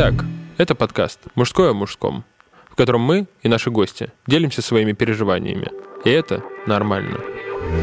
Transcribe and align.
Итак, 0.00 0.24
это 0.58 0.76
подкаст 0.76 1.18
«Мужское 1.34 1.70
о 1.70 1.74
мужском», 1.74 2.24
в 2.70 2.76
котором 2.76 3.00
мы 3.00 3.26
и 3.42 3.48
наши 3.48 3.72
гости 3.72 4.12
делимся 4.28 4.62
своими 4.62 4.92
переживаниями. 4.92 5.72
И 6.04 6.10
это 6.10 6.44
нормально. 6.68 7.18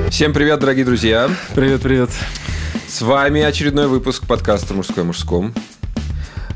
Всем 0.10 0.32
привет, 0.32 0.62
дорогие 0.62 0.86
друзья. 0.86 1.30
Привет, 1.56 1.82
привет. 1.82 2.10
С 2.88 3.02
вами 3.02 3.42
очередной 3.42 3.88
выпуск 3.88 4.26
подкаста 4.26 4.74
«Мужское 4.74 5.04
о 5.04 5.08
мужском». 5.08 5.54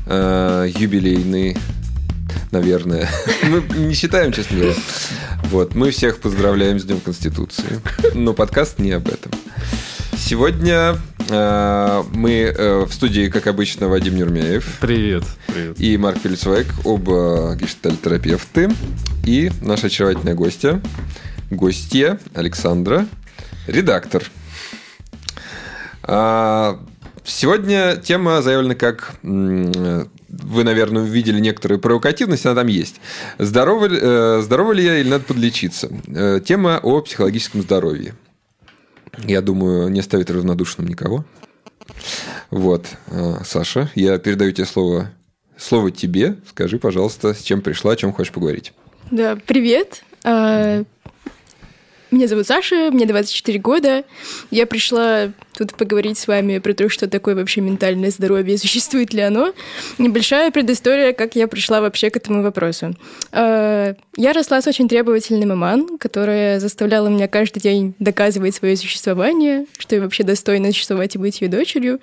Э, 0.06 0.66
юбилейный, 0.74 1.58
наверное. 2.52 3.10
Мы 3.42 3.60
не 3.76 3.92
считаем, 3.92 4.32
честно 4.32 4.56
говоря. 4.56 4.74
Вот, 5.50 5.74
мы 5.74 5.90
всех 5.90 6.20
поздравляем 6.20 6.80
с 6.80 6.84
Днем 6.84 7.00
Конституции. 7.00 7.82
Но 8.14 8.32
подкаст 8.32 8.78
не 8.78 8.92
об 8.92 9.08
этом. 9.08 9.32
Сегодня 10.20 10.96
э, 11.28 12.02
мы 12.12 12.30
э, 12.32 12.84
в 12.84 12.92
студии, 12.92 13.28
как 13.28 13.46
обычно, 13.46 13.88
Вадим 13.88 14.16
Нюрмеев. 14.16 14.78
Привет. 14.80 15.24
Привет. 15.46 15.80
И 15.80 15.96
Марк 15.96 16.20
Пельцвайк, 16.20 16.68
оба 16.84 17.56
гештальтерапевты. 17.56 18.68
И 19.24 19.50
наша 19.62 19.86
очаровательная 19.86 20.34
гостья, 20.34 20.80
гостья 21.50 22.20
Александра, 22.34 23.06
редактор. 23.66 24.22
А, 26.02 26.78
Сегодня 27.24 27.96
тема 27.96 28.42
заявлена 28.42 28.74
как 28.74 29.14
вы, 29.22 30.64
наверное, 30.64 31.02
увидели 31.02 31.40
некоторую 31.40 31.80
провокативность, 31.80 32.46
она 32.46 32.54
там 32.54 32.66
есть. 32.66 33.00
Здорово, 33.38 33.88
э, 33.90 34.42
здорово 34.42 34.72
ли 34.72 34.84
я 34.84 34.98
или 34.98 35.08
надо 35.08 35.24
подлечиться? 35.24 35.90
Э, 36.08 36.40
тема 36.44 36.78
о 36.82 37.00
психологическом 37.00 37.62
здоровье. 37.62 38.14
Я 39.18 39.40
думаю, 39.40 39.88
не 39.88 40.00
оставит 40.00 40.30
равнодушным 40.30 40.86
никого. 40.86 41.24
Вот, 42.50 42.86
э, 43.08 43.36
Саша, 43.44 43.90
я 43.94 44.18
передаю 44.18 44.52
тебе 44.52 44.66
слово, 44.66 45.10
слово 45.56 45.90
тебе. 45.90 46.36
Скажи, 46.48 46.78
пожалуйста, 46.78 47.34
с 47.34 47.42
чем 47.42 47.62
пришла, 47.62 47.92
о 47.92 47.96
чем 47.96 48.12
хочешь 48.12 48.32
поговорить. 48.32 48.72
Да, 49.10 49.36
привет. 49.46 50.02
А, 50.24 50.82
меня 52.10 52.26
зовут 52.26 52.46
Саша, 52.46 52.90
мне 52.90 53.06
24 53.06 53.58
года. 53.58 54.04
Я 54.50 54.66
пришла 54.66 55.32
тут 55.60 55.74
поговорить 55.74 56.16
с 56.18 56.26
вами 56.26 56.58
про 56.58 56.72
то, 56.72 56.88
что 56.88 57.06
такое 57.06 57.34
вообще 57.34 57.60
ментальное 57.60 58.10
здоровье, 58.10 58.56
существует 58.56 59.12
ли 59.12 59.20
оно. 59.20 59.52
Небольшая 59.98 60.50
предыстория, 60.50 61.12
как 61.12 61.36
я 61.36 61.46
пришла 61.48 61.82
вообще 61.82 62.08
к 62.08 62.16
этому 62.16 62.42
вопросу. 62.42 62.96
А, 63.30 63.94
я 64.16 64.32
росла 64.32 64.62
с 64.62 64.66
очень 64.66 64.88
требовательной 64.88 65.44
маман, 65.44 65.98
которая 65.98 66.60
заставляла 66.60 67.08
меня 67.08 67.28
каждый 67.28 67.60
день 67.60 67.94
доказывать 67.98 68.54
свое 68.54 68.74
существование, 68.76 69.66
что 69.76 69.96
я 69.96 70.00
вообще 70.00 70.24
достойна 70.24 70.72
существовать 70.72 71.14
и 71.14 71.18
быть 71.18 71.42
ее 71.42 71.48
дочерью. 71.48 72.00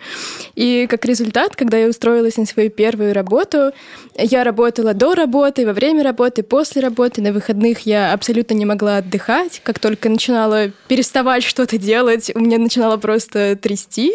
И 0.54 0.86
как 0.88 1.06
результат, 1.06 1.56
когда 1.56 1.78
я 1.78 1.88
устроилась 1.88 2.38
на 2.38 2.46
свою 2.46 2.70
первую 2.70 3.16
работу, 3.16 3.72
я 4.16 4.44
работала 4.44 4.94
до 4.94 5.16
работы, 5.16 5.66
во 5.66 5.74
время 5.74 6.04
работы, 6.04 6.44
после 6.44 6.84
работы, 6.84 7.24
на 7.24 7.32
выходных 7.32 7.88
я 7.88 8.14
абсолютно 8.14 8.54
не 8.54 8.66
могла 8.66 8.98
отдыхать. 8.98 9.62
Как 9.64 9.80
только 9.80 10.10
начинала 10.10 10.72
переставать 10.88 11.44
что-то 11.44 11.80
делать, 11.80 12.32
у 12.36 12.40
меня 12.40 12.60
начинало 12.60 12.98
просто 12.98 13.47
трясти. 13.56 14.12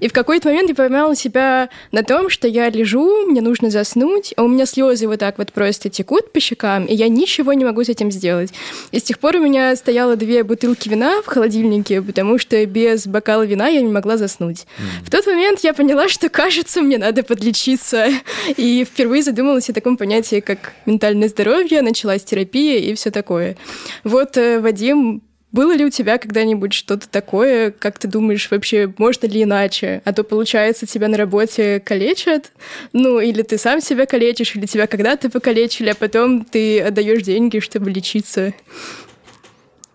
И 0.00 0.08
в 0.08 0.12
какой-то 0.12 0.48
момент 0.48 0.68
я 0.68 0.74
поймала 0.74 1.16
себя 1.16 1.68
на 1.92 2.02
том, 2.02 2.30
что 2.30 2.48
я 2.48 2.68
лежу, 2.70 3.26
мне 3.26 3.40
нужно 3.40 3.70
заснуть, 3.70 4.34
а 4.36 4.42
у 4.42 4.48
меня 4.48 4.66
слезы 4.66 5.06
вот 5.06 5.20
так 5.20 5.38
вот 5.38 5.52
просто 5.52 5.88
текут 5.88 6.32
по 6.32 6.40
щекам, 6.40 6.84
и 6.84 6.94
я 6.94 7.08
ничего 7.08 7.52
не 7.52 7.64
могу 7.64 7.82
с 7.84 7.88
этим 7.88 8.10
сделать. 8.10 8.50
И 8.92 8.98
с 8.98 9.02
тех 9.02 9.18
пор 9.18 9.36
у 9.36 9.40
меня 9.40 9.74
стояло 9.76 10.16
две 10.16 10.42
бутылки 10.42 10.88
вина 10.88 11.22
в 11.22 11.26
холодильнике, 11.26 12.02
потому 12.02 12.38
что 12.38 12.64
без 12.66 13.06
бокала 13.06 13.44
вина 13.44 13.68
я 13.68 13.80
не 13.80 13.92
могла 13.92 14.16
заснуть. 14.16 14.66
Mm. 14.78 15.06
В 15.06 15.10
тот 15.10 15.26
момент 15.26 15.60
я 15.60 15.74
поняла, 15.74 16.08
что, 16.08 16.28
кажется, 16.28 16.82
мне 16.82 16.98
надо 16.98 17.22
подлечиться. 17.22 18.08
И 18.56 18.84
впервые 18.84 19.22
задумалась 19.22 19.68
о 19.70 19.72
таком 19.72 19.96
понятии, 19.96 20.40
как 20.40 20.72
ментальное 20.86 21.28
здоровье, 21.28 21.82
началась 21.82 22.24
терапия 22.24 22.78
и 22.78 22.94
все 22.94 23.10
такое. 23.10 23.56
Вот 24.04 24.36
э, 24.36 24.60
Вадим 24.60 25.22
было 25.50 25.74
ли 25.74 25.84
у 25.84 25.90
тебя 25.90 26.18
когда-нибудь 26.18 26.74
что-то 26.74 27.08
такое, 27.08 27.70
как 27.70 27.98
ты 27.98 28.06
думаешь, 28.06 28.50
вообще 28.50 28.92
можно 28.98 29.26
ли 29.26 29.42
иначе? 29.42 30.02
А 30.04 30.12
то, 30.12 30.22
получается, 30.22 30.86
тебя 30.86 31.08
на 31.08 31.16
работе 31.16 31.80
калечат, 31.80 32.52
ну, 32.92 33.18
или 33.18 33.42
ты 33.42 33.56
сам 33.56 33.80
себя 33.80 34.04
калечишь, 34.04 34.54
или 34.54 34.66
тебя 34.66 34.86
когда-то 34.86 35.30
покалечили, 35.30 35.88
а 35.88 35.94
потом 35.94 36.44
ты 36.44 36.80
отдаешь 36.80 37.22
деньги, 37.22 37.60
чтобы 37.60 37.90
лечиться. 37.90 38.52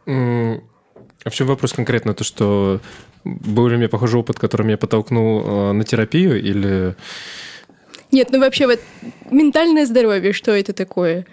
А 0.05 1.29
в 1.29 1.33
чем 1.33 1.47
вопрос 1.47 1.73
конкретно? 1.73 2.13
То, 2.13 2.23
что 2.23 2.81
был 3.23 3.67
ли 3.67 3.75
у 3.75 3.77
меня 3.77 3.89
похожий 3.89 4.19
опыт, 4.19 4.39
который 4.39 4.65
меня 4.65 4.77
подтолкнул 4.77 5.43
э, 5.45 5.71
на 5.71 5.83
терапию, 5.83 6.41
или... 6.41 6.95
Нет, 8.11 8.29
ну 8.31 8.39
вообще 8.39 8.67
вот 8.67 8.79
ментальное 9.31 9.85
здоровье, 9.85 10.33
что 10.33 10.51
это 10.51 10.73
такое? 10.73 11.25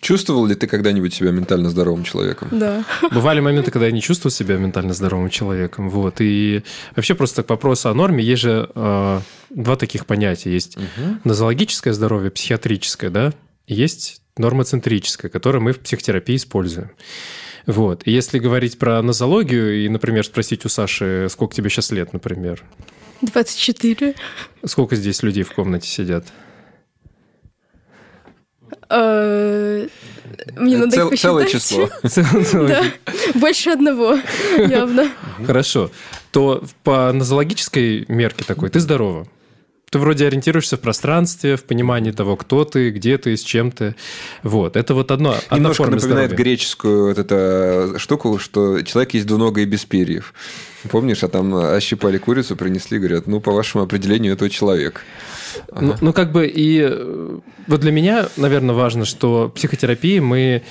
Чувствовал 0.00 0.46
ли 0.46 0.54
ты 0.54 0.66
когда-нибудь 0.66 1.12
себя 1.12 1.30
ментально 1.30 1.68
здоровым 1.68 2.04
человеком? 2.04 2.48
Да. 2.50 2.84
Бывали 3.12 3.40
моменты, 3.40 3.70
когда 3.70 3.86
я 3.86 3.92
не 3.92 4.00
чувствовал 4.00 4.30
себя 4.30 4.56
ментально 4.56 4.94
здоровым 4.94 5.28
человеком. 5.30 5.90
Вот. 5.90 6.16
И 6.20 6.62
вообще 6.96 7.14
просто 7.14 7.42
к 7.42 7.50
вопросу 7.50 7.90
о 7.90 7.94
норме 7.94 8.24
есть 8.24 8.42
же 8.42 8.70
э, 8.74 9.20
два 9.50 9.76
таких 9.76 10.06
понятия. 10.06 10.52
Есть 10.52 10.76
угу. 10.76 11.18
нозологическое 11.24 11.92
здоровье, 11.92 12.30
психиатрическое, 12.30 13.10
да, 13.10 13.32
и 13.66 13.74
есть 13.74 14.20
нормоцентрическое, 14.36 15.30
которое 15.30 15.60
мы 15.60 15.72
в 15.72 15.80
психотерапии 15.80 16.36
используем. 16.36 16.90
Вот. 17.66 18.02
И 18.06 18.12
если 18.12 18.38
говорить 18.38 18.78
про 18.78 19.00
нозологию 19.02 19.84
и, 19.84 19.88
например, 19.88 20.24
спросить 20.24 20.64
у 20.64 20.68
Саши, 20.68 21.28
сколько 21.30 21.54
тебе 21.54 21.70
сейчас 21.70 21.90
лет, 21.92 22.12
например? 22.12 22.62
24. 23.22 24.14
Сколько 24.64 24.96
здесь 24.96 25.22
людей 25.22 25.44
в 25.44 25.52
комнате 25.52 25.88
сидят? 25.88 26.26
Э, 28.90 29.86
мне 30.56 30.78
надо 30.78 30.92
Цел, 30.92 31.10
их 31.10 31.20
Целое 31.20 31.46
число. 31.46 31.88
Да, 32.66 32.84
больше 33.34 33.70
одного, 33.70 34.18
явно. 34.58 35.10
Хорошо. 35.46 35.90
То 36.30 36.64
по 36.82 37.12
нозологической 37.12 38.04
мерке 38.08 38.44
такой 38.44 38.70
ты 38.70 38.80
здорова. 38.80 39.26
Ты 39.90 40.00
вроде 40.00 40.26
ориентируешься 40.26 40.76
в 40.76 40.80
пространстве, 40.80 41.56
в 41.56 41.62
понимании 41.62 42.10
того, 42.10 42.36
кто 42.36 42.64
ты, 42.64 42.90
где 42.90 43.16
ты, 43.16 43.36
с 43.36 43.42
чем 43.44 43.70
ты. 43.70 43.94
Вот. 44.42 44.76
Это 44.76 44.92
вот 44.92 45.12
одно, 45.12 45.36
одна 45.46 45.56
Немножко 45.56 45.84
форма 45.84 45.96
напоминает 45.96 46.30
здоровья. 46.30 46.44
греческую 46.44 47.08
вот 47.08 47.18
эту 47.18 47.98
штуку, 48.00 48.40
что 48.40 48.82
человек 48.82 49.14
есть 49.14 49.26
двуногий 49.26 49.62
и 49.62 49.66
без 49.66 49.84
перьев. 49.84 50.34
Помнишь, 50.90 51.22
а 51.22 51.28
там 51.28 51.54
ощипали 51.54 52.18
курицу, 52.18 52.56
принесли, 52.56 52.98
говорят, 52.98 53.28
ну, 53.28 53.40
по 53.40 53.52
вашему 53.52 53.84
определению, 53.84 54.32
это 54.32 54.50
человек. 54.50 55.02
Ага. 55.70 55.84
Ну, 55.84 55.94
ну, 56.00 56.12
как 56.12 56.32
бы 56.32 56.46
и 56.46 56.80
э, 56.82 57.38
вот 57.66 57.80
для 57.80 57.92
меня, 57.92 58.28
наверное, 58.36 58.74
важно, 58.74 59.04
что 59.04 59.50
психотерапии 59.54 60.18
мы 60.18 60.62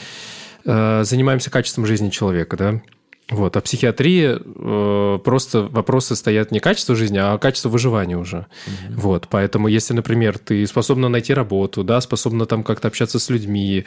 э, 0.66 1.04
занимаемся 1.04 1.50
качеством 1.50 1.86
жизни 1.86 2.10
человека, 2.10 2.58
да. 2.58 2.82
Вот, 3.29 3.56
а 3.56 3.61
психиатрии 3.61 4.38
э, 4.38 5.19
просто 5.19 5.63
вопросы 5.63 6.16
стоят 6.16 6.51
не 6.51 6.59
качество 6.59 6.94
жизни, 6.94 7.17
а 7.17 7.38
качество 7.38 7.69
выживания 7.69 8.17
уже. 8.17 8.47
Угу. 8.67 9.00
Вот, 9.00 9.28
поэтому 9.29 9.69
если, 9.69 9.94
например, 9.94 10.38
ты 10.38 10.67
способна 10.67 11.07
найти 11.07 11.34
работу, 11.34 11.84
да, 11.84 12.01
способна 12.01 12.45
там 12.45 12.63
как-то 12.63 12.89
общаться 12.89 13.19
с 13.19 13.29
людьми, 13.29 13.85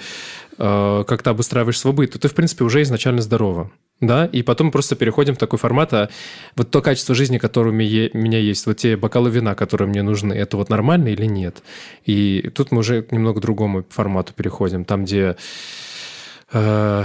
э, 0.56 1.04
как-то 1.06 1.30
обустраиваешь 1.30 1.78
свой 1.78 1.92
быт, 1.92 2.12
то 2.12 2.18
ты, 2.18 2.28
в 2.28 2.34
принципе, 2.34 2.64
уже 2.64 2.80
изначально 2.82 3.20
здорова. 3.20 3.70
Да, 4.00 4.26
и 4.26 4.42
потом 4.42 4.70
просто 4.70 4.94
переходим 4.94 5.34
в 5.34 5.38
такой 5.38 5.58
формат, 5.58 5.94
а 5.94 6.10
вот 6.54 6.70
то 6.70 6.82
качество 6.82 7.14
жизни, 7.14 7.38
которое 7.38 7.70
у 7.70 7.72
меня 7.72 8.38
есть, 8.38 8.66
вот 8.66 8.76
те 8.76 8.94
бокалы 8.94 9.30
вина, 9.30 9.54
которые 9.54 9.88
мне 9.88 10.02
нужны, 10.02 10.34
это 10.34 10.58
вот 10.58 10.68
нормально 10.68 11.08
или 11.08 11.24
нет? 11.24 11.62
И 12.04 12.50
тут 12.54 12.72
мы 12.72 12.80
уже 12.80 13.02
к 13.02 13.12
немного 13.12 13.40
другому 13.40 13.86
формату 13.88 14.34
переходим, 14.34 14.84
там, 14.84 15.04
где 15.04 15.36
э, 16.52 17.04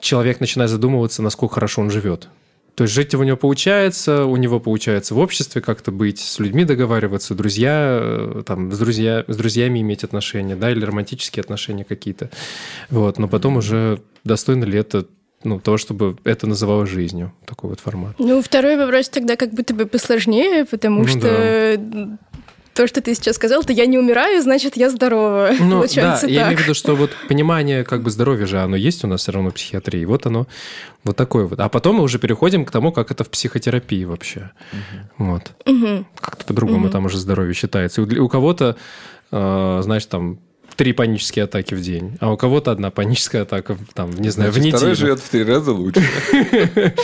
человек 0.00 0.40
начинает 0.40 0.70
задумываться, 0.70 1.22
насколько 1.22 1.54
хорошо 1.54 1.82
он 1.82 1.90
живет. 1.90 2.28
То 2.74 2.84
есть 2.84 2.94
жить 2.94 3.14
у 3.14 3.22
него 3.22 3.36
получается, 3.36 4.24
у 4.24 4.36
него 4.36 4.58
получается 4.58 5.14
в 5.14 5.18
обществе 5.18 5.60
как-то 5.60 5.90
быть, 5.92 6.18
с 6.18 6.38
людьми 6.38 6.64
договариваться, 6.64 7.34
друзья, 7.34 7.98
э, 8.00 8.42
там, 8.46 8.72
с, 8.72 8.78
друзья, 8.78 9.24
с 9.26 9.36
друзьями 9.36 9.80
иметь 9.80 10.04
отношения, 10.04 10.56
да, 10.56 10.70
или 10.70 10.84
романтические 10.84 11.42
отношения 11.42 11.84
какие-то. 11.84 12.30
Вот, 12.88 13.18
но 13.18 13.28
потом 13.28 13.58
уже 13.58 14.00
достойно 14.24 14.64
ли 14.64 14.78
это 14.78 15.06
ну, 15.42 15.58
то, 15.58 15.78
чтобы 15.78 16.16
это 16.24 16.46
называлось 16.46 16.90
жизнью, 16.90 17.32
такой 17.46 17.70
вот 17.70 17.80
формат. 17.80 18.14
Ну, 18.18 18.42
второй 18.42 18.76
вопрос 18.76 19.08
тогда 19.08 19.36
как 19.36 19.52
будто 19.52 19.74
бы 19.74 19.86
посложнее, 19.86 20.64
потому 20.64 21.02
ну, 21.02 21.08
что 21.08 21.76
да. 21.76 22.18
То, 22.74 22.86
что 22.86 23.00
ты 23.00 23.14
сейчас 23.14 23.36
сказал, 23.36 23.62
то 23.64 23.72
я 23.72 23.86
не 23.86 23.98
умираю, 23.98 24.42
значит, 24.42 24.76
я 24.76 24.90
здорова. 24.90 25.50
Ну, 25.60 25.78
Получается 25.78 26.22
да, 26.22 26.28
так. 26.28 26.30
я 26.30 26.42
имею 26.44 26.58
в 26.58 26.62
виду, 26.62 26.74
что 26.74 26.94
вот 26.94 27.10
понимание 27.28 27.84
как 27.84 28.02
бы 28.02 28.10
здоровья 28.10 28.46
же, 28.46 28.60
оно 28.60 28.76
есть 28.76 29.04
у 29.04 29.06
нас 29.06 29.20
все 29.20 29.32
равно 29.32 29.50
в 29.50 29.54
психиатрии. 29.54 30.04
Вот 30.04 30.26
оно 30.26 30.46
вот 31.04 31.16
такое 31.16 31.46
вот. 31.46 31.60
А 31.60 31.68
потом 31.68 31.96
мы 31.96 32.02
уже 32.02 32.18
переходим 32.18 32.64
к 32.64 32.70
тому, 32.70 32.92
как 32.92 33.10
это 33.10 33.24
в 33.24 33.30
психотерапии 33.30 34.04
вообще. 34.04 34.50
Угу. 34.72 35.26
Вот. 35.26 35.52
Угу. 35.66 36.06
Как-то 36.20 36.44
по-другому 36.44 36.86
угу. 36.86 36.92
там 36.92 37.04
уже 37.04 37.18
здоровье 37.18 37.54
считается. 37.54 38.02
И 38.02 38.18
у 38.18 38.28
кого-то, 38.28 38.76
э, 39.30 39.80
знаешь, 39.82 40.06
там 40.06 40.40
три 40.80 40.94
панические 40.94 41.44
атаки 41.44 41.74
в 41.74 41.82
день, 41.82 42.16
а 42.20 42.32
у 42.32 42.38
кого-то 42.38 42.70
одна 42.70 42.90
паническая 42.90 43.42
атака, 43.42 43.76
там, 43.92 44.12
не 44.12 44.30
знаю, 44.30 44.50
Значит, 44.50 44.54
в 44.54 44.58
неделю. 44.64 44.78
Второй 44.78 44.94
живет 44.94 45.20
в 45.20 45.28
три 45.28 45.44
раза 45.44 45.72
лучше. 45.72 46.02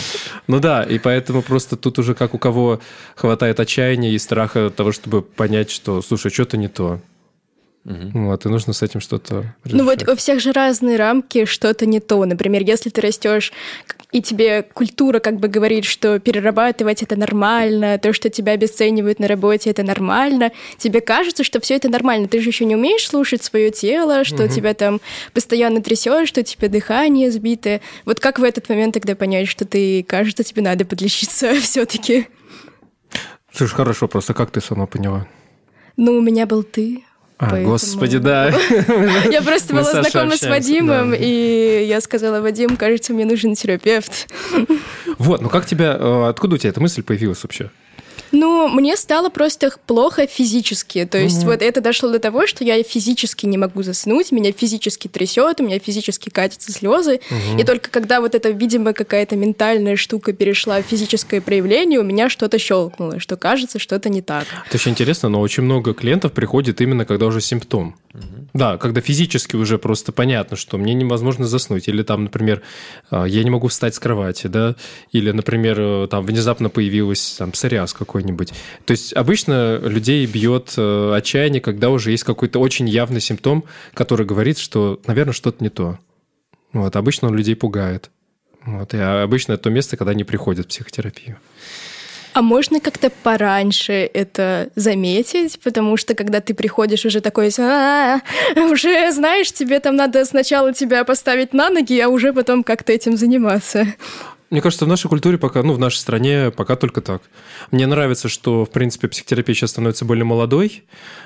Ну 0.47 0.59
да, 0.59 0.81
и 0.81 0.97
поэтому 0.97 1.43
просто 1.43 1.75
тут 1.75 1.99
уже 1.99 2.15
как 2.15 2.33
у 2.33 2.39
кого 2.39 2.79
хватает 3.15 3.59
отчаяния 3.59 4.13
и 4.13 4.17
страха 4.17 4.71
того, 4.75 4.91
чтобы 4.91 5.21
понять, 5.21 5.69
что, 5.69 6.01
слушай, 6.01 6.31
что-то 6.31 6.57
не 6.57 6.69
то. 6.69 7.01
Угу. 7.87 8.25
Вот, 8.25 8.45
и 8.45 8.49
нужно 8.49 8.73
с 8.73 8.83
этим 8.83 8.99
что-то 8.99 9.55
Ну 9.63 9.85
вот 9.85 10.05
у 10.09 10.15
всех 10.17 10.41
же 10.41 10.51
разные 10.51 10.97
рамки, 10.97 11.45
что-то 11.45 11.85
не 11.85 12.01
то. 12.01 12.25
Например, 12.25 12.61
если 12.61 12.89
ты 12.89 12.99
растешь, 12.99 13.53
и 14.11 14.21
тебе 14.21 14.61
культура 14.61 15.19
как 15.19 15.39
бы 15.39 15.47
говорит, 15.47 15.85
что 15.85 16.19
перерабатывать 16.19 17.01
это 17.01 17.15
нормально, 17.15 17.97
то, 17.97 18.11
что 18.11 18.29
тебя 18.29 18.51
обесценивают 18.51 19.19
на 19.19 19.27
работе, 19.29 19.69
это 19.69 19.83
нормально, 19.83 20.51
тебе 20.77 20.99
кажется, 20.99 21.45
что 21.45 21.61
все 21.61 21.75
это 21.75 21.87
нормально. 21.87 22.27
Ты 22.27 22.41
же 22.41 22.49
еще 22.49 22.65
не 22.65 22.75
умеешь 22.75 23.07
слушать 23.07 23.41
свое 23.41 23.71
тело, 23.71 24.25
что 24.25 24.43
угу. 24.43 24.53
тебя 24.53 24.73
там 24.73 24.99
постоянно 25.33 25.81
трясет, 25.81 26.27
что 26.27 26.41
у 26.41 26.43
тебя 26.43 26.67
дыхание 26.67 27.31
сбитое. 27.31 27.79
Вот 28.03 28.19
как 28.19 28.39
в 28.39 28.43
этот 28.43 28.67
момент 28.67 28.95
тогда 28.95 29.15
понять, 29.15 29.47
что 29.47 29.63
ты, 29.63 30.03
кажется, 30.03 30.43
тебе 30.43 30.61
надо 30.61 30.83
подлечиться 30.83 31.53
все-таки? 31.61 32.27
Слушай, 33.53 33.75
хорошо, 33.75 34.09
просто 34.09 34.33
как 34.33 34.51
ты 34.51 34.59
сама 34.59 34.87
поняла? 34.87 35.25
Ну, 35.95 36.17
у 36.17 36.21
меня 36.21 36.45
был 36.45 36.63
ты. 36.63 37.03
А, 37.39 37.51
Поэтому... 37.51 37.73
господи, 37.73 38.17
да. 38.17 38.49
Я 39.31 39.43
просто 39.43 39.73
была 39.73 39.83
знакома 39.83 40.35
с 40.35 40.41
Вадимом, 40.41 41.13
и 41.13 41.85
я 41.87 42.01
сказала, 42.01 42.41
Вадим, 42.41 42.77
кажется, 42.77 43.13
мне 43.13 43.25
нужен 43.25 43.53
терапевт. 43.53 44.27
Вот, 45.19 45.41
ну 45.41 45.49
как 45.49 45.65
тебя, 45.65 45.95
э, 45.99 46.29
откуда 46.29 46.55
у 46.55 46.57
тебя 46.57 46.71
эта 46.71 46.81
мысль 46.81 47.03
появилась 47.03 47.43
вообще? 47.43 47.69
Ну, 48.31 48.67
мне 48.67 48.95
стало 48.97 49.29
просто 49.29 49.71
плохо 49.85 50.27
физически. 50.27 51.05
То 51.05 51.17
есть 51.17 51.39
угу. 51.39 51.51
вот 51.51 51.61
это 51.61 51.81
дошло 51.81 52.09
до 52.09 52.19
того, 52.19 52.47
что 52.47 52.63
я 52.63 52.81
физически 52.83 53.45
не 53.45 53.57
могу 53.57 53.83
заснуть, 53.83 54.31
меня 54.31 54.51
физически 54.51 55.07
трясет, 55.07 55.61
у 55.61 55.63
меня 55.63 55.79
физически 55.79 56.29
катятся 56.29 56.71
слезы. 56.71 57.19
Угу. 57.29 57.61
И 57.61 57.63
только 57.63 57.89
когда 57.89 58.21
вот 58.21 58.35
эта, 58.35 58.49
видимо, 58.49 58.93
какая-то 58.93 59.35
ментальная 59.35 59.95
штука 59.95 60.33
перешла 60.33 60.81
в 60.81 60.85
физическое 60.85 61.41
проявление, 61.41 61.99
у 61.99 62.03
меня 62.03 62.29
что-то 62.29 62.59
щелкнуло, 62.59 63.19
что 63.19 63.37
кажется, 63.37 63.79
что-то 63.79 64.09
не 64.09 64.21
так. 64.21 64.45
Это 64.67 64.75
очень 64.75 64.91
интересно, 64.91 65.29
но 65.29 65.39
очень 65.39 65.63
много 65.63 65.93
клиентов 65.93 66.31
приходит 66.33 66.81
именно 66.81 67.05
когда 67.05 67.25
уже 67.25 67.41
симптом. 67.41 67.95
Да, 68.53 68.77
когда 68.77 69.01
физически 69.01 69.55
уже 69.55 69.77
просто 69.77 70.11
понятно, 70.11 70.57
что 70.57 70.77
мне 70.77 70.93
невозможно 70.93 71.45
заснуть. 71.45 71.87
Или 71.87 72.01
там, 72.01 72.23
например, 72.23 72.63
а, 73.11 73.25
я 73.25 73.43
не 73.43 73.49
могу 73.49 73.67
встать 73.67 73.93
с 73.93 73.99
кровати, 73.99 74.47
да, 74.47 74.75
или, 75.11 75.31
например, 75.31 75.77
э, 75.79 76.07
там 76.09 76.25
внезапно 76.25 76.69
появилась 76.69 77.35
там 77.37 77.51
псориаз 77.51 77.93
какой-нибудь. 78.17 78.53
То 78.85 78.91
есть 78.91 79.13
обычно 79.13 79.77
людей 79.77 80.25
бьет 80.25 80.73
э, 80.77 81.13
отчаяние, 81.15 81.61
когда 81.61 81.89
уже 81.89 82.11
есть 82.11 82.23
какой-то 82.23 82.59
очень 82.59 82.89
явный 82.89 83.21
симптом, 83.21 83.63
который 83.93 84.25
говорит, 84.25 84.57
что, 84.57 84.99
наверное, 85.05 85.33
что-то 85.33 85.63
не 85.63 85.69
то. 85.69 85.99
Вот, 86.73 86.95
обычно 86.95 87.27
он 87.27 87.35
людей 87.35 87.55
пугает. 87.55 88.09
Вот, 88.65 88.93
и 88.93 88.97
обычно 88.97 89.53
это 89.53 89.63
то 89.63 89.69
место, 89.69 89.97
когда 89.97 90.11
они 90.11 90.23
приходят 90.23 90.65
в 90.65 90.69
психотерапию. 90.69 91.37
А 92.33 92.41
можно 92.41 92.79
как-то 92.79 93.09
пораньше 93.09 93.93
это 94.13 94.69
заметить, 94.75 95.59
потому 95.63 95.97
что 95.97 96.13
когда 96.13 96.39
ты 96.39 96.53
приходишь 96.53 97.05
уже 97.05 97.21
такой, 97.21 97.49
а 97.57 98.19
уже 98.55 99.11
знаешь, 99.11 99.51
тебе 99.51 99.79
там 99.79 99.95
надо 99.95 100.23
сначала 100.25 100.73
тебя 100.73 101.03
поставить 101.03 101.53
на 101.53 101.69
ноги, 101.69 101.99
а 101.99 102.09
уже 102.09 102.33
потом 102.33 102.63
как-то 102.63 102.93
этим 102.93 103.17
заниматься. 103.17 103.87
Мне 104.49 104.61
кажется, 104.61 104.85
в 104.85 104.87
нашей 104.87 105.09
культуре 105.09 105.37
пока, 105.37 105.61
ну, 105.61 105.73
в 105.73 105.79
нашей 105.79 105.97
стране 105.97 106.51
пока 106.51 106.77
только 106.77 107.01
так. 107.01 107.21
Мне 107.71 107.85
нравится, 107.85 108.29
что, 108.29 108.63
в 108.63 108.69
принципе, 108.69 109.09
психотерапия 109.09 109.53
сейчас 109.53 109.71
становится 109.71 110.05
более 110.05 110.23
молодой, 110.23 110.85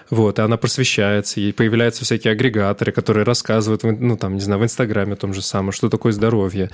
вот, 0.10 0.40
и 0.40 0.42
она 0.42 0.58
просвещается, 0.58 1.40
и 1.40 1.52
появляются 1.52 2.04
всякие 2.04 2.32
агрегаторы, 2.32 2.92
которые 2.92 3.24
рассказывают, 3.24 3.84
ну, 3.84 4.18
там, 4.18 4.34
не 4.36 4.42
знаю, 4.42 4.60
в 4.62 4.64
Инстаграме 4.64 5.16
том 5.16 5.36
же 5.36 5.44
самое, 5.44 5.72
что 5.72 5.90
такое 5.90 6.14
здоровье, 6.14 6.72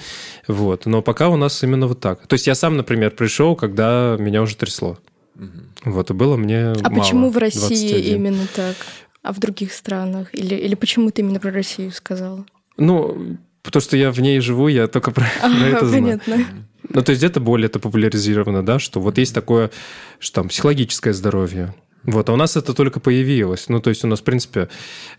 вот. 0.48 0.86
Но 0.86 1.02
пока 1.02 1.28
у 1.28 1.36
нас 1.36 1.62
именно 1.64 1.88
вот 1.88 2.00
так. 2.00 2.26
То 2.28 2.36
есть 2.36 2.48
я 2.48 2.56
сам, 2.56 2.78
например, 2.78 3.12
пришел, 3.12 3.58
когда 3.58 4.16
меня 4.18 4.42
уже 4.42 4.56
трясло. 4.56 4.98
Угу. 5.36 5.92
Вот, 5.92 6.10
и 6.10 6.14
было 6.14 6.38
мне 6.38 6.72
А 6.82 6.90
мало, 6.90 7.02
почему 7.02 7.30
в 7.30 7.38
России 7.38 7.90
21. 7.90 8.16
именно 8.16 8.48
так? 8.56 8.76
А 9.22 9.34
в 9.34 9.40
других 9.40 9.74
странах? 9.74 10.34
Или, 10.34 10.56
или 10.56 10.76
почему 10.76 11.12
ты 11.12 11.22
именно 11.22 11.42
про 11.42 11.52
Россию 11.52 11.92
сказал? 11.92 12.46
Ну, 12.78 13.38
Потому 13.68 13.82
что 13.82 13.98
я 13.98 14.12
в 14.12 14.20
ней 14.22 14.40
живу, 14.40 14.70
я 14.70 14.88
только 14.88 15.12
про, 15.12 15.26
а, 15.42 15.50
про 15.50 15.68
это 15.68 15.86
знаю. 15.86 16.22
Понятно. 16.26 16.46
Ну, 16.88 17.02
то 17.02 17.10
есть 17.10 17.20
где-то 17.20 17.42
более 17.42 17.66
это 17.66 17.80
популяризировано, 17.80 18.66
да, 18.66 18.80
что 18.80 19.02
вот 19.02 19.18
есть 19.18 19.36
такое, 19.36 19.72
что 20.20 20.36
там 20.36 20.48
психологическое 20.48 21.12
здоровье. 21.12 21.76
Вот, 22.04 22.30
а 22.30 22.34
у 22.34 22.38
нас 22.38 22.56
это 22.56 22.74
только 22.74 23.02
появилось. 23.02 23.68
Ну, 23.68 23.82
то 23.82 23.90
есть 23.90 24.06
у 24.06 24.08
нас, 24.08 24.22
в 24.22 24.24
принципе, 24.24 24.70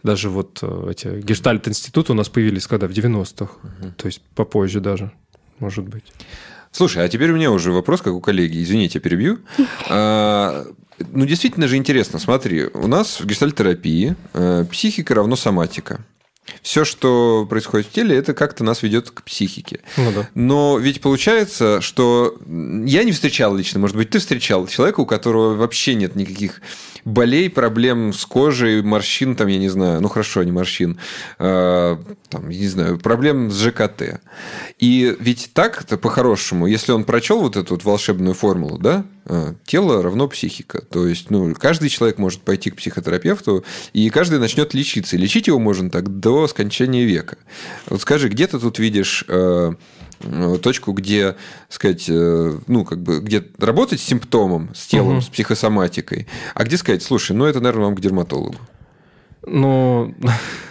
даже 0.03 0.31
вот 0.31 0.61
э, 0.63 0.89
эти 0.93 1.21
гештальт-институты 1.21 2.13
у 2.13 2.15
нас 2.15 2.31
появились 2.31 2.67
когда? 2.67 2.89
В 2.89 2.93
90-х. 2.93 3.45
Угу. 3.45 3.93
То 3.99 4.07
есть 4.07 4.23
попозже 4.35 4.81
даже, 4.81 5.13
может 5.59 5.85
быть. 5.87 6.05
Слушай, 6.73 7.05
а 7.05 7.09
теперь 7.11 7.33
у 7.33 7.37
меня 7.37 7.51
уже 7.51 7.71
вопрос, 7.71 8.01
как 8.01 8.15
у 8.15 8.21
коллеги. 8.23 8.63
Извините, 8.63 8.99
я 8.99 9.01
перебью. 9.03 9.41
А, 9.91 10.65
ну, 11.13 11.27
действительно 11.27 11.69
же 11.69 11.77
интересно. 11.77 12.19
Смотри, 12.19 12.65
у 12.65 12.87
нас 12.87 13.21
в 13.21 13.27
гештальтерапии 13.27 14.17
э, 14.33 14.65
психика 14.71 15.15
равно 15.15 15.37
соматика. 15.37 16.01
Все, 16.63 16.85
что 16.85 17.47
происходит 17.49 17.87
в 17.87 17.93
теле, 17.93 18.17
это 18.17 18.35
как-то 18.35 18.65
нас 18.65 18.83
ведет 18.83 19.11
к 19.11 19.23
психике. 19.23 19.81
Ну, 19.97 20.13
да. 20.13 20.29
Но 20.35 20.79
ведь 20.79 21.01
получается, 21.01 21.81
что 21.81 22.37
я 22.47 23.05
не 23.05 23.13
встречал 23.13 23.55
лично, 23.55 23.81
может 23.81 23.97
быть, 23.97 24.11
ты 24.11 24.19
встречал 24.19 24.67
человека, 24.67 25.01
у 25.01 25.07
которого 25.07 25.55
вообще 25.55 25.95
нет 25.95 26.15
никаких 26.15 26.61
болей, 27.09 27.51
проблем 27.51 28.13
с 28.13 28.25
кожей, 28.27 28.83
морщин, 28.83 29.35
там, 29.35 29.49
я 29.49 29.59
не 29.59 29.69
знаю, 29.69 30.01
ну 30.01 30.09
хорошо, 30.09 30.43
не 30.43 30.53
морщин, 30.53 30.99
э, 31.39 31.97
там, 32.29 32.49
я 32.49 32.59
не 32.59 32.69
знаю, 32.69 32.99
проблем 32.99 33.51
с 33.51 33.59
ЖКТ. 33.59 34.21
И 34.79 35.17
ведь 35.19 35.51
так-то 35.55 35.97
по-хорошему, 35.97 36.67
если 36.67 36.93
он 36.93 37.05
прочел 37.05 37.41
вот 37.41 37.57
эту 37.57 37.75
вот 37.75 37.85
волшебную 37.85 38.35
формулу, 38.35 38.79
да, 38.79 39.05
а, 39.25 39.55
тело 39.67 40.03
равно 40.03 40.27
психика. 40.29 40.81
То 40.81 41.07
есть, 41.07 41.31
ну, 41.31 41.55
каждый 41.55 41.91
человек 41.91 42.19
может 42.19 42.41
пойти 42.41 42.71
к 42.71 42.77
психотерапевту, 42.77 43.65
и 43.93 44.09
каждый 44.11 44.39
начнет 44.39 44.73
лечиться. 44.73 45.17
И 45.17 45.19
лечить 45.19 45.47
его 45.49 45.59
можно 45.59 45.91
так 45.91 46.21
до 46.21 46.49
скончания 46.49 47.05
века. 47.05 47.37
Вот 47.89 48.01
скажи, 48.01 48.29
где 48.29 48.47
ты 48.47 48.59
тут 48.59 48.79
видишь 48.79 49.25
э, 49.29 49.73
точку, 50.63 50.93
где, 50.93 51.37
сказать, 51.69 52.07
э, 52.09 52.59
ну, 52.67 52.85
как 52.85 53.03
бы, 53.03 53.21
где 53.21 53.45
работать 53.59 54.01
с 54.01 54.05
симптомом, 54.05 54.71
с 54.75 54.87
телом, 54.87 55.19
угу. 55.19 55.21
с 55.23 55.27
психосоматикой, 55.29 56.27
а 56.55 56.65
где 56.65 56.77
сказать, 56.77 57.03
слушай, 57.03 57.33
ну, 57.33 57.45
это, 57.45 57.61
наверное, 57.61 57.87
вам 57.87 57.97
к 57.97 58.01
дерматологу. 58.01 58.57
Ну, 59.47 60.15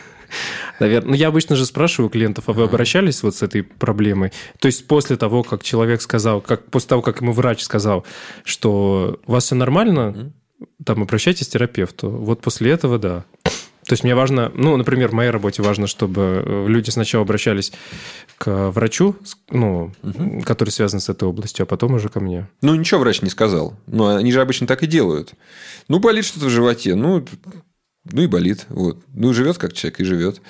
наверное. 0.79 1.09
Ну, 1.09 1.15
я 1.15 1.27
обычно 1.27 1.55
же 1.55 1.65
спрашиваю 1.65 2.09
клиентов, 2.09 2.45
а 2.47 2.53
вы 2.53 2.63
обращались 2.63 3.23
вот 3.23 3.35
с 3.35 3.43
этой 3.43 3.63
проблемой? 3.63 4.31
То 4.59 4.67
есть 4.67 4.87
после 4.87 5.17
того, 5.17 5.43
как 5.43 5.63
человек 5.63 6.01
сказал, 6.01 6.41
как 6.41 6.65
после 6.65 6.89
того, 6.89 7.01
как 7.01 7.21
ему 7.21 7.31
врач 7.31 7.61
сказал, 7.61 8.05
что 8.43 9.19
у 9.25 9.31
вас 9.31 9.45
все 9.45 9.55
нормально, 9.55 10.33
там 10.83 11.03
обращайтесь 11.03 11.47
к 11.47 11.51
терапевту. 11.51 12.09
Вот 12.09 12.41
после 12.41 12.71
этого, 12.71 12.99
да. 12.99 13.25
То 13.87 13.93
есть 13.93 14.03
мне 14.03 14.15
важно, 14.15 14.51
ну, 14.53 14.75
например, 14.75 15.09
в 15.09 15.13
моей 15.13 15.29
работе 15.29 15.61
важно, 15.61 15.87
чтобы 15.87 16.43
э, 16.45 16.65
люди 16.67 16.89
сначала 16.89 17.23
обращались 17.23 17.71
к 18.37 18.69
врачу, 18.71 19.15
ну, 19.49 19.93
угу. 20.03 20.41
который 20.41 20.69
связан 20.69 20.99
с 20.99 21.07
этой 21.07 21.27
областью, 21.27 21.63
а 21.63 21.65
потом 21.65 21.93
уже 21.93 22.09
ко 22.09 22.19
мне. 22.19 22.49
Ну, 22.61 22.75
ничего 22.75 22.99
врач 22.99 23.21
не 23.21 23.29
сказал. 23.29 23.75
Но 23.87 24.15
они 24.15 24.31
же 24.33 24.41
обычно 24.41 24.67
так 24.67 24.83
и 24.83 24.87
делают. 24.87 25.33
Ну, 25.87 25.99
болит 25.99 26.25
что-то 26.25 26.47
в 26.47 26.49
животе, 26.49 26.95
ну, 26.95 27.25
ну 28.03 28.21
и 28.21 28.27
болит. 28.27 28.65
Вот. 28.69 28.99
Ну, 29.13 29.33
живет 29.33 29.57
как 29.57 29.71
человек 29.71 30.01
и 30.01 30.03
живет. 30.03 30.41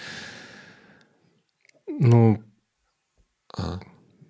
Ну. 1.88 2.42
А. 3.56 3.80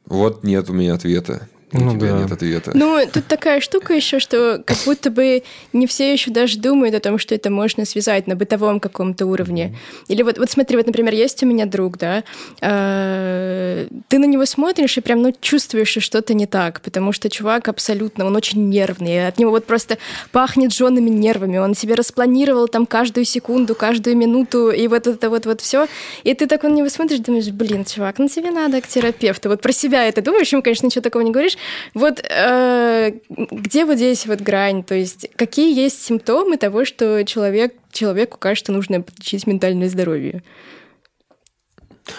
Вот 0.05 0.43
нет 0.43 0.69
у 0.69 0.73
меня 0.73 0.93
ответа. 0.93 1.47
У 1.73 1.79
ну, 1.79 1.91
тебя 1.91 2.13
да. 2.13 2.19
нет 2.19 2.31
ответа. 2.31 2.71
Ну, 2.73 3.01
тут 3.11 3.27
такая 3.27 3.59
штука 3.59 3.93
еще, 3.93 4.19
что 4.19 4.63
как 4.65 4.77
будто 4.85 5.11
бы 5.11 5.43
не 5.73 5.85
все 5.85 6.13
еще 6.13 6.31
даже 6.31 6.57
думают 6.59 6.95
о 6.95 7.01
том, 7.01 7.17
что 7.17 7.35
это 7.35 7.49
можно 7.49 7.83
связать 7.83 8.25
на 8.25 8.37
бытовом 8.37 8.79
каком-то 8.79 9.25
уровне. 9.25 9.75
Или 10.07 10.23
вот, 10.23 10.37
вот 10.37 10.49
смотри, 10.49 10.77
вот, 10.77 10.87
например, 10.87 11.13
есть 11.13 11.43
у 11.43 11.45
меня 11.45 11.65
друг, 11.65 11.97
да, 11.97 12.23
э, 12.61 13.87
ты 14.07 14.17
на 14.17 14.25
него 14.25 14.45
смотришь 14.45 14.97
и 14.97 15.01
прям, 15.01 15.21
ну, 15.21 15.33
чувствуешь, 15.41 15.89
что 15.89 15.99
что-то 15.99 16.33
не 16.33 16.45
так, 16.45 16.79
потому 16.81 17.11
что 17.11 17.29
чувак 17.29 17.67
абсолютно, 17.67 18.25
он 18.25 18.35
очень 18.37 18.69
нервный, 18.69 19.27
от 19.27 19.37
него 19.37 19.51
вот 19.51 19.65
просто 19.65 19.97
пахнет 20.31 20.73
жженными 20.73 21.09
нервами, 21.09 21.57
он 21.57 21.75
себе 21.75 21.95
распланировал 21.95 22.69
там 22.69 22.85
каждую 22.85 23.25
секунду, 23.25 23.75
каждую 23.75 24.15
минуту, 24.15 24.71
и 24.71 24.87
вот 24.87 25.05
это 25.05 25.29
вот 25.29 25.45
вот 25.45 25.59
все, 25.59 25.87
и 26.23 26.33
ты 26.33 26.47
так 26.47 26.63
на 26.63 26.69
него 26.69 26.87
смотришь, 26.87 27.19
думаешь, 27.19 27.49
блин, 27.49 27.83
чувак, 27.83 28.19
ну 28.19 28.29
тебе 28.29 28.51
надо 28.51 28.79
к 28.79 28.87
терапевту. 28.87 29.49
Вот 29.49 29.61
про 29.61 29.73
себя 29.73 30.05
это 30.05 30.21
думаешь, 30.21 30.51
ему, 30.53 30.61
конечно, 30.61 30.85
ничего 30.85 31.01
такого 31.01 31.23
не 31.23 31.31
говоришь, 31.31 31.56
вот 31.93 32.19
э, 32.19 33.11
где 33.29 33.85
вот 33.85 33.95
здесь 33.95 34.25
вот 34.25 34.41
грань? 34.41 34.83
То 34.83 34.95
есть 34.95 35.29
какие 35.35 35.75
есть 35.75 36.03
симптомы 36.03 36.57
того, 36.57 36.85
что 36.85 37.23
человек, 37.23 37.73
человеку 37.91 38.37
кажется, 38.37 38.71
нужно 38.71 39.01
подлечить 39.01 39.47
ментальное 39.47 39.89
здоровье? 39.89 40.43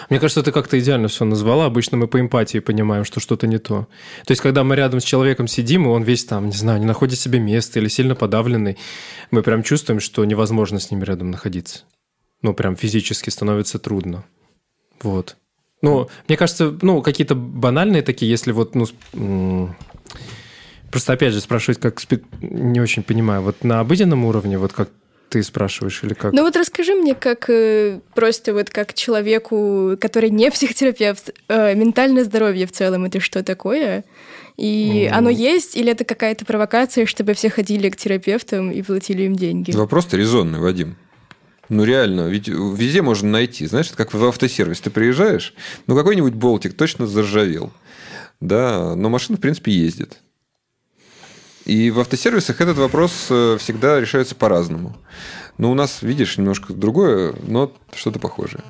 Мне 0.09 0.19
кажется, 0.19 0.43
ты 0.43 0.51
как-то 0.51 0.79
идеально 0.79 1.07
все 1.07 1.25
назвала. 1.25 1.65
Обычно 1.65 1.97
мы 1.97 2.07
по 2.07 2.19
эмпатии 2.19 2.59
понимаем, 2.59 3.05
что 3.05 3.19
что-то 3.19 3.47
не 3.47 3.57
то. 3.57 3.87
То 4.25 4.31
есть, 4.31 4.41
когда 4.41 4.63
мы 4.63 4.75
рядом 4.75 4.99
с 4.99 5.03
человеком 5.03 5.47
сидим, 5.47 5.85
и 5.85 5.89
он 5.89 6.03
весь 6.03 6.25
там, 6.25 6.47
не 6.47 6.55
знаю, 6.55 6.79
не 6.79 6.85
находит 6.85 7.19
себе 7.19 7.39
места 7.39 7.79
или 7.79 7.87
сильно 7.87 8.15
подавленный, 8.15 8.77
мы 9.31 9.41
прям 9.43 9.63
чувствуем, 9.63 9.99
что 9.99 10.23
невозможно 10.25 10.79
с 10.79 10.91
ним 10.91 11.03
рядом 11.03 11.31
находиться. 11.31 11.83
ну, 12.41 12.53
прям 12.53 12.75
физически 12.75 13.29
становится 13.29 13.79
трудно. 13.79 14.23
Вот. 15.01 15.35
Ну, 15.81 16.09
мне 16.27 16.37
кажется, 16.37 16.77
ну, 16.81 17.01
какие-то 17.01 17.35
банальные 17.35 18.01
такие, 18.01 18.29
если 18.29 18.51
вот, 18.51 18.75
ну, 18.75 19.69
просто 20.91 21.13
опять 21.13 21.33
же 21.33 21.39
спрашивать, 21.39 21.79
как 21.79 21.99
спи... 21.99 22.19
не 22.41 22.81
очень 22.81 23.03
понимаю, 23.03 23.41
вот 23.41 23.63
на 23.63 23.79
обыденном 23.79 24.25
уровне, 24.25 24.57
вот 24.57 24.73
как 24.73 24.89
ты 25.29 25.43
спрашиваешь 25.43 26.03
или 26.03 26.13
как? 26.13 26.33
Ну 26.33 26.41
вот 26.41 26.55
расскажи 26.55 26.95
мне, 26.95 27.13
как 27.13 27.49
э, 27.49 27.99
просто 28.15 28.53
вот 28.53 28.69
как 28.69 28.93
человеку, 28.93 29.95
который 30.01 30.31
не 30.31 30.49
психотерапевт, 30.51 31.31
э, 31.47 31.75
ментальное 31.75 32.23
здоровье 32.23 32.65
в 32.65 32.71
целом 32.71 33.05
это 33.05 33.19
что 33.19 33.43
такое? 33.43 34.03
И 34.57 35.07
mm. 35.09 35.15
оно 35.15 35.29
есть, 35.29 35.77
или 35.77 35.91
это 35.91 36.03
какая-то 36.03 36.45
провокация, 36.45 37.05
чтобы 37.05 37.33
все 37.33 37.49
ходили 37.49 37.89
к 37.89 37.95
терапевтам 37.95 38.71
и 38.71 38.81
платили 38.81 39.23
им 39.23 39.35
деньги? 39.35 39.71
Вопрос-то 39.71 40.17
резонный, 40.17 40.59
Вадим. 40.59 40.97
Ну, 41.69 41.83
реально, 41.83 42.27
ведь 42.27 42.47
везде 42.47 43.01
можно 43.01 43.29
найти. 43.29 43.65
Знаешь, 43.67 43.91
как 43.91 44.13
в 44.13 44.25
автосервис. 44.25 44.81
Ты 44.81 44.89
приезжаешь, 44.89 45.53
ну, 45.87 45.95
какой-нибудь 45.95 46.33
болтик 46.33 46.75
точно 46.75 47.05
заржавел. 47.05 47.71
Да, 48.39 48.95
но 48.95 49.09
машина, 49.09 49.37
в 49.37 49.41
принципе, 49.41 49.71
ездит. 49.71 50.19
И 51.65 51.91
в 51.91 51.99
автосервисах 51.99 52.61
этот 52.61 52.77
вопрос 52.77 53.27
э, 53.29 53.57
всегда 53.59 53.99
решается 53.99 54.33
по-разному. 54.33 54.97
Но 55.59 55.69
у 55.71 55.75
нас, 55.75 56.01
видишь, 56.01 56.37
немножко 56.37 56.73
другое, 56.73 57.35
но 57.45 57.71
что-то 57.93 58.17
похожее. 58.17 58.63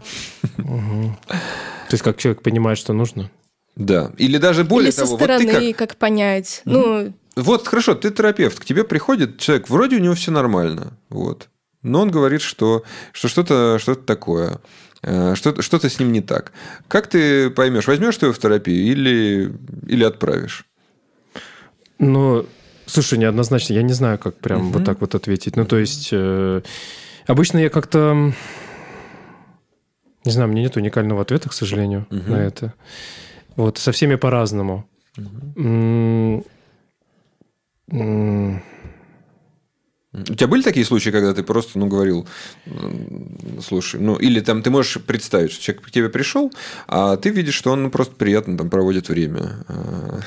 Угу. 0.57 1.17
То 1.27 1.91
есть, 1.91 2.03
как 2.03 2.17
человек 2.17 2.41
понимает, 2.41 2.77
что 2.77 2.91
нужно? 2.91 3.31
Да. 3.75 4.11
Или 4.17 4.37
даже 4.37 4.65
более 4.65 4.89
Или 4.89 4.95
того... 4.95 5.07
со 5.07 5.15
стороны, 5.15 5.45
вот 5.45 5.59
ты 5.59 5.73
как... 5.73 5.89
как 5.89 5.97
понять. 5.97 6.61
Угу. 6.65 6.73
Ну... 6.73 7.13
Вот, 7.37 7.67
хорошо, 7.67 7.95
ты 7.95 8.11
терапевт, 8.11 8.59
к 8.59 8.65
тебе 8.65 8.83
приходит 8.83 9.39
человек, 9.39 9.69
вроде 9.69 9.95
у 9.95 9.99
него 9.99 10.15
все 10.15 10.31
нормально. 10.31 10.97
Вот. 11.07 11.47
Но 11.81 12.01
он 12.01 12.11
говорит, 12.11 12.41
что, 12.41 12.83
что 13.13 13.27
что-то 13.27 13.77
что 13.79 13.95
такое. 13.95 14.59
Э, 15.01 15.35
что-то, 15.35 15.61
что-то 15.61 15.89
с 15.89 15.99
ним 15.99 16.11
не 16.11 16.21
так. 16.21 16.51
Как 16.87 17.07
ты 17.07 17.49
поймешь, 17.49 17.87
возьмешь 17.87 18.17
ты 18.17 18.25
его 18.25 18.33
в 18.33 18.39
терапию 18.39 18.83
или, 18.83 19.53
или 19.87 20.03
отправишь? 20.03 20.65
Ну, 21.99 22.45
слушай, 22.85 23.17
неоднозначно. 23.17 23.73
Я 23.73 23.81
не 23.81 23.93
знаю, 23.93 24.17
как 24.17 24.35
прям 24.35 24.67
угу. 24.67 24.77
вот 24.79 24.85
так 24.85 25.01
вот 25.01 25.15
ответить. 25.15 25.55
Ну, 25.55 25.65
то 25.65 25.77
есть, 25.77 26.09
э, 26.11 26.61
обычно 27.27 27.59
я 27.59 27.69
как-то... 27.69 28.33
Не 30.25 30.31
знаю, 30.31 30.49
мне 30.49 30.63
нет 30.63 30.75
уникального 30.75 31.21
ответа, 31.21 31.47
к 31.47 31.53
сожалению, 31.53 32.05
угу. 32.11 32.31
на 32.31 32.35
это. 32.35 32.73
Вот, 33.55 33.77
со 33.77 33.93
всеми 33.93 34.15
по-разному. 34.15 34.85
Угу. 35.17 36.45
У 40.11 40.33
тебя 40.33 40.47
были 40.47 40.63
такие 40.63 40.87
случаи, 40.87 41.11
когда 41.11 41.35
ты 41.35 41.43
просто, 41.43 41.77
ну, 41.77 41.85
говорил, 41.85 42.27
слушай, 43.61 43.99
ну, 43.99 44.15
или 44.15 44.39
там 44.39 44.63
ты 44.63 44.71
можешь 44.71 44.99
представить, 45.03 45.51
что 45.51 45.63
человек 45.63 45.83
к 45.83 45.91
тебе 45.91 46.09
пришел, 46.09 46.51
а 46.87 47.15
ты 47.15 47.29
видишь, 47.29 47.53
что 47.53 47.71
он 47.71 47.83
ну, 47.83 47.89
просто 47.91 48.15
приятно 48.15 48.57
там 48.57 48.71
проводит 48.71 49.09
время. 49.09 49.63
А. 49.67 50.19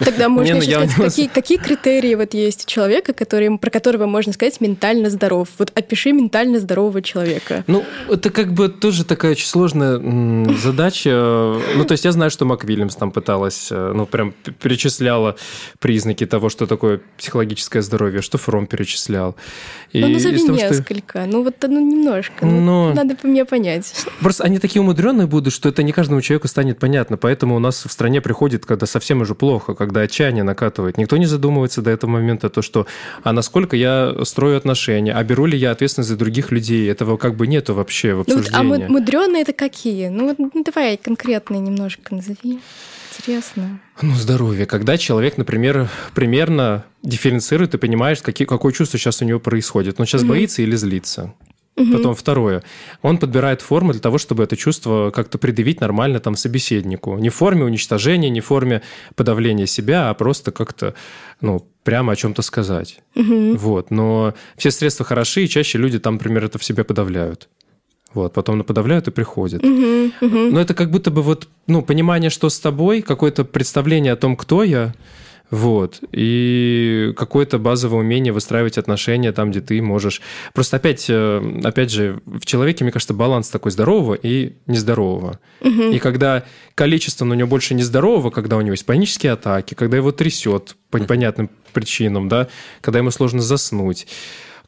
Тогда 0.00 0.28
можно 0.28 0.56
еще 0.56 0.80
ну, 0.80 0.86
сказать, 0.86 1.10
какие, 1.12 1.28
какие 1.28 1.56
критерии 1.56 2.14
вот 2.14 2.34
есть 2.34 2.64
у 2.64 2.68
человека, 2.68 3.14
который, 3.14 3.56
про 3.56 3.70
которого 3.70 4.04
можно 4.04 4.34
сказать 4.34 4.60
ментально 4.60 5.08
здоров? 5.08 5.48
Вот 5.56 5.72
опиши 5.74 6.12
ментально 6.12 6.60
здорового 6.60 7.00
человека. 7.00 7.64
Ну, 7.68 7.86
это 8.10 8.28
как 8.28 8.52
бы 8.52 8.68
тоже 8.68 9.06
такая 9.06 9.32
очень 9.32 9.46
сложная 9.46 9.98
задача. 10.58 11.58
Ну, 11.74 11.84
то 11.86 11.92
есть 11.92 12.04
я 12.04 12.12
знаю, 12.12 12.30
что 12.30 12.44
Мак 12.44 12.64
Вильямс 12.64 12.96
там 12.96 13.10
пыталась, 13.10 13.68
э, 13.70 13.92
ну, 13.94 14.04
прям 14.04 14.34
перечисляла 14.60 15.36
признаки 15.78 16.26
того, 16.26 16.50
что 16.50 16.66
такое 16.66 17.00
психологическое 17.16 17.80
здоровье, 17.80 18.20
что 18.20 18.36
Фром 18.36 18.66
перечислял 18.66 19.21
сериал. 19.22 19.36
И 19.92 20.00
ну, 20.00 20.08
назови 20.08 20.38
того, 20.38 20.56
несколько. 20.56 21.20
Что... 21.20 21.30
Ну, 21.30 21.44
вот 21.44 21.54
ну, 21.62 21.80
немножко. 21.80 22.46
Ну, 22.46 22.60
Но... 22.60 22.94
Надо 22.94 23.14
по 23.14 23.26
мне 23.26 23.44
понять. 23.44 24.06
Просто 24.20 24.44
они 24.44 24.58
такие 24.58 24.80
умудренные 24.80 25.26
будут, 25.26 25.52
что 25.52 25.68
это 25.68 25.82
не 25.82 25.92
каждому 25.92 26.22
человеку 26.22 26.48
станет 26.48 26.78
понятно. 26.78 27.18
Поэтому 27.18 27.56
у 27.56 27.58
нас 27.58 27.84
в 27.84 27.92
стране 27.92 28.20
приходит, 28.20 28.64
когда 28.64 28.86
совсем 28.86 29.20
уже 29.20 29.34
плохо, 29.34 29.74
когда 29.74 30.00
отчаяние 30.00 30.44
накатывает. 30.44 30.96
Никто 30.96 31.18
не 31.18 31.26
задумывается 31.26 31.82
до 31.82 31.90
этого 31.90 32.10
момента, 32.10 32.48
то, 32.48 32.62
что 32.62 32.86
а 33.22 33.32
насколько 33.32 33.76
я 33.76 34.14
строю 34.24 34.56
отношения, 34.56 35.12
а 35.12 35.22
беру 35.24 35.44
ли 35.44 35.58
я 35.58 35.72
ответственность 35.72 36.08
за 36.08 36.16
других 36.16 36.50
людей. 36.52 36.90
Этого 36.90 37.16
как 37.16 37.36
бы 37.36 37.46
нету 37.46 37.74
вообще 37.74 38.14
в 38.14 38.20
обсуждении. 38.20 38.62
Ну, 38.62 38.68
вот, 38.68 38.82
а 38.82 38.88
мудреные 38.88 39.42
это 39.42 39.52
какие? 39.52 40.08
Ну, 40.08 40.28
вот, 40.28 40.38
ну, 40.38 40.64
давай 40.64 40.96
конкретные 40.96 41.60
немножко 41.60 42.14
назови. 42.14 42.60
Интересно. 43.18 43.80
Ну, 44.00 44.14
здоровье. 44.14 44.66
Когда 44.66 44.96
человек, 44.96 45.36
например, 45.38 45.88
примерно 46.14 46.84
дифференцирует 47.02 47.74
и 47.74 47.78
понимаешь, 47.78 48.22
какие, 48.22 48.46
какое 48.46 48.72
чувство 48.72 48.98
сейчас 48.98 49.22
у 49.22 49.24
него 49.24 49.40
происходит. 49.40 50.00
Он 50.00 50.06
сейчас 50.06 50.22
угу. 50.22 50.30
боится 50.30 50.62
или 50.62 50.74
злится. 50.76 51.34
Угу. 51.76 51.92
Потом 51.92 52.14
второе. 52.14 52.62
Он 53.00 53.18
подбирает 53.18 53.62
формы 53.62 53.92
для 53.92 54.02
того, 54.02 54.18
чтобы 54.18 54.44
это 54.44 54.56
чувство 54.56 55.10
как-то 55.10 55.38
предъявить 55.38 55.80
нормально 55.80 56.20
там 56.20 56.36
собеседнику. 56.36 57.16
Не 57.18 57.30
в 57.30 57.34
форме 57.34 57.64
уничтожения, 57.64 58.28
не 58.28 58.40
в 58.40 58.46
форме 58.46 58.82
подавления 59.14 59.66
себя, 59.66 60.10
а 60.10 60.14
просто 60.14 60.52
как-то, 60.52 60.94
ну, 61.40 61.66
прямо 61.82 62.12
о 62.12 62.16
чем-то 62.16 62.42
сказать. 62.42 63.00
Угу. 63.14 63.56
Вот. 63.56 63.90
Но 63.90 64.34
все 64.56 64.70
средства 64.70 65.06
хороши, 65.06 65.44
и 65.44 65.48
чаще 65.48 65.78
люди 65.78 65.98
там, 65.98 66.14
например, 66.14 66.44
это 66.44 66.58
в 66.58 66.64
себе 66.64 66.84
подавляют. 66.84 67.48
Вот, 68.14 68.32
потом 68.32 68.58
наподавляют 68.58 69.08
и 69.08 69.10
приходят. 69.10 69.64
Угу, 69.64 70.10
угу. 70.20 70.38
Но 70.52 70.60
это 70.60 70.74
как 70.74 70.90
будто 70.90 71.10
бы 71.10 71.22
вот, 71.22 71.48
ну, 71.66 71.82
понимание, 71.82 72.30
что 72.30 72.48
с 72.48 72.60
тобой, 72.60 73.02
какое-то 73.02 73.44
представление 73.44 74.12
о 74.12 74.16
том, 74.16 74.36
кто 74.36 74.62
я, 74.64 74.92
вот. 75.52 76.00
И 76.12 77.12
какое-то 77.14 77.58
базовое 77.58 78.00
умение 78.00 78.32
выстраивать 78.32 78.78
отношения 78.78 79.32
там, 79.32 79.50
где 79.50 79.60
ты 79.60 79.82
можешь... 79.82 80.22
Просто 80.54 80.78
опять, 80.78 81.04
э, 81.10 81.60
опять 81.62 81.90
же, 81.90 82.22
в 82.24 82.46
человеке, 82.46 82.84
мне 82.84 82.90
кажется, 82.90 83.12
баланс 83.12 83.50
такой 83.50 83.70
здорового 83.70 84.14
и 84.14 84.54
нездорового. 84.66 85.38
Угу. 85.60 85.82
И 85.92 85.98
когда 85.98 86.44
количество 86.74 87.26
у 87.26 87.34
него 87.34 87.48
больше 87.48 87.74
нездорового, 87.74 88.30
когда 88.30 88.56
у 88.56 88.62
него 88.62 88.72
есть 88.72 88.86
панические 88.86 89.32
атаки, 89.32 89.74
когда 89.74 89.98
его 89.98 90.10
трясет 90.10 90.74
по 90.90 90.96
непонятным 90.96 91.50
причинам, 91.74 92.30
да, 92.30 92.48
когда 92.80 93.00
ему 93.00 93.10
сложно 93.10 93.42
заснуть, 93.42 94.06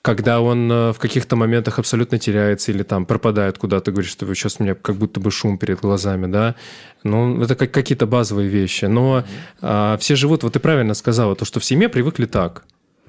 когда 0.05 0.43
он 0.43 0.71
э, 0.71 0.93
в 0.93 0.99
каких-то 0.99 1.35
моментах 1.35 1.79
абсолютно 1.79 2.19
теряется 2.19 2.71
или 2.73 2.83
там 2.83 3.07
пропадает 3.07 3.57
куда-то, 3.57 3.91
говорит, 3.91 4.11
что 4.11 4.27
сейчас 4.35 4.57
у 4.59 4.63
меня 4.63 4.75
как 4.75 4.97
будто 4.97 5.19
бы 5.19 5.31
шум 5.31 5.57
перед 5.57 5.81
глазами, 5.81 6.31
да, 6.31 6.57
ну, 7.05 7.43
это 7.43 7.55
как 7.55 7.71
какие-то 7.71 8.07
базовые 8.07 8.51
вещи. 8.51 8.85
Но 8.85 9.21
mm-hmm. 9.21 9.25
а, 9.63 9.97
все 9.97 10.15
живут, 10.15 10.43
вот 10.43 10.53
ты 10.53 10.61
правильно 10.61 10.93
сказала, 10.93 11.35
то, 11.35 11.47
что 11.47 11.59
в 11.59 11.65
семье 11.65 11.89
привыкли 11.89 12.27
так. 12.27 12.65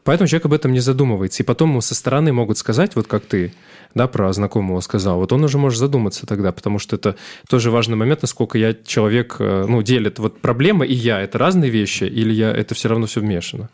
Поэтому 0.05 0.29
человек 0.29 0.45
об 0.45 0.53
этом 0.53 0.71
не 0.71 0.79
задумывается. 0.79 1.43
И 1.43 1.45
потом 1.45 1.71
ему 1.71 1.81
со 1.81 1.95
стороны 1.95 2.31
могут 2.31 2.57
сказать, 2.57 2.95
вот 2.95 3.07
как 3.07 3.25
ты, 3.25 3.53
да, 3.93 4.07
про 4.07 4.31
знакомого 4.31 4.79
сказал, 4.79 5.17
вот 5.17 5.33
он 5.33 5.43
уже 5.43 5.57
может 5.57 5.79
задуматься 5.79 6.25
тогда, 6.25 6.53
потому 6.53 6.79
что 6.79 6.95
это 6.95 7.17
тоже 7.49 7.71
важный 7.71 7.97
момент, 7.97 8.21
насколько 8.21 8.57
я 8.57 8.73
человек, 8.73 9.35
э, 9.39 9.65
ну, 9.67 9.81
делит. 9.81 10.17
Вот 10.19 10.39
проблема 10.39 10.85
и 10.85 10.93
я– 10.93 11.19
это 11.21 11.39
разные 11.39 11.69
вещи, 11.69 12.05
или 12.05 12.31
я 12.31 12.51
это 12.51 12.73
все 12.73 12.87
равно 12.87 13.05
все 13.05 13.19
вмешано? 13.19 13.69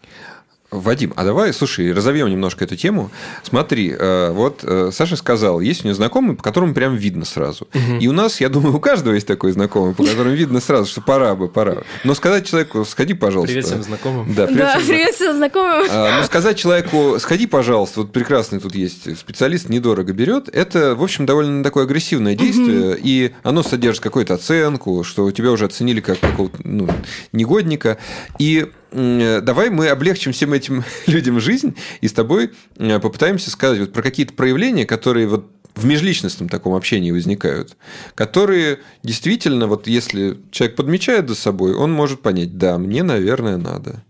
Вадим, 0.72 1.12
а 1.18 1.26
давай, 1.26 1.54
слушай, 1.54 1.92
разовьем 1.92 2.30
немножко 2.30 2.64
эту 2.64 2.78
тему. 2.78 3.12
Смотри, 3.44 3.94
э, 3.94 4.32
вот 4.32 4.62
э, 4.64 4.92
Саша 4.94 5.18
сказал, 5.18 5.60
есть 5.60 5.84
у 5.84 5.88
него 5.90 5.96
знакомый, 5.96 6.38
по 6.38 6.44
которому 6.44 6.74
прям 6.74 6.96
видно 6.96 7.26
сразу. 7.26 7.68
Угу. 7.74 7.98
И 8.00 8.08
у 8.08 8.14
нас, 8.14 8.40
я 8.40 8.48
думаю, 8.48 8.78
у 8.78 8.80
каждого 8.80 9.14
есть 9.14 9.28
такой 9.28 9.52
знакомый, 9.52 9.94
по 9.94 10.06
которому 10.06 10.34
видно 10.34 10.62
сразу, 10.62 10.90
что 10.90 11.02
пора 11.02 11.36
бы, 11.36 11.50
пора. 11.50 11.80
Но 12.06 12.14
сказать 12.14 12.48
человеку, 12.48 12.86
сходи, 12.86 13.14
пожалуйста. 13.14 13.52
Привет 13.52 13.66
всем 13.66 13.84
знакомым. 13.84 14.34
Да, 14.34 14.48
привет, 14.48 14.62
да, 14.62 14.80
всем, 14.80 14.88
привет 14.88 15.16
всем 15.16 15.36
знакомым. 15.36 15.88
А, 15.92 16.20
но 16.20 16.24
сказать 16.24 16.58
человеку, 16.58 17.20
сходи, 17.20 17.48
пожалуйста, 17.48 18.00
вот 18.04 18.14
прекрасный 18.14 18.62
тут 18.62 18.74
есть 18.74 19.18
специалист, 19.20 19.68
недорого 19.68 20.14
берет, 20.14 20.48
это, 20.48 20.96
в 20.96 21.04
общем, 21.04 21.26
довольно 21.26 21.66
такое 21.66 21.84
агрессивное 21.84 22.36
действие, 22.36 22.92
угу. 22.92 23.00
и 23.04 23.34
оно 23.44 23.62
содержит 23.64 24.02
какую-то 24.02 24.36
оценку, 24.36 25.04
что 25.04 25.30
тебя 25.32 25.52
уже 25.52 25.66
оценили 25.66 26.00
как 26.00 26.22
какого-то 26.22 26.60
ну, 26.64 26.88
негодника. 27.34 27.98
И 28.40 28.72
давай 28.92 29.70
мы 29.70 29.88
облегчим 29.88 30.34
всем 30.34 30.54
этим 30.54 30.84
людям 31.08 31.40
жизнь 31.40 31.76
и 32.02 32.08
с 32.08 32.14
тобой 32.14 32.52
э, 32.78 33.00
попытаемся 33.00 33.50
сказать 33.50 33.80
вот 33.80 33.94
про 33.94 34.02
какие-то 34.02 34.34
проявления, 34.34 34.86
которые 34.86 35.28
вот 35.28 35.52
в 35.76 35.86
межличностном 35.86 36.50
таком 36.50 36.74
общении 36.74 37.12
возникают, 37.12 37.78
которые 38.14 38.80
действительно, 39.04 39.68
вот 39.68 39.88
если 39.88 40.38
человек 40.52 40.76
подмечает 40.76 41.30
за 41.30 41.36
собой, 41.36 41.74
он 41.74 41.94
может 41.94 42.22
понять, 42.22 42.58
да, 42.58 42.78
мне, 42.78 43.04
наверное, 43.04 43.58
надо 43.58 44.04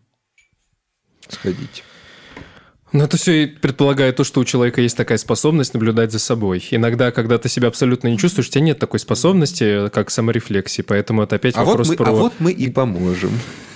сходить. 1.29 1.83
Но 2.91 3.05
это 3.05 3.15
все 3.15 3.43
и 3.43 3.45
предполагает 3.45 4.17
то, 4.17 4.25
что 4.25 4.41
у 4.41 4.45
человека 4.45 4.81
есть 4.81 4.97
такая 4.97 5.17
способность 5.17 5.73
наблюдать 5.73 6.11
за 6.11 6.19
собой. 6.19 6.67
Иногда, 6.71 7.11
когда 7.11 7.37
ты 7.37 7.47
себя 7.47 7.69
абсолютно 7.69 8.09
не 8.09 8.17
чувствуешь, 8.17 8.49
у 8.49 8.51
тебя 8.51 8.63
нет 8.63 8.79
такой 8.79 8.99
способности, 8.99 9.87
как 9.89 10.09
саморефлексии, 10.09 10.81
поэтому 10.81 11.21
это 11.21 11.37
опять 11.37 11.55
а 11.55 11.63
вопрос 11.63 11.87
вот 11.87 11.99
мы, 11.99 12.05
про... 12.05 12.09
А 12.09 12.13
вот 12.15 12.33
мы 12.39 12.51
и 12.51 12.69
поможем. 12.69 13.31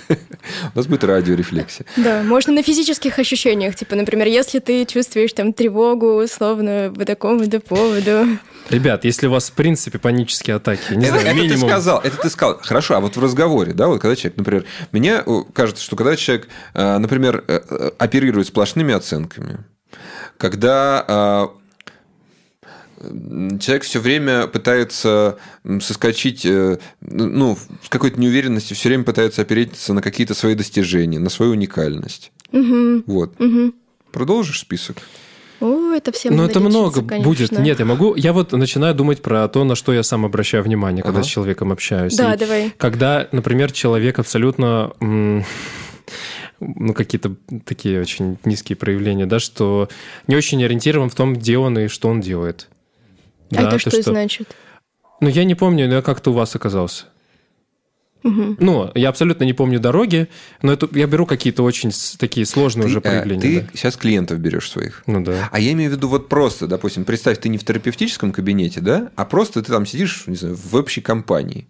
У 0.74 0.76
нас 0.76 0.86
будет 0.86 1.04
радиорефлексия. 1.04 1.86
Да, 1.96 2.22
можно 2.22 2.52
на 2.52 2.62
физических 2.62 3.18
ощущениях. 3.18 3.74
Типа, 3.74 3.96
например, 3.96 4.26
если 4.26 4.58
ты 4.58 4.84
чувствуешь 4.84 5.32
там 5.32 5.52
тревогу, 5.52 6.22
условно, 6.22 6.92
по 6.96 7.04
такому-то 7.04 7.60
поводу. 7.60 8.38
Ребят, 8.70 9.04
если 9.04 9.26
у 9.26 9.30
вас, 9.30 9.50
в 9.50 9.52
принципе, 9.52 9.98
панические 9.98 10.56
атаки, 10.56 10.92
не 10.92 11.06
это, 11.06 11.20
знаю, 11.20 11.26
это 11.26 11.34
минимум... 11.34 11.60
ты 11.60 11.66
сказал, 11.68 12.00
это 12.02 12.16
ты 12.16 12.30
сказал. 12.30 12.58
Хорошо, 12.62 12.96
а 12.96 13.00
вот 13.00 13.16
в 13.16 13.22
разговоре, 13.22 13.72
да, 13.72 13.86
вот 13.86 14.00
когда 14.00 14.16
человек, 14.16 14.38
например, 14.38 14.64
мне 14.92 15.22
кажется, 15.52 15.82
что 15.82 15.96
когда 15.96 16.16
человек, 16.16 16.48
э, 16.74 16.98
например, 16.98 17.44
э, 17.46 17.60
э, 17.68 17.90
оперирует 17.98 18.48
сплошными 18.48 18.94
оценками, 18.94 19.58
когда 20.36 21.50
человек 23.60 23.82
все 23.84 24.00
время 24.00 24.46
пытается 24.46 25.38
соскочить, 25.80 26.44
э, 26.46 26.78
ну, 27.00 27.56
с 27.82 27.88
какой-то 27.88 28.20
неуверенностью, 28.20 28.76
все 28.76 28.88
время 28.88 29.04
пытается 29.04 29.42
опереться 29.42 29.92
на 29.92 30.02
какие-то 30.02 30.34
свои 30.34 30.54
достижения, 30.54 31.18
на 31.18 31.30
свою 31.30 31.52
уникальность. 31.52 32.32
Угу. 32.52 33.04
Вот. 33.06 33.40
Угу. 33.40 33.72
Продолжишь 34.12 34.60
список? 34.60 34.96
О, 35.60 35.92
это 35.92 36.12
всем 36.12 36.32
Ну, 36.34 36.42
надо 36.42 36.50
это 36.52 36.60
много 36.60 37.00
лечиться, 37.00 37.22
будет. 37.24 37.48
конечно. 37.50 37.62
Нет, 37.62 37.78
я 37.78 37.84
могу... 37.86 38.14
Я 38.14 38.32
вот 38.32 38.52
начинаю 38.52 38.94
думать 38.94 39.22
про 39.22 39.48
то, 39.48 39.64
на 39.64 39.74
что 39.74 39.92
я 39.92 40.02
сам 40.02 40.24
обращаю 40.24 40.62
внимание, 40.62 41.02
когда 41.02 41.20
Ага. 41.20 41.26
с 41.26 41.30
человеком 41.30 41.72
общаюсь. 41.72 42.14
Да, 42.14 42.34
И 42.34 42.38
давай. 42.38 42.72
Когда, 42.76 43.28
например, 43.32 43.72
человек 43.72 44.18
абсолютно... 44.18 44.92
ну, 46.60 46.94
какие-то 46.94 47.34
такие 47.64 48.00
очень 48.00 48.38
низкие 48.44 48.76
проявления, 48.76 49.26
да, 49.26 49.38
что 49.38 49.88
не 50.26 50.36
очень 50.36 50.62
ориентирован 50.64 51.10
в 51.10 51.14
том, 51.14 51.34
где 51.34 51.58
он 51.58 51.78
и 51.78 51.88
что 51.88 52.08
он 52.08 52.20
делает. 52.20 52.68
А 53.50 53.54
Да, 53.54 53.60
это 53.68 53.70
то, 53.84 53.90
что, 53.90 54.02
значит? 54.02 54.54
Ну, 55.20 55.28
я 55.28 55.44
не 55.44 55.54
помню, 55.54 55.88
но 55.88 55.94
я 55.94 56.02
как-то 56.02 56.30
у 56.30 56.34
вас 56.34 56.54
оказался. 56.56 57.06
Ну, 58.22 58.90
я 58.96 59.10
абсолютно 59.10 59.44
не 59.44 59.52
помню 59.52 59.78
дороги, 59.78 60.28
но 60.60 60.72
это 60.72 60.88
я 60.92 61.06
беру 61.06 61.26
какие-то 61.26 61.62
очень 61.62 61.92
такие 62.18 62.44
сложные 62.44 62.86
уже 62.86 63.00
Ты, 63.00 63.08
э, 63.08 63.10
проявления. 63.12 63.40
ты 63.40 63.60
да. 63.60 63.68
сейчас 63.74 63.96
клиентов 63.96 64.40
берешь 64.40 64.68
своих. 64.68 65.04
Ну 65.06 65.22
да. 65.22 65.48
А 65.52 65.60
я 65.60 65.70
имею 65.72 65.92
в 65.92 65.94
виду 65.94 66.08
вот 66.08 66.28
просто, 66.28 66.66
допустим, 66.66 67.04
представь, 67.04 67.38
ты 67.38 67.48
не 67.48 67.56
в 67.56 67.64
терапевтическом 67.64 68.32
кабинете, 68.32 68.80
да, 68.80 69.12
а 69.14 69.24
просто 69.26 69.62
ты 69.62 69.70
там 69.70 69.86
сидишь, 69.86 70.24
не 70.26 70.34
знаю, 70.34 70.56
в 70.56 70.74
общей 70.74 71.00
компании. 71.02 71.68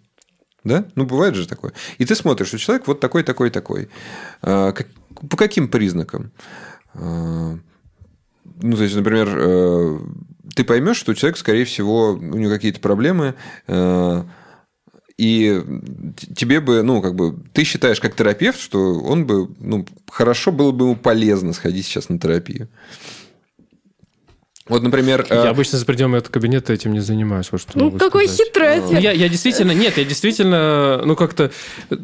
Да? 0.63 0.85
Ну, 0.95 1.05
бывает 1.05 1.35
же 1.35 1.47
такое. 1.47 1.73
И 1.99 2.05
ты 2.05 2.15
смотришь, 2.15 2.47
что 2.47 2.57
человек 2.57 2.87
вот 2.87 2.99
такой, 2.99 3.23
такой, 3.23 3.51
такой. 3.51 3.89
А, 4.41 4.71
как- 4.71 4.87
по 5.29 5.37
каким 5.37 5.67
признакам? 5.67 6.31
А, 6.95 7.55
ну, 8.63 8.75
то 8.75 8.83
есть, 8.83 8.95
например, 8.95 9.29
э, 9.31 9.99
ты 10.55 10.63
поймешь, 10.63 10.97
что 10.97 11.13
человек, 11.13 11.37
скорее 11.37 11.65
всего, 11.65 12.11
у 12.11 12.17
него 12.37 12.51
какие-то 12.51 12.79
проблемы, 12.79 13.35
э, 13.67 14.23
и 15.17 15.63
тебе 16.35 16.59
бы, 16.59 16.83
ну, 16.83 17.01
как 17.01 17.15
бы, 17.15 17.35
ты 17.53 17.63
считаешь 17.63 17.99
как 17.99 18.15
терапевт, 18.15 18.59
что 18.59 18.99
он 18.99 19.25
бы, 19.25 19.49
ну, 19.59 19.85
хорошо 20.09 20.51
было 20.51 20.71
бы 20.71 20.85
ему 20.85 20.95
полезно 20.95 21.53
сходить 21.53 21.85
сейчас 21.85 22.09
на 22.09 22.19
терапию. 22.19 22.67
Вот, 24.69 24.83
например, 24.83 25.25
э, 25.29 25.43
Я 25.45 25.49
обычно 25.51 25.77
за 25.79 25.85
пределами 25.85 26.17
этого 26.17 26.33
кабинета 26.33 26.73
этим 26.73 26.91
не 26.91 26.99
занимаюсь. 26.99 27.47
Вот 27.51 27.61
что 27.61 27.71
Ну, 27.79 27.91
какой 27.91 28.27
сказать. 28.27 28.47
хитрый 28.47 28.77
Ну, 28.79 28.85
ответ. 28.87 29.01
я, 29.01 29.11
я 29.13 29.29
действительно, 29.29 29.71
нет, 29.71 29.97
я 29.97 30.03
действительно, 30.03 31.01
ну, 31.05 31.15
как-то, 31.15 31.51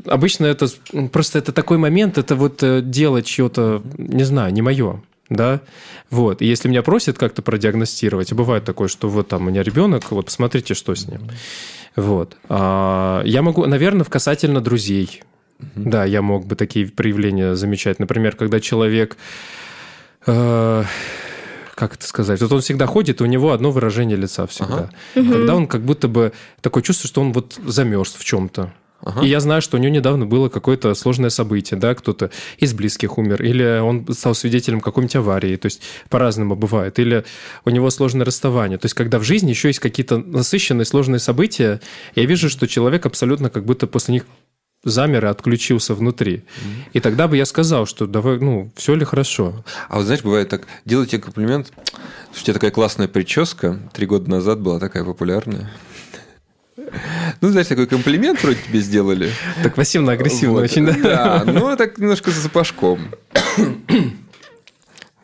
обычно 0.05 0.45
это, 0.45 0.67
м, 0.93 1.09
просто 1.09 1.39
это 1.39 1.51
такой 1.51 1.77
момент, 1.77 2.17
это 2.17 2.35
вот 2.35 2.63
э, 2.63 2.81
дело 2.81 3.21
чье-то, 3.21 3.83
не 3.97 4.23
знаю, 4.23 4.53
не 4.53 4.61
мое, 4.61 5.01
да, 5.29 5.61
вот, 6.09 6.41
и 6.41 6.45
если 6.45 6.67
меня 6.69 6.83
просят 6.83 7.17
как-то 7.17 7.41
продиагностировать, 7.41 8.31
и 8.31 8.35
бывает 8.35 8.65
такое, 8.65 8.87
что 8.87 9.09
вот 9.09 9.29
там 9.29 9.47
у 9.47 9.49
меня 9.49 9.63
ребенок, 9.63 10.11
вот 10.11 10.25
посмотрите, 10.25 10.73
что 10.73 10.93
с 10.95 11.07
ним, 11.07 11.29
вот, 11.95 12.37
А, 12.49 13.21
я 13.25 13.41
могу, 13.41 13.65
наверное, 13.65 14.03
в 14.03 14.09
касательно 14.09 14.61
друзей, 14.61 15.23
да, 15.75 16.05
я 16.05 16.21
мог 16.21 16.45
бы 16.45 16.55
такие 16.55 16.87
проявления 16.87 17.55
замечать, 17.55 17.99
например, 17.99 18.35
когда 18.35 18.59
человек... 18.59 19.17
э, 20.25 20.83
как 21.75 21.95
это 21.95 22.05
сказать? 22.05 22.39
Вот 22.41 22.51
он 22.51 22.61
всегда 22.61 22.85
ходит, 22.85 23.19
и 23.19 23.23
у 23.23 23.27
него 23.27 23.51
одно 23.51 23.71
выражение 23.71 24.15
лица 24.15 24.45
всегда. 24.45 24.89
Когда 25.13 25.55
он 25.55 25.67
как 25.67 25.81
будто 25.81 26.07
бы 26.07 26.31
такое 26.61 26.83
чувство, 26.83 27.07
что 27.07 27.21
он 27.21 27.33
вот 27.33 27.59
замерз 27.65 28.13
в 28.13 28.23
чем-то. 28.23 28.71
Ага. 29.05 29.21
И 29.21 29.27
я 29.27 29.39
знаю, 29.39 29.61
что 29.61 29.77
у 29.77 29.79
него 29.79 29.93
недавно 29.93 30.25
было 30.25 30.49
какое-то 30.49 30.93
сложное 30.95 31.29
событие, 31.29 31.79
да, 31.79 31.93
кто-то 31.93 32.31
из 32.57 32.73
близких 32.73 33.17
умер, 33.17 33.43
или 33.43 33.79
он 33.79 34.07
стал 34.13 34.33
свидетелем 34.33 34.79
какой-нибудь 34.79 35.15
аварии, 35.17 35.55
то 35.57 35.65
есть 35.65 35.81
по-разному 36.09 36.55
бывает, 36.55 36.99
или 36.99 37.25
у 37.65 37.69
него 37.69 37.89
сложное 37.89 38.25
расставание. 38.25 38.77
То 38.77 38.85
есть 38.85 38.95
когда 38.95 39.19
в 39.19 39.23
жизни 39.23 39.49
еще 39.49 39.67
есть 39.67 39.79
какие-то 39.79 40.17
насыщенные 40.17 40.85
сложные 40.85 41.19
события, 41.19 41.81
я 42.15 42.25
вижу, 42.25 42.49
что 42.49 42.67
человек 42.67 43.05
абсолютно 43.05 43.49
как 43.49 43.65
будто 43.65 43.87
после 43.87 44.13
них 44.13 44.25
замер 44.83 45.25
и 45.25 45.29
отключился 45.29 45.95
внутри. 45.95 46.43
И 46.93 46.99
тогда 46.99 47.27
бы 47.27 47.37
я 47.37 47.45
сказал, 47.45 47.85
что 47.85 48.05
давай, 48.05 48.39
ну, 48.39 48.71
все 48.75 48.95
ли 48.95 49.05
хорошо. 49.05 49.63
А 49.89 49.97
вот 49.97 50.05
знаешь, 50.05 50.23
бывает 50.23 50.49
так, 50.49 50.67
делаю 50.85 51.07
тебе 51.07 51.21
комплимент, 51.21 51.71
что 52.33 52.41
у 52.41 52.43
тебя 52.43 52.53
такая 52.53 52.71
классная 52.71 53.07
прическа, 53.07 53.79
три 53.93 54.05
года 54.05 54.29
назад 54.29 54.59
была 54.59 54.79
такая 54.79 55.03
популярная. 55.03 55.71
Ну, 57.41 57.49
знаешь, 57.49 57.67
такой 57.67 57.87
комплимент 57.87 58.41
вроде 58.43 58.59
тебе 58.67 58.79
сделали. 58.79 59.31
Так 59.61 59.75
пассивно-агрессивно 59.75 60.53
Вот, 60.55 60.63
очень, 60.63 60.85
да? 60.85 60.93
Да, 60.93 61.43
ну, 61.45 61.75
так 61.75 61.97
немножко 61.97 62.31
за 62.31 62.41
запашком. 62.41 62.99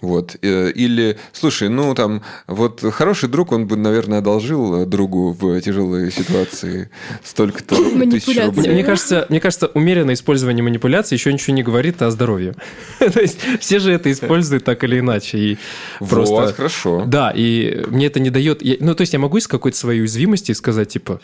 Вот. 0.01 0.35
Э, 0.41 0.71
Или, 0.71 1.17
слушай, 1.33 1.67
ну 1.69 1.93
там, 1.95 2.23
вот 2.47 2.81
хороший 2.93 3.27
друг, 3.29 3.51
он 3.51 3.67
бы, 3.67 3.75
наверное, 3.75 4.19
одолжил 4.19 4.85
другу 4.85 5.33
в 5.33 5.59
тяжелой 5.61 6.11
ситуации 6.11 6.89
столько-то 7.23 7.75
тысяч 8.09 8.37
рублей. 8.45 8.71
Мне 8.73 8.83
кажется, 8.83 9.25
мне 9.29 9.39
кажется, 9.39 9.67
умеренное 9.73 10.13
использование 10.13 10.63
манипуляций 10.63 11.15
еще 11.15 11.33
ничего 11.33 11.55
не 11.55 11.63
говорит 11.63 12.01
о 12.01 12.11
здоровье. 12.11 12.55
То 12.99 13.19
есть 13.19 13.39
все 13.59 13.79
же 13.79 13.91
это 13.91 14.11
используют 14.11 14.63
так 14.63 14.83
или 14.83 14.99
иначе. 14.99 15.37
И 15.37 15.57
Вот, 15.99 16.09
просто... 16.09 16.53
хорошо. 16.53 17.03
Да, 17.05 17.31
и 17.35 17.83
мне 17.87 18.05
это 18.07 18.19
не 18.19 18.29
дает... 18.29 18.61
я- 18.61 18.77
Ну, 18.79 18.95
то 18.95 19.01
есть 19.01 19.13
я 19.13 19.19
могу 19.19 19.37
из 19.37 19.47
какой-то 19.47 19.77
своей 19.77 19.99
уязвимости 20.01 20.51
сказать, 20.53 20.89
типа, 20.89 21.19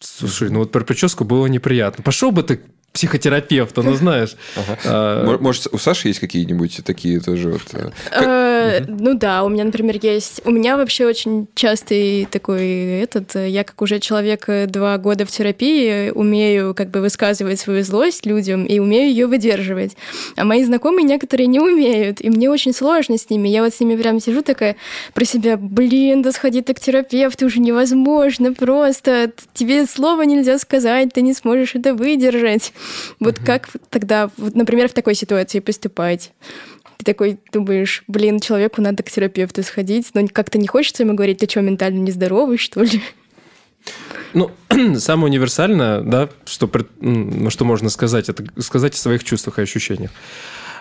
слушай, 0.00 0.50
ну 0.50 0.60
вот 0.60 0.72
про 0.72 0.82
прическу 0.84 1.24
было 1.24 1.46
неприятно. 1.46 2.02
Пошел 2.02 2.30
бы 2.32 2.42
ты 2.42 2.60
к 2.94 2.96
психотерапевту, 2.96 3.82
ну 3.82 3.94
знаешь. 3.94 4.36
А, 4.84 5.24
Мо- 5.26 5.38
Может, 5.38 5.66
у 5.72 5.78
Саши 5.78 6.06
есть 6.08 6.20
какие-нибудь 6.20 6.80
такие 6.84 7.18
тоже 7.18 7.48
вот... 7.50 7.62
э, 7.72 7.90
Э, 8.12 8.84
Ну 8.86 9.14
да, 9.14 9.42
у 9.42 9.48
меня, 9.48 9.64
например, 9.64 9.98
есть... 10.00 10.40
У 10.44 10.50
меня 10.52 10.76
вообще 10.76 11.04
очень 11.04 11.48
частый 11.56 12.28
такой 12.30 13.00
этот... 13.02 13.34
э, 13.34 13.48
Я 13.48 13.64
как 13.64 13.82
уже 13.82 13.98
человек 13.98 14.46
два 14.68 14.96
года 14.98 15.26
в 15.26 15.30
терапии 15.32 16.10
умею 16.10 16.72
как 16.72 16.90
бы 16.90 17.00
высказывать 17.00 17.58
свою 17.58 17.82
злость 17.82 18.26
людям 18.26 18.64
и 18.64 18.78
умею 18.78 19.08
ее 19.10 19.26
выдерживать. 19.26 19.96
А 20.36 20.44
мои 20.44 20.62
знакомые 20.64 21.04
некоторые 21.04 21.48
не 21.48 21.58
умеют, 21.58 22.20
и 22.20 22.30
мне 22.30 22.48
очень 22.48 22.72
сложно 22.72 23.18
с 23.18 23.28
ними. 23.28 23.48
Я 23.48 23.64
вот 23.64 23.74
с 23.74 23.80
ними 23.80 23.96
прям 24.00 24.20
сижу 24.20 24.42
такая 24.42 24.76
про 25.14 25.24
себя, 25.24 25.56
блин, 25.56 26.22
да 26.22 26.30
сходи 26.30 26.62
ты 26.62 26.74
к 26.74 26.80
терапевту, 26.80 27.46
уже 27.46 27.58
невозможно 27.58 28.52
просто. 28.54 29.32
Тебе 29.52 29.84
слова 29.86 30.22
нельзя 30.22 30.60
сказать, 30.60 31.12
ты 31.12 31.22
не 31.22 31.34
сможешь 31.34 31.74
это 31.74 31.92
выдержать. 31.94 32.72
Вот 33.20 33.38
как 33.38 33.68
тогда, 33.90 34.30
вот, 34.36 34.54
например, 34.54 34.88
в 34.88 34.92
такой 34.92 35.14
ситуации 35.14 35.60
поступать? 35.60 36.32
Ты 36.98 37.04
такой 37.04 37.38
думаешь, 37.52 38.04
блин, 38.06 38.40
человеку 38.40 38.80
надо 38.80 39.02
к 39.02 39.10
терапевту 39.10 39.62
сходить, 39.62 40.10
но 40.14 40.26
как-то 40.28 40.58
не 40.58 40.66
хочется 40.66 41.02
ему 41.02 41.14
говорить, 41.14 41.38
ты 41.38 41.48
что, 41.48 41.60
ментально 41.60 41.98
нездоровый, 41.98 42.58
что 42.58 42.82
ли? 42.82 43.02
Ну, 44.32 44.50
самое 44.98 45.26
универсальное, 45.26 46.00
да, 46.00 46.28
что, 46.44 46.70
что 47.48 47.64
можно 47.64 47.88
сказать, 47.90 48.28
это 48.28 48.44
сказать 48.62 48.94
о 48.94 48.98
своих 48.98 49.24
чувствах 49.24 49.58
и 49.58 49.62
ощущениях. 49.62 50.10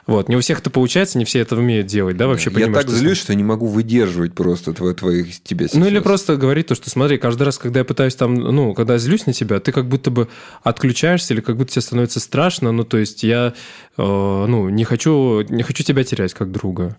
Вот. 0.06 0.28
Не 0.28 0.36
у 0.36 0.42
всех 0.42 0.60
это 0.60 0.70
получается, 0.70 1.18
не 1.18 1.24
все 1.26 1.40
это 1.40 1.56
умеют 1.56 1.88
делать, 1.88 2.18
да, 2.18 2.28
вообще 2.28 2.50
Я 2.50 2.56
понимаешь, 2.56 2.86
так 2.86 2.94
злюсь, 2.94 3.18
что 3.18 3.34
не 3.36 3.44
могу 3.44 3.68
выдерживать 3.68 4.34
просто 4.34 4.74
твои, 4.74 4.94
твоих 4.94 5.42
тебя 5.44 5.68
Ну 5.74 5.86
или 5.86 5.92
сейчас. 5.96 6.04
просто 6.04 6.36
говорить 6.36 6.68
то, 6.68 6.76
что 6.76 6.90
смотри, 6.90 7.18
каждый 7.18 7.44
раз, 7.44 7.58
когда 7.58 7.80
я 7.80 7.86
пытаюсь 7.86 8.16
там, 8.16 8.34
ну, 8.36 8.74
когда 8.74 8.94
я 8.94 9.00
злюсь 9.00 9.26
на 9.26 9.34
тебя, 9.34 9.60
ты 9.62 9.72
как 9.72 9.88
будто 9.88 10.12
бы 10.12 10.28
отключаешься 10.62 11.34
или 11.34 11.42
как 11.42 11.56
будто 11.56 11.72
тебе 11.72 11.82
становится 11.82 12.20
страшно. 12.20 12.72
Ну, 12.74 12.84
то 12.84 12.98
есть 12.98 13.24
я, 13.24 13.54
э, 13.98 14.02
ну, 14.02 14.68
не 14.70 14.84
хочу, 14.84 15.42
не 15.50 15.64
хочу 15.64 15.84
тебя 15.84 16.04
терять 16.04 16.34
как 16.34 16.52
друга. 16.52 16.98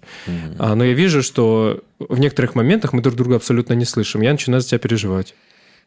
А, 0.58 0.74
но 0.74 0.84
я 0.84 0.94
вижу, 0.94 1.22
что 1.22 1.82
в 1.98 2.18
некоторых 2.18 2.54
моментах 2.54 2.92
мы 2.94 3.02
друг 3.02 3.16
друга 3.16 3.36
абсолютно 3.36 3.74
не 3.74 3.84
слышим. 3.84 4.22
Я 4.22 4.32
начинаю 4.32 4.62
за 4.62 4.68
тебя 4.68 4.78
переживать. 4.78 5.34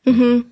Мгм. 0.05 0.45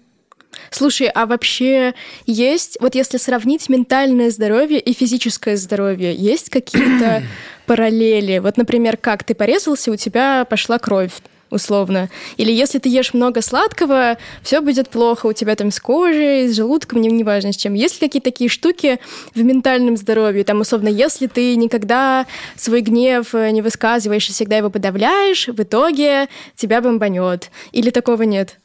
Слушай, 0.72 1.08
а 1.08 1.26
вообще 1.26 1.94
есть, 2.26 2.78
вот 2.80 2.96
если 2.96 3.18
сравнить 3.18 3.70
ментальное 3.70 4.30
здоровье 4.30 4.80
и 4.80 4.94
физическое 4.94 5.58
здоровье, 5.58 6.14
есть 6.14 6.50
какие-то 6.50 7.24
параллели? 7.66 8.40
Вот, 8.40 8.58
например, 8.58 8.98
как 8.98 9.24
ты 9.24 9.36
порезался, 9.36 9.92
у 9.92 9.96
тебя 9.96 10.46
пошла 10.46 10.80
кровь 10.80 11.14
условно. 11.50 12.10
Или 12.38 12.52
если 12.52 12.80
ты 12.80 12.90
ешь 12.90 13.14
много 13.14 13.42
сладкого, 13.42 14.18
все 14.42 14.62
будет 14.62 14.90
плохо 14.90 15.28
у 15.28 15.34
тебя 15.34 15.56
там 15.56 15.72
с 15.72 15.80
кожей, 15.80 16.48
с 16.48 16.56
желудком, 16.56 17.02
не- 17.02 17.08
неважно 17.10 17.54
с 17.54 17.58
чем. 17.58 17.74
Есть 17.74 18.02
ли 18.02 18.08
какие-то 18.08 18.32
такие 18.32 18.50
штуки 18.50 19.00
в 19.34 19.42
ментальном 19.42 19.96
здоровье? 19.98 20.44
Там, 20.44 20.62
условно, 20.62 20.88
если 20.88 21.28
ты 21.28 21.56
никогда 21.56 22.26
свой 22.56 22.82
гнев 22.82 23.34
э, 23.34 23.52
не 23.52 23.62
высказываешь 23.62 24.28
и 24.30 24.34
всегда 24.34 24.58
его 24.58 24.70
подавляешь, 24.70 25.48
в 25.48 25.62
итоге 25.62 26.28
тебя 26.56 26.82
бомбанет. 26.82 27.50
Или 27.72 27.90
такого 27.90 28.24
нет? 28.24 28.60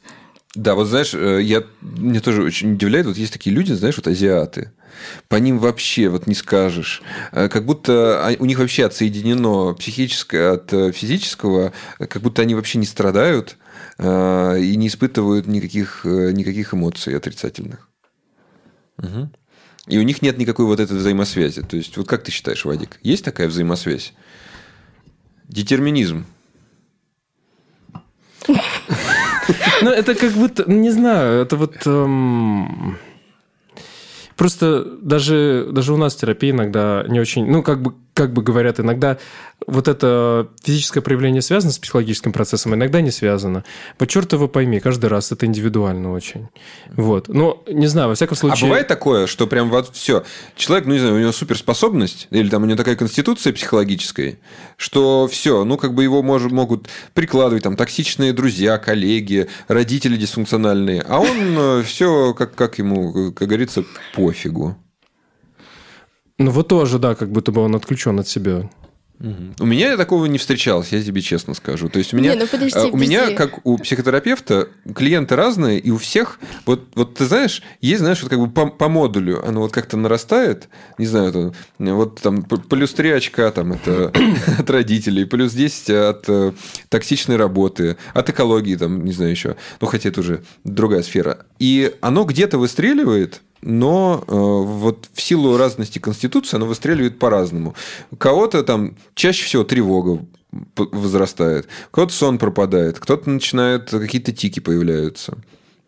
Да, 0.53 0.75
вот 0.75 0.87
знаешь, 0.87 1.13
э, 1.13 1.41
я, 1.41 1.63
мне 1.79 2.19
тоже 2.19 2.43
очень 2.43 2.73
удивляет, 2.73 3.05
вот 3.05 3.15
есть 3.17 3.31
такие 3.31 3.55
люди, 3.55 3.71
знаешь, 3.71 3.95
вот 3.95 4.07
азиаты, 4.07 4.71
по 5.29 5.37
ним 5.37 5.59
вообще 5.59 6.09
вот 6.09 6.27
не 6.27 6.35
скажешь. 6.35 7.01
Э, 7.31 7.47
Как 7.47 7.65
будто 7.65 8.27
а- 8.27 8.35
у 8.37 8.45
них 8.45 8.59
вообще 8.59 8.85
отсоединено 8.85 9.73
психическое 9.75 10.51
от 10.55 10.73
э, 10.73 10.91
физического, 10.91 11.71
как 11.99 12.21
будто 12.21 12.41
они 12.41 12.55
вообще 12.55 12.79
не 12.79 12.85
страдают 12.85 13.57
и 13.97 14.03
не 14.77 14.87
испытывают 14.87 15.45
никаких, 15.45 16.05
никаких 16.05 16.73
эмоций 16.73 17.15
отрицательных. 17.15 17.87
Мгм. 18.97 19.31
И 19.87 19.99
у 19.99 20.01
них 20.01 20.21
нет 20.23 20.37
никакой 20.39 20.65
вот 20.65 20.79
этой 20.79 20.97
взаимосвязи. 20.97 21.61
То 21.61 21.77
есть, 21.77 21.95
вот 21.97 22.07
как 22.07 22.23
ты 22.23 22.31
считаешь, 22.31 22.65
Вадик, 22.65 22.99
есть 23.03 23.23
такая 23.23 23.47
взаимосвязь? 23.47 24.13
Детерминизм. 25.47 26.25
Ну, 29.81 29.89
это 29.89 30.15
как 30.15 30.31
будто, 30.33 30.63
ну, 30.67 30.79
не 30.79 30.91
знаю, 30.91 31.41
это 31.41 31.55
вот... 31.55 31.75
эм, 31.85 32.97
Просто 34.35 34.85
даже, 35.01 35.67
даже 35.71 35.93
у 35.93 35.97
нас 35.97 36.15
терапия 36.15 36.51
иногда 36.51 37.05
не 37.07 37.19
очень... 37.19 37.45
Ну, 37.45 37.61
как 37.61 37.81
бы, 37.81 37.93
как 38.21 38.33
бы 38.33 38.43
говорят, 38.43 38.79
иногда 38.79 39.17
вот 39.67 39.87
это 39.87 40.47
физическое 40.63 41.01
проявление 41.01 41.41
связано 41.41 41.71
с 41.71 41.79
психологическим 41.79 42.31
процессом, 42.31 42.73
а 42.73 42.75
иногда 42.75 43.01
не 43.01 43.11
связано. 43.11 43.63
По 43.97 44.05
черту 44.05 44.35
его 44.35 44.47
пойми, 44.47 44.79
каждый 44.79 45.07
раз 45.07 45.31
это 45.31 45.45
индивидуально 45.45 46.11
очень. 46.11 46.49
Вот. 46.95 47.27
Но, 47.29 47.63
не 47.67 47.87
знаю, 47.87 48.09
во 48.09 48.15
всяком 48.15 48.35
А 48.35 48.39
случае... 48.39 48.67
бывает 48.69 48.87
такое, 48.87 49.27
что 49.27 49.47
прям 49.47 49.69
вот 49.69 49.95
все, 49.95 50.23
человек, 50.55 50.87
ну 50.87 50.93
не 50.93 50.99
знаю, 50.99 51.15
у 51.15 51.19
него 51.19 51.31
суперспособность, 51.31 52.27
или 52.31 52.49
там 52.49 52.63
у 52.63 52.65
него 52.65 52.77
такая 52.77 52.95
конституция 52.95 53.53
психологическая, 53.53 54.37
что 54.77 55.27
все, 55.27 55.63
ну 55.63 55.77
как 55.77 55.93
бы 55.93 56.03
его 56.03 56.21
мож- 56.21 56.49
могут 56.51 56.87
прикладывать 57.13 57.63
там 57.63 57.75
токсичные 57.75 58.33
друзья, 58.33 58.77
коллеги, 58.77 59.47
родители 59.67 60.15
дисфункциональные, 60.17 61.03
а 61.07 61.19
он 61.19 61.83
все, 61.83 62.33
как, 62.33 62.55
как 62.55 62.77
ему, 62.77 63.31
как 63.31 63.47
говорится, 63.47 63.83
пофигу. 64.15 64.77
Ну, 66.41 66.51
вот 66.51 66.67
тоже, 66.67 66.99
да, 66.99 67.15
как 67.15 67.31
будто 67.31 67.51
бы 67.51 67.61
он 67.61 67.75
отключен 67.75 68.19
от 68.19 68.27
себя. 68.27 68.69
У 69.59 69.65
меня 69.65 69.97
такого 69.97 70.25
не 70.25 70.39
встречалось, 70.39 70.91
я 70.91 71.01
тебе 71.03 71.21
честно 71.21 71.53
скажу. 71.53 71.89
То 71.89 71.99
есть 71.99 72.11
у 72.13 72.17
меня, 72.17 72.33
Не, 72.33 72.39
ну 72.39 72.47
подожди, 72.47 72.79
э, 72.79 72.89
у 72.89 72.97
меня, 72.97 73.31
как 73.31 73.63
у 73.65 73.77
психотерапевта, 73.77 74.69
клиенты 74.95 75.35
разные, 75.35 75.79
и 75.79 75.91
у 75.91 75.97
всех, 75.97 76.39
вот, 76.65 76.87
вот 76.95 77.15
ты 77.15 77.25
знаешь, 77.25 77.61
есть, 77.81 77.99
знаешь, 77.99 78.23
вот 78.23 78.29
как 78.29 78.39
бы 78.39 78.49
по, 78.49 78.67
по 78.67 78.89
модулю, 78.89 79.45
оно 79.47 79.61
вот 79.61 79.71
как-то 79.71 79.95
нарастает, 79.95 80.69
не 80.97 81.05
знаю, 81.05 81.29
это, 81.29 81.53
вот 81.77 82.19
там 82.19 82.41
плюс 82.41 82.93
3 82.93 83.11
очка 83.11 83.51
там 83.51 83.73
это 83.73 84.11
от 84.57 84.69
родителей, 84.69 85.25
плюс 85.25 85.53
10 85.53 85.89
от 85.91 86.23
э, 86.27 86.53
токсичной 86.89 87.35
работы, 87.35 87.97
от 88.15 88.29
экологии 88.29 88.75
там, 88.75 89.05
не 89.05 89.11
знаю 89.11 89.31
еще, 89.31 89.55
ну 89.81 89.87
хотя 89.87 90.09
это 90.09 90.21
уже 90.21 90.41
другая 90.63 91.03
сфера. 91.03 91.45
И 91.59 91.93
оно 92.01 92.23
где-то 92.23 92.57
выстреливает, 92.57 93.41
но 93.61 94.23
э, 94.27 94.31
вот 94.33 95.09
в 95.13 95.21
силу 95.21 95.57
разности 95.57 95.99
конституции 95.99 96.57
оно 96.57 96.65
выстреливает 96.65 97.19
по-разному. 97.19 97.75
Кого-то 98.17 98.63
там 98.63 98.95
чаще 99.15 99.45
всего 99.45 99.63
тревога 99.63 100.25
возрастает, 100.75 101.67
у 101.91 101.95
кого-то 101.95 102.13
сон 102.13 102.37
пропадает, 102.37 102.99
кто-то 102.99 103.29
начинает, 103.29 103.89
какие-то 103.89 104.31
тики 104.31 104.59
появляются. 104.59 105.37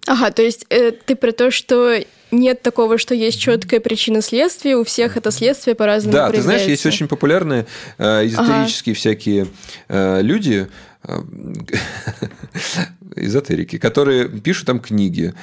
Ага, 0.05 0.31
то 0.31 0.41
есть 0.41 0.65
э, 0.69 0.91
ты 0.91 1.15
про 1.15 1.31
то, 1.31 1.49
что 1.49 1.97
нет 2.31 2.61
такого, 2.61 2.97
что 2.97 3.15
есть 3.15 3.39
четкая 3.39 3.79
причина 3.79 4.21
следствия, 4.21 4.75
у 4.75 4.83
всех 4.83 5.15
это 5.15 5.31
следствие 5.31 5.75
по-разному 5.75 6.13
Да, 6.13 6.31
ты 6.31 6.41
знаешь, 6.41 6.67
есть 6.67 6.85
очень 6.85 7.07
популярные 7.07 7.65
э, 7.97 8.27
эзотерические 8.27 8.95
всякие 8.95 9.47
э, 9.87 10.21
люди, 10.21 10.67
э, 11.03 11.17
эзотерики, 13.15 13.77
которые 13.77 14.27
пишут 14.27 14.67
там 14.67 14.79
книги. 14.79 15.33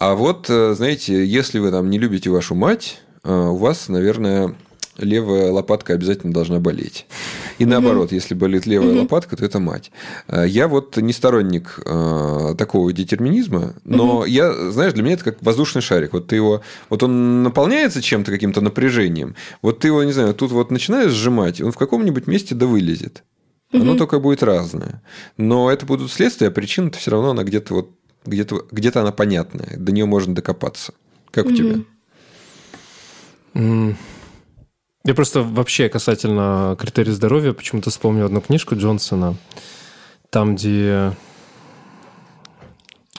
А 0.00 0.14
вот, 0.14 0.48
э, 0.48 0.72
знаете, 0.74 1.26
если 1.26 1.58
вы 1.58 1.70
там 1.70 1.90
не 1.90 1.98
любите 1.98 2.30
вашу 2.30 2.54
мать, 2.54 3.02
э, 3.22 3.30
у 3.30 3.56
вас, 3.56 3.90
наверное, 3.90 4.56
левая 4.96 5.52
лопатка 5.52 5.92
обязательно 5.92 6.32
должна 6.32 6.58
болеть. 6.58 7.04
И 7.58 7.66
наоборот, 7.66 8.10
если 8.10 8.32
болит 8.32 8.64
левая 8.64 9.02
лопатка, 9.02 9.36
то 9.36 9.44
это 9.44 9.58
мать. 9.58 9.90
Э, 10.26 10.46
Я 10.48 10.68
вот 10.68 10.96
не 10.96 11.12
сторонник 11.12 11.78
такого 12.56 12.90
детерминизма, 12.94 13.74
но 13.84 14.24
я, 14.24 14.70
знаешь, 14.70 14.94
для 14.94 15.02
меня 15.02 15.14
это 15.14 15.24
как 15.24 15.42
воздушный 15.42 15.82
шарик. 15.82 16.14
Вот 16.14 16.28
ты 16.28 16.36
его, 16.36 16.62
вот 16.88 17.02
он 17.02 17.42
наполняется 17.42 18.00
чем-то, 18.00 18.30
каким-то 18.30 18.62
напряжением. 18.62 19.34
Вот 19.60 19.80
ты 19.80 19.88
его, 19.88 20.02
не 20.02 20.12
знаю, 20.12 20.32
тут 20.32 20.50
вот 20.50 20.70
начинаешь 20.70 21.12
сжимать, 21.12 21.60
он 21.60 21.72
в 21.72 21.76
каком-нибудь 21.76 22.26
месте 22.26 22.54
да 22.54 22.64
вылезет. 22.66 23.22
Оно 23.70 23.96
только 23.96 24.18
будет 24.18 24.42
разное. 24.42 25.02
Но 25.36 25.70
это 25.70 25.84
будут 25.84 26.10
следствия, 26.10 26.48
а 26.48 26.50
причина-то 26.50 26.96
все 26.98 27.10
равно 27.10 27.30
она 27.32 27.44
где-то 27.44 27.74
вот 27.74 27.99
где-то 28.24 28.66
где-то 28.70 29.00
она 29.00 29.12
понятная, 29.12 29.76
до 29.76 29.92
нее 29.92 30.06
можно 30.06 30.34
докопаться. 30.34 30.94
Как 31.30 31.46
у 31.46 31.52
тебя? 31.52 31.84
Я 35.04 35.14
просто 35.14 35.42
вообще 35.42 35.88
касательно 35.88 36.76
критерий 36.78 37.12
здоровья 37.12 37.52
почему-то 37.52 37.90
вспомнил 37.90 38.26
одну 38.26 38.42
книжку 38.42 38.76
Джонсона, 38.76 39.36
там, 40.28 40.56
где 40.56 41.12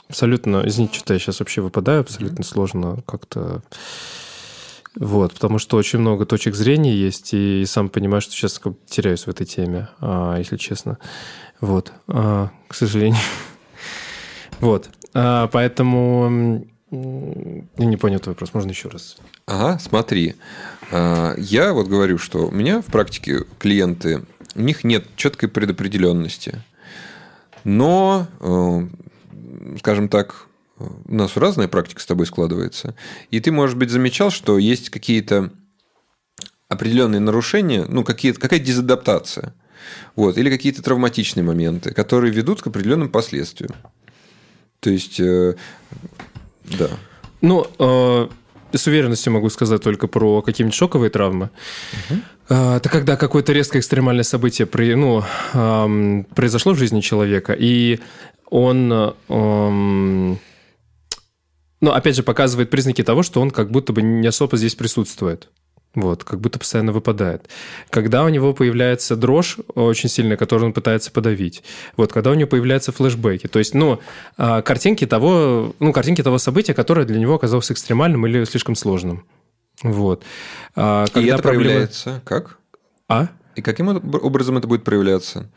абсолютно, 0.08 0.62
извините, 0.64 0.98
что 0.98 1.14
я 1.14 1.18
сейчас 1.18 1.40
вообще 1.40 1.60
выпадаю, 1.60 2.00
абсолютно 2.00 2.44
сложно 2.44 3.02
как-то... 3.06 3.62
Вот, 4.94 5.32
потому 5.32 5.58
что 5.58 5.78
очень 5.78 6.00
много 6.00 6.26
точек 6.26 6.54
зрения 6.54 6.94
есть, 6.94 7.32
и 7.32 7.64
сам 7.66 7.88
понимаю, 7.88 8.20
что 8.20 8.32
сейчас 8.32 8.60
теряюсь 8.86 9.26
в 9.26 9.28
этой 9.28 9.46
теме, 9.46 9.88
а, 10.00 10.36
если 10.36 10.58
честно. 10.58 10.98
Вот, 11.62 11.92
а, 12.08 12.50
к 12.68 12.74
сожалению. 12.74 13.18
Вот, 14.62 14.88
а, 15.12 15.48
поэтому... 15.48 16.64
Я 16.90 17.84
не 17.84 17.96
понял 17.96 18.20
твой 18.20 18.34
вопрос, 18.34 18.54
можно 18.54 18.70
еще 18.70 18.88
раз? 18.88 19.16
Ага, 19.46 19.78
смотри. 19.80 20.36
А, 20.92 21.34
Я 21.36 21.72
вот 21.72 21.88
говорю, 21.88 22.16
что 22.16 22.46
у 22.46 22.50
меня 22.52 22.80
в 22.80 22.86
практике 22.86 23.44
клиенты, 23.58 24.24
у 24.54 24.60
них 24.60 24.84
нет 24.84 25.04
четкой 25.16 25.48
предопределенности. 25.48 26.62
Но, 27.64 28.28
э, 28.40 28.86
скажем 29.78 30.08
так, 30.08 30.46
у 30.78 31.14
нас 31.14 31.36
разная 31.36 31.68
практика 31.68 32.00
с 32.00 32.06
тобой 32.06 32.26
складывается. 32.26 32.94
И 33.30 33.40
ты, 33.40 33.50
может 33.50 33.76
быть, 33.76 33.90
замечал, 33.90 34.30
что 34.30 34.58
есть 34.58 34.90
какие-то 34.90 35.50
определенные 36.68 37.20
нарушения, 37.20 37.84
ну, 37.88 38.04
какие 38.04 38.32
какая-то 38.32 38.64
дезадаптация. 38.64 39.54
Вот, 40.14 40.38
или 40.38 40.50
какие-то 40.50 40.82
травматичные 40.82 41.42
моменты, 41.42 41.92
которые 41.92 42.32
ведут 42.32 42.62
к 42.62 42.68
определенным 42.68 43.08
последствиям. 43.08 43.72
То 44.82 44.90
есть, 44.90 45.20
э, 45.20 45.54
да. 46.64 46.88
Ну, 47.40 47.66
э, 47.78 48.28
с 48.72 48.86
уверенностью 48.88 49.32
могу 49.32 49.48
сказать 49.48 49.80
только 49.80 50.08
про 50.08 50.42
какие-нибудь 50.42 50.74
шоковые 50.74 51.08
травмы. 51.08 51.50
Э, 52.48 52.76
Это 52.78 52.88
когда 52.88 53.16
какое-то 53.16 53.52
резкое 53.52 53.78
экстремальное 53.78 54.24
событие 54.24 54.66
при- 54.66 54.94
ну, 54.96 55.22
ам, 55.52 56.24
произошло 56.34 56.72
в 56.72 56.78
жизни 56.78 57.00
человека, 57.00 57.52
и 57.56 58.00
он, 58.50 58.92
э, 58.92 59.12
ам, 59.28 60.38
ну, 61.80 61.90
опять 61.92 62.16
же, 62.16 62.24
показывает 62.24 62.68
признаки 62.70 63.04
того, 63.04 63.22
что 63.22 63.40
он 63.40 63.52
как 63.52 63.70
будто 63.70 63.92
бы 63.92 64.02
не 64.02 64.26
особо 64.26 64.56
здесь 64.56 64.74
присутствует. 64.74 65.48
Вот, 65.94 66.24
как 66.24 66.40
будто 66.40 66.58
постоянно 66.58 66.90
выпадает. 66.92 67.50
Когда 67.90 68.24
у 68.24 68.28
него 68.30 68.54
появляется 68.54 69.14
дрожь 69.14 69.58
очень 69.74 70.08
сильная, 70.08 70.38
которую 70.38 70.68
он 70.68 70.72
пытается 70.72 71.10
подавить. 71.12 71.62
Вот, 71.98 72.12
когда 72.14 72.30
у 72.30 72.34
него 72.34 72.48
появляются 72.48 72.92
флешбеки. 72.92 73.46
То 73.46 73.58
есть, 73.58 73.74
ну, 73.74 74.00
а, 74.38 74.62
картинки 74.62 75.06
того, 75.06 75.74
ну, 75.80 75.92
картинки 75.92 76.22
того 76.22 76.38
события, 76.38 76.72
которое 76.72 77.04
для 77.04 77.18
него 77.20 77.34
оказалось 77.34 77.70
экстремальным 77.70 78.26
или 78.26 78.44
слишком 78.44 78.74
сложным. 78.74 79.26
Вот. 79.82 80.22
А, 80.76 81.04
И 81.14 81.26
это 81.26 81.42
проблемы- 81.42 81.42
проявляется 81.42 82.22
как? 82.24 82.58
А? 83.08 83.28
И 83.54 83.60
каким 83.60 83.90
об- 83.90 84.14
образом 84.24 84.56
это 84.56 84.66
будет 84.66 84.84
проявляться? 84.84 85.50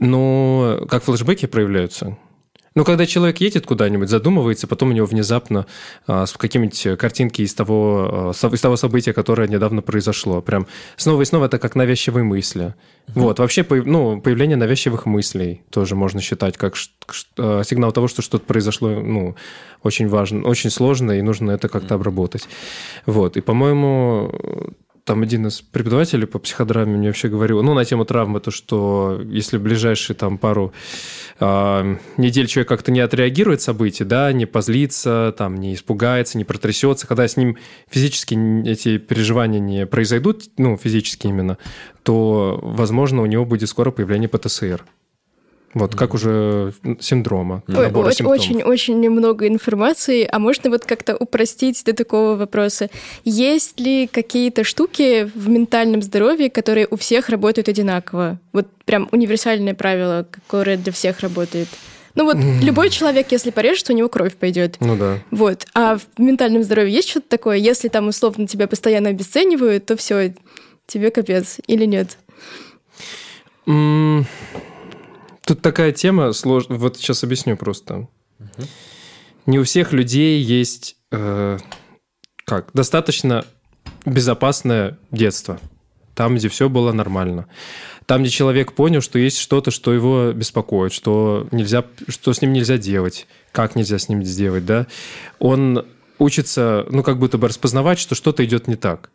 Ну, 0.00 0.84
как 0.88 1.04
флешбеки 1.04 1.46
проявляются? 1.46 2.16
Ну, 2.74 2.84
когда 2.84 3.06
человек 3.06 3.38
едет 3.38 3.66
куда-нибудь, 3.66 4.08
задумывается, 4.08 4.66
потом 4.66 4.90
у 4.90 4.92
него 4.92 5.06
внезапно 5.06 5.66
а, 6.06 6.26
с 6.26 6.32
какими-нибудь 6.32 6.98
картинки 6.98 7.42
из 7.42 7.54
того, 7.54 8.32
со- 8.34 8.48
из 8.48 8.60
того 8.60 8.76
события, 8.76 9.12
которое 9.12 9.48
недавно 9.48 9.82
произошло. 9.82 10.40
Прям 10.40 10.66
снова 10.96 11.22
и 11.22 11.24
снова 11.24 11.46
это 11.46 11.58
как 11.58 11.74
навязчивые 11.74 12.24
мысли. 12.24 12.74
Вот, 13.08 13.38
вообще, 13.38 13.66
ну, 13.68 14.20
появление 14.20 14.56
навязчивых 14.56 15.06
мыслей 15.06 15.62
тоже 15.70 15.96
можно 15.96 16.20
считать 16.20 16.56
как 16.56 16.74
а, 17.38 17.62
сигнал 17.64 17.92
того, 17.92 18.08
что 18.08 18.22
что-то 18.22 18.44
произошло, 18.44 18.90
ну, 18.90 19.34
очень 19.82 20.08
важно, 20.08 20.46
очень 20.46 20.70
сложно, 20.70 21.12
и 21.12 21.22
нужно 21.22 21.52
это 21.52 21.68
как-то 21.68 21.94
обработать. 21.94 22.48
Вот, 23.06 23.36
и, 23.36 23.40
по-моему, 23.40 24.32
там 25.08 25.22
один 25.22 25.46
из 25.46 25.62
преподавателей 25.62 26.26
по 26.26 26.38
психодраме 26.38 26.98
мне 26.98 27.06
вообще 27.06 27.28
говорил, 27.28 27.62
ну, 27.62 27.72
на 27.72 27.86
тему 27.86 28.04
травмы, 28.04 28.40
то, 28.40 28.50
что 28.50 29.22
если 29.24 29.56
в 29.56 29.62
ближайшие 29.62 30.14
там 30.14 30.36
пару 30.36 30.74
а, 31.40 31.96
недель 32.18 32.46
человек 32.46 32.68
как-то 32.68 32.92
не 32.92 33.00
отреагирует 33.00 33.62
события, 33.62 34.04
да, 34.04 34.30
не 34.32 34.44
позлится, 34.44 35.34
там, 35.38 35.56
не 35.56 35.74
испугается, 35.74 36.36
не 36.36 36.44
протрясется, 36.44 37.06
когда 37.06 37.26
с 37.26 37.38
ним 37.38 37.56
физически 37.88 38.68
эти 38.68 38.98
переживания 38.98 39.60
не 39.60 39.86
произойдут, 39.86 40.50
ну, 40.58 40.76
физически 40.76 41.26
именно, 41.26 41.56
то, 42.02 42.60
возможно, 42.62 43.22
у 43.22 43.26
него 43.26 43.46
будет 43.46 43.70
скоро 43.70 43.90
появление 43.90 44.28
ПТСР. 44.28 44.84
Вот, 45.74 45.94
как 45.94 46.14
уже 46.14 46.72
синдрома, 46.98 47.62
Ой, 47.68 47.74
набора 47.74 48.08
очень, 48.08 48.16
симптомов. 48.18 48.40
очень, 48.40 48.62
очень 48.62 49.00
немного 49.00 49.46
информации, 49.46 50.26
а 50.30 50.38
можно 50.38 50.70
вот 50.70 50.86
как-то 50.86 51.14
упростить 51.14 51.82
до 51.84 51.92
такого 51.92 52.36
вопроса. 52.36 52.88
Есть 53.24 53.78
ли 53.78 54.06
какие-то 54.06 54.64
штуки 54.64 55.30
в 55.34 55.48
ментальном 55.48 56.02
здоровье, 56.02 56.48
которые 56.48 56.86
у 56.90 56.96
всех 56.96 57.28
работают 57.28 57.68
одинаково? 57.68 58.38
Вот 58.52 58.66
прям 58.86 59.08
универсальное 59.12 59.74
правило, 59.74 60.26
которое 60.32 60.78
для 60.78 60.92
всех 60.92 61.20
работает. 61.20 61.68
Ну 62.14 62.24
вот 62.24 62.36
любой 62.62 62.90
человек, 62.90 63.30
если 63.30 63.50
порежет, 63.50 63.90
у 63.90 63.92
него 63.92 64.08
кровь 64.08 64.34
пойдет. 64.34 64.76
Ну 64.80 64.96
да. 64.96 65.18
Вот. 65.30 65.66
А 65.74 65.98
в 65.98 66.02
ментальном 66.18 66.62
здоровье 66.64 66.94
есть 66.94 67.08
что-то 67.10 67.28
такое? 67.28 67.58
Если 67.58 67.88
там 67.88 68.08
условно 68.08 68.46
тебя 68.48 68.66
постоянно 68.66 69.10
обесценивают, 69.10 69.86
то 69.86 69.96
все, 69.96 70.34
тебе 70.86 71.10
капец 71.10 71.58
или 71.66 71.84
нет? 71.84 72.18
Тут 75.48 75.62
такая 75.62 75.92
тема 75.92 76.34
сложная. 76.34 76.76
Вот 76.76 76.98
сейчас 76.98 77.24
объясню 77.24 77.56
просто. 77.56 78.06
Не 79.46 79.58
у 79.58 79.64
всех 79.64 79.94
людей 79.94 80.42
есть 80.42 80.96
э, 81.10 81.56
как 82.44 82.68
достаточно 82.74 83.46
безопасное 84.04 84.98
детство. 85.10 85.58
Там, 86.14 86.36
где 86.36 86.50
все 86.50 86.68
было 86.68 86.92
нормально. 86.92 87.46
Там, 88.04 88.20
где 88.20 88.30
человек 88.30 88.74
понял, 88.74 89.00
что 89.00 89.18
есть 89.18 89.38
что-то, 89.38 89.70
что 89.70 89.94
его 89.94 90.32
беспокоит, 90.32 90.92
что, 90.92 91.48
нельзя, 91.50 91.82
что 92.08 92.34
с 92.34 92.42
ним 92.42 92.52
нельзя 92.52 92.76
делать, 92.76 93.26
как 93.50 93.74
нельзя 93.74 93.98
с 93.98 94.10
ним 94.10 94.22
сделать, 94.24 94.66
да, 94.66 94.86
он 95.38 95.86
учится, 96.18 96.84
ну, 96.90 97.02
как 97.02 97.18
будто 97.18 97.38
бы 97.38 97.48
распознавать, 97.48 97.98
что 97.98 98.14
что-то 98.14 98.44
идет 98.44 98.68
не 98.68 98.76
так. 98.76 99.10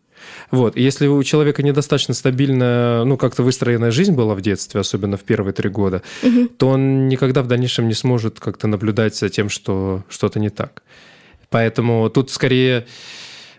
Вот. 0.51 0.77
И 0.77 0.81
если 0.81 1.07
у 1.07 1.21
человека 1.23 1.63
недостаточно 1.63 2.13
стабильная, 2.13 3.03
ну, 3.03 3.17
как-то 3.17 3.43
выстроенная 3.43 3.91
жизнь 3.91 4.13
была 4.13 4.35
в 4.35 4.41
детстве, 4.41 4.81
особенно 4.81 5.17
в 5.17 5.23
первые 5.23 5.53
три 5.53 5.69
года, 5.69 6.01
угу. 6.21 6.47
то 6.47 6.69
он 6.69 7.07
никогда 7.07 7.41
в 7.41 7.47
дальнейшем 7.47 7.87
не 7.87 7.93
сможет 7.93 8.39
как-то 8.39 8.67
наблюдать 8.67 9.15
за 9.15 9.29
тем, 9.29 9.49
что 9.49 10.03
что-то 10.09 10.39
не 10.39 10.49
так. 10.49 10.83
Поэтому 11.49 12.09
тут 12.09 12.31
скорее 12.31 12.85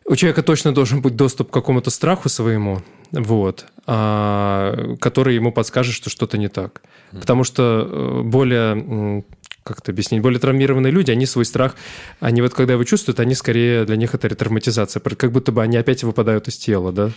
у 0.07 0.17
человека 0.17 0.43
точно 0.43 0.75
должен 0.75 1.01
быть 1.01 1.17
доступ 1.17 1.51
к 1.51 1.55
какому-то 1.55 1.91
страху 1.91 2.29
своему, 2.29 2.83
вот, 3.11 3.67
а, 3.87 4.97
который 5.01 5.35
ему 5.35 5.51
подскажет, 5.53 5.95
что 5.95 6.11
что-то 6.11 6.37
не 6.37 6.49
так. 6.49 6.83
Потому 7.13 7.45
что 7.45 7.89
э, 7.89 8.23
более 8.23 9.25
как 9.65 9.79
это 9.79 9.93
объяснить, 9.93 10.21
более 10.21 10.39
травмированные 10.39 10.93
люди, 10.93 11.11
они 11.11 11.25
свой 11.25 11.47
страх, 11.47 11.75
они 12.21 12.43
вот 12.43 12.53
когда 12.53 12.75
его 12.75 12.85
чувствуют, 12.85 13.19
они 13.19 13.35
скорее, 13.35 13.85
для 13.87 13.97
них 13.97 14.15
это 14.15 14.29
ретравматизация, 14.29 15.01
как 15.01 15.33
будто 15.33 15.53
бы 15.53 15.63
они 15.63 15.79
опять 15.79 16.05
выпадают 16.05 16.49
из 16.49 16.57
тела, 16.59 16.93
да? 16.93 17.07
Угу. 17.07 17.13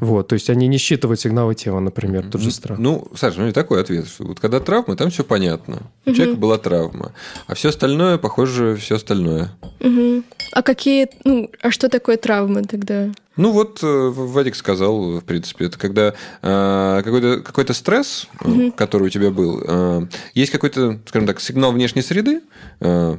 Вот, 0.00 0.28
то 0.28 0.34
есть 0.34 0.50
они 0.50 0.68
не 0.68 0.76
считывают 0.76 1.18
сигналы 1.18 1.54
тела, 1.54 1.80
например, 1.80 2.24
угу. 2.24 2.32
тот 2.32 2.40
же 2.42 2.50
страх. 2.50 2.78
Ну, 2.78 3.08
Саша, 3.14 3.40
ну 3.40 3.46
не 3.46 3.52
такой 3.52 3.80
ответ. 3.80 4.06
Вот 4.18 4.38
когда 4.38 4.60
травма, 4.60 4.96
там 4.96 5.10
все 5.10 5.24
понятно. 5.24 5.82
У 6.04 6.10
угу. 6.10 6.16
человека 6.16 6.38
была 6.38 6.58
травма, 6.58 7.12
а 7.46 7.54
все 7.54 7.70
остальное, 7.70 8.18
похоже, 8.18 8.76
все 8.76 8.96
остальное. 8.96 9.50
Угу. 9.80 10.22
А 10.52 10.62
какие, 10.62 11.08
ну, 11.24 11.50
а 11.62 11.70
что 11.70 11.88
такое 11.88 12.18
травма 12.18 12.64
тогда? 12.64 13.10
Ну 13.38 13.52
вот 13.52 13.78
э, 13.84 13.86
Вадик 13.86 14.56
сказал, 14.56 15.20
в 15.20 15.24
принципе, 15.24 15.66
это 15.66 15.78
когда 15.78 16.12
э, 16.42 17.02
какой-то 17.04 17.40
какой 17.40 17.72
стресс, 17.72 18.26
угу. 18.40 18.72
который 18.72 19.04
у 19.04 19.10
тебя 19.10 19.30
был, 19.30 19.62
э, 19.64 20.06
есть 20.34 20.50
какой-то, 20.50 20.98
скажем 21.06 21.28
так, 21.28 21.40
сигнал 21.40 21.70
внешней 21.70 22.02
среды, 22.02 22.42
э, 22.80 23.16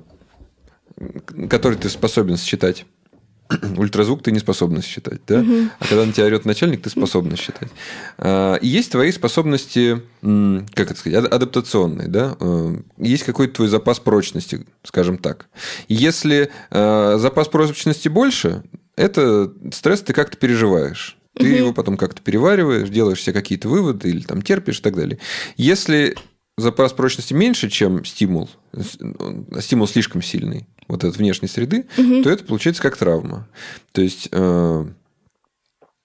который 1.50 1.78
ты 1.78 1.90
способен 1.90 2.36
считать. 2.36 2.86
Ультразвук 3.78 4.22
ты 4.22 4.34
не 4.34 4.40
способна 4.40 4.82
считать, 4.82 5.22
да? 5.26 5.40
Угу. 5.40 5.70
А 5.80 5.86
когда 5.86 6.06
на 6.06 6.12
тебя 6.12 6.26
орет 6.26 6.44
начальник, 6.44 6.82
ты 6.82 6.90
способна 6.90 7.38
считать. 7.38 7.70
И 8.62 8.68
есть 8.68 8.92
твои 8.92 9.14
способности, 9.14 10.02
как 10.22 10.92
это 10.92 11.00
сказать, 11.00 11.32
адаптационные, 11.32 12.10
да? 12.10 12.36
Есть 12.98 13.24
какой-то 13.24 13.56
твой 13.56 13.70
запас 13.70 14.00
прочности, 14.00 14.68
скажем 14.84 15.18
так. 15.18 15.48
Если 15.88 16.52
запас 16.70 17.48
прочности 17.48 18.10
больше, 18.10 18.64
это 19.00 19.54
стресс 19.72 20.02
ты 20.02 20.14
как-то 20.14 20.38
переживаешь. 20.38 21.18
Ты 21.36 21.46
угу. 21.46 21.58
его 21.58 21.74
потом 21.74 21.96
как-то 21.96 22.22
перевариваешь, 22.22 22.90
делаешь 22.90 23.22
себе 23.24 23.34
какие-то 23.34 23.70
выводы 23.70 24.10
или 24.10 24.22
там 24.22 24.42
терпишь 24.42 24.80
и 24.80 24.82
так 24.82 24.96
далее. 24.96 25.20
Если 25.56 26.16
запас 26.58 26.92
прочности 26.92 27.34
меньше, 27.34 27.70
чем 27.70 28.04
стимул, 28.04 28.50
стимул 29.60 29.88
слишком 29.88 30.22
сильный, 30.22 30.68
вот 30.90 31.04
этот 31.04 31.18
внешней 31.18 31.48
среды, 31.48 31.86
угу. 31.98 32.24
то 32.24 32.30
это 32.30 32.44
получается 32.44 32.82
как 32.82 32.98
травма. 32.98 33.48
То 33.94 34.02
есть 34.02 34.30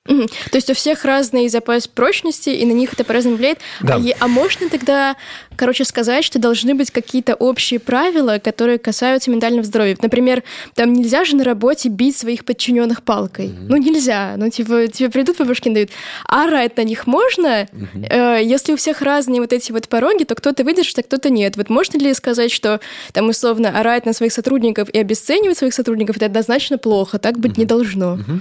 то 0.06 0.28
есть 0.52 0.68
у 0.68 0.74
всех 0.74 1.06
разный 1.06 1.48
запас 1.48 1.88
прочности, 1.88 2.50
и 2.50 2.66
на 2.66 2.72
них 2.72 2.92
это 2.92 3.04
по-разному 3.04 3.36
влияет. 3.36 3.60
Да. 3.80 3.96
А, 3.96 4.24
а 4.24 4.28
можно 4.28 4.68
тогда, 4.68 5.16
короче, 5.56 5.84
сказать, 5.84 6.24
что 6.24 6.38
должны 6.38 6.74
быть 6.74 6.90
какие-то 6.90 7.34
общие 7.34 7.80
правила, 7.80 8.38
которые 8.38 8.76
касаются 8.76 9.30
ментального 9.30 9.64
здоровья? 9.64 9.96
Например, 10.02 10.42
там 10.74 10.92
нельзя 10.92 11.24
же 11.24 11.36
на 11.36 11.44
работе 11.44 11.88
бить 11.88 12.18
своих 12.18 12.44
подчиненных 12.44 13.02
палкой. 13.02 13.46
Mm-hmm. 13.46 13.66
Ну, 13.66 13.76
нельзя. 13.78 14.34
Ну, 14.36 14.50
типа, 14.50 14.88
тебе 14.88 15.08
придут 15.08 15.38
по 15.38 15.44
башке 15.44 15.70
дают. 15.70 15.88
А 16.28 16.44
орать 16.44 16.76
на 16.76 16.82
них 16.82 17.06
можно? 17.06 17.62
Mm-hmm. 17.62 18.06
Э, 18.10 18.44
если 18.44 18.74
у 18.74 18.76
всех 18.76 19.00
разные 19.00 19.40
вот 19.40 19.54
эти 19.54 19.72
вот 19.72 19.88
пороги, 19.88 20.24
то 20.24 20.34
кто-то 20.34 20.64
выдержит, 20.64 20.98
а 20.98 21.02
кто-то 21.02 21.30
нет. 21.30 21.56
Вот 21.56 21.70
можно 21.70 21.96
ли 21.96 22.12
сказать, 22.12 22.52
что 22.52 22.80
там 23.14 23.30
условно 23.30 23.70
орать 23.70 24.04
на 24.04 24.12
своих 24.12 24.34
сотрудников 24.34 24.90
и 24.90 24.98
обесценивать 24.98 25.56
своих 25.56 25.72
сотрудников 25.72 26.16
это 26.16 26.26
однозначно 26.26 26.76
плохо? 26.76 27.18
Так 27.18 27.38
быть 27.38 27.52
mm-hmm. 27.52 27.58
не 27.58 27.64
должно. 27.64 28.16
Mm-hmm. 28.16 28.40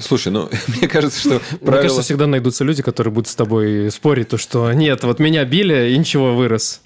Слушай, 0.00 0.32
ну, 0.32 0.48
мне 0.68 0.88
кажется, 0.88 1.18
что 1.20 1.28
правила... 1.38 1.70
Мне 1.70 1.82
кажется, 1.82 2.02
всегда 2.02 2.26
найдутся 2.26 2.64
люди, 2.64 2.82
которые 2.82 3.12
будут 3.12 3.28
с 3.28 3.34
тобой 3.34 3.90
спорить, 3.90 4.28
то, 4.28 4.38
что 4.38 4.72
нет, 4.72 5.04
вот 5.04 5.18
меня 5.18 5.44
били, 5.44 5.90
и 5.90 5.98
ничего, 5.98 6.34
вырос. 6.34 6.80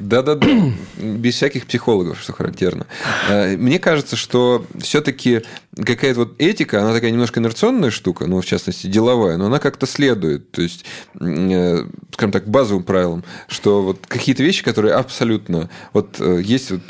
Да-да-да, 0.00 0.46
без 0.96 1.34
всяких 1.34 1.66
психологов, 1.66 2.20
что 2.20 2.32
характерно. 2.32 2.86
Э, 3.28 3.56
мне 3.56 3.78
кажется, 3.78 4.16
что 4.16 4.66
все-таки 4.80 5.42
какая-то 5.76 6.20
вот 6.20 6.34
этика, 6.38 6.80
она 6.80 6.92
такая 6.92 7.10
немножко 7.10 7.38
инерционная 7.38 7.90
штука, 7.90 8.26
ну, 8.26 8.40
в 8.40 8.46
частности, 8.46 8.86
деловая, 8.86 9.36
но 9.36 9.46
она 9.46 9.58
как-то 9.58 9.86
следует, 9.86 10.50
то 10.50 10.62
есть, 10.62 10.84
э, 11.20 11.84
скажем 12.12 12.32
так, 12.32 12.48
базовым 12.48 12.82
правилам, 12.82 13.24
что 13.46 13.82
вот 13.82 14.06
какие-то 14.06 14.42
вещи, 14.42 14.64
которые 14.64 14.94
абсолютно... 14.94 15.68
Вот 15.92 16.16
э, 16.18 16.40
есть 16.42 16.70
вот 16.70 16.80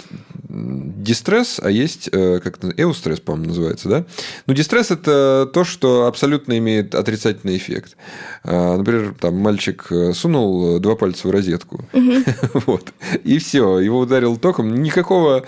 дистресс, 0.48 1.60
а 1.62 1.70
есть 1.70 2.10
как 2.10 2.58
то 2.58 2.72
эустресс, 2.76 3.20
по-моему, 3.20 3.50
называется, 3.50 3.88
да? 3.88 4.04
Ну, 4.46 4.54
дистресс– 4.54 4.90
это 4.90 5.48
то, 5.52 5.62
что 5.62 6.06
абсолютно 6.06 6.58
имеет 6.58 6.96
отрицательный 6.96 7.56
эффект. 7.56 7.96
Например, 8.42 9.14
там 9.20 9.36
мальчик 9.36 9.86
сунул 10.12 10.80
два 10.80 10.96
пальца 10.96 11.28
в 11.28 11.30
розетку, 11.30 11.84
вот, 12.66 12.92
и 13.24 13.38
все, 13.38 13.78
его 13.78 14.00
ударил 14.00 14.36
током. 14.36 14.82
Никакого 14.82 15.44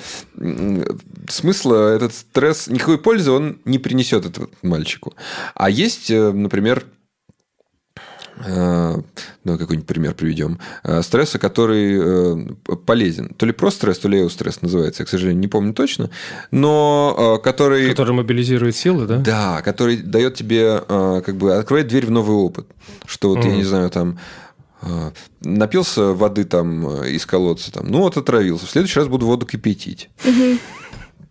смысла 1.29 1.95
этот 1.95 2.15
стресс, 2.15 2.69
никакой 2.69 2.99
пользы 2.99 3.31
он 3.31 3.59
не 3.65 3.79
принесет 3.79 4.27
этому 4.27 4.49
мальчику. 4.63 5.15
А 5.55 5.71
есть, 5.71 6.11
э, 6.11 6.33
например, 6.33 6.85
ну, 8.45 9.59
какой-нибудь 9.59 9.87
пример 9.87 10.15
приведем, 10.15 10.59
э, 10.83 11.03
стресса, 11.03 11.39
который 11.39 12.57
полезен. 12.87 13.29
То 13.37 13.47
ли 13.47 13.53
просто 13.53 13.81
стресс, 13.81 13.99
то 13.99 14.09
ли 14.09 14.21
эустресс 14.21 14.63
называется, 14.63 15.03
я, 15.03 15.07
к 15.07 15.09
сожалению, 15.11 15.39
не 15.39 15.49
помню 15.49 15.75
точно, 15.75 16.11
но 16.51 17.41
который... 17.45 17.89
Который 17.91 18.15
мобилизирует 18.15 18.75
силы, 18.75 19.07
да? 19.07 19.19
Да, 19.19 19.63
который 19.63 19.99
дает 19.99 20.35
тебе, 20.35 20.83
как 20.89 21.37
бы, 21.37 21.55
открывает 21.55 21.89
дверь 21.89 22.07
в 22.07 22.11
новый 22.11 22.37
опыт. 22.37 22.67
Что 23.07 23.29
вот, 23.29 23.39
mm. 23.39 23.49
я 23.49 23.57
не 23.57 23.65
знаю, 23.65 23.91
там, 23.91 24.19
напился 25.41 26.13
воды 26.13 26.45
там 26.45 27.03
э, 27.03 27.11
из 27.11 27.27
колодца, 27.27 27.73
там, 27.73 27.89
ну 27.89 27.99
вот 27.99 28.17
отравился. 28.17 28.67
В 28.67 28.71
следующий 28.71 28.99
раз 28.99 29.09
буду 29.09 29.27
воду 29.27 29.47
кипятить. 29.47 30.11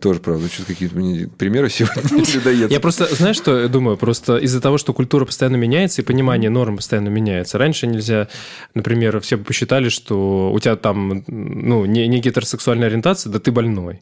Тоже, 0.02 0.20
правда, 0.20 0.48
что-то 0.48 0.70
какие-то 0.70 0.98
мне 0.98 1.28
примеры 1.28 1.70
сегодня 1.70 2.26
дает. 2.44 2.72
Я 2.72 2.80
просто, 2.80 3.06
знаешь, 3.14 3.36
что 3.36 3.70
думаю? 3.70 3.98
Просто 3.98 4.38
из-за 4.38 4.60
того, 4.60 4.80
что 4.80 4.94
культура 4.94 5.26
постоянно 5.26 5.58
меняется 5.58 6.02
и 6.02 6.06
понимание 6.06 6.50
норм 6.50 6.78
постоянно 6.78 7.10
меняется. 7.10 7.60
Раньше 7.60 7.86
нельзя, 7.86 8.28
например, 8.74 9.20
все 9.20 9.38
бы 9.38 9.44
посчитали, 9.44 9.90
что 9.90 10.52
у 10.52 10.60
тебя 10.60 10.76
там 10.76 11.24
ну, 11.28 11.86
не, 11.86 12.08
не 12.08 12.20
гетеросексуальная 12.20 12.88
ориентация, 12.88 13.32
да 13.32 13.40
ты 13.40 13.52
больной. 13.52 14.02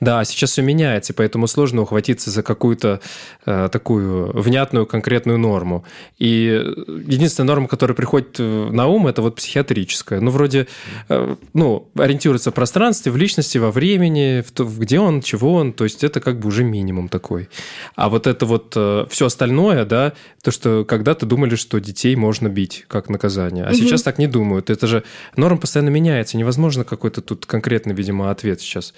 Да, 0.00 0.22
сейчас 0.24 0.50
все 0.50 0.60
меняется, 0.60 1.14
и 1.14 1.16
поэтому 1.16 1.46
сложно 1.46 1.80
ухватиться 1.80 2.30
за 2.30 2.42
какую-то 2.42 3.00
э, 3.46 3.70
такую 3.72 4.38
внятную 4.38 4.84
конкретную 4.84 5.38
норму. 5.38 5.86
И 6.18 6.62
единственная 7.06 7.46
норма, 7.46 7.68
которая 7.68 7.94
приходит 7.96 8.36
э, 8.38 8.68
на 8.70 8.86
ум, 8.86 9.06
это 9.06 9.22
вот 9.22 9.36
психиатрическая. 9.36 10.20
Ну, 10.20 10.30
вроде, 10.30 10.66
э, 11.08 11.36
ну, 11.54 11.88
ориентируется 11.96 12.50
в 12.50 12.54
пространстве, 12.54 13.12
в 13.12 13.16
личности, 13.16 13.56
во 13.56 13.70
времени, 13.70 14.44
в 14.46 14.52
то, 14.52 14.64
где 14.64 15.00
он, 15.00 15.22
чего 15.22 15.37
чего 15.38 15.54
он, 15.54 15.72
то 15.72 15.84
есть 15.84 16.04
это 16.04 16.20
как 16.20 16.38
бы 16.38 16.48
уже 16.48 16.64
минимум 16.64 17.08
такой. 17.08 17.48
А 17.94 18.08
вот 18.08 18.26
это 18.26 18.44
вот 18.46 18.72
э, 18.76 19.06
все 19.08 19.26
остальное, 19.26 19.84
да, 19.84 20.12
то, 20.42 20.50
что 20.50 20.84
когда-то 20.84 21.26
думали, 21.26 21.54
что 21.54 21.78
детей 21.78 22.16
можно 22.16 22.48
бить 22.48 22.84
как 22.88 23.08
наказание, 23.08 23.64
а 23.64 23.68
угу. 23.68 23.76
сейчас 23.76 24.02
так 24.02 24.18
не 24.18 24.26
думают. 24.26 24.70
Это 24.70 24.86
же 24.86 25.04
норм 25.36 25.58
постоянно 25.58 25.90
меняется, 25.90 26.36
невозможно 26.36 26.84
какой-то 26.84 27.20
тут 27.20 27.46
конкретный, 27.46 27.94
видимо, 27.94 28.30
ответ 28.30 28.60
сейчас 28.60 28.94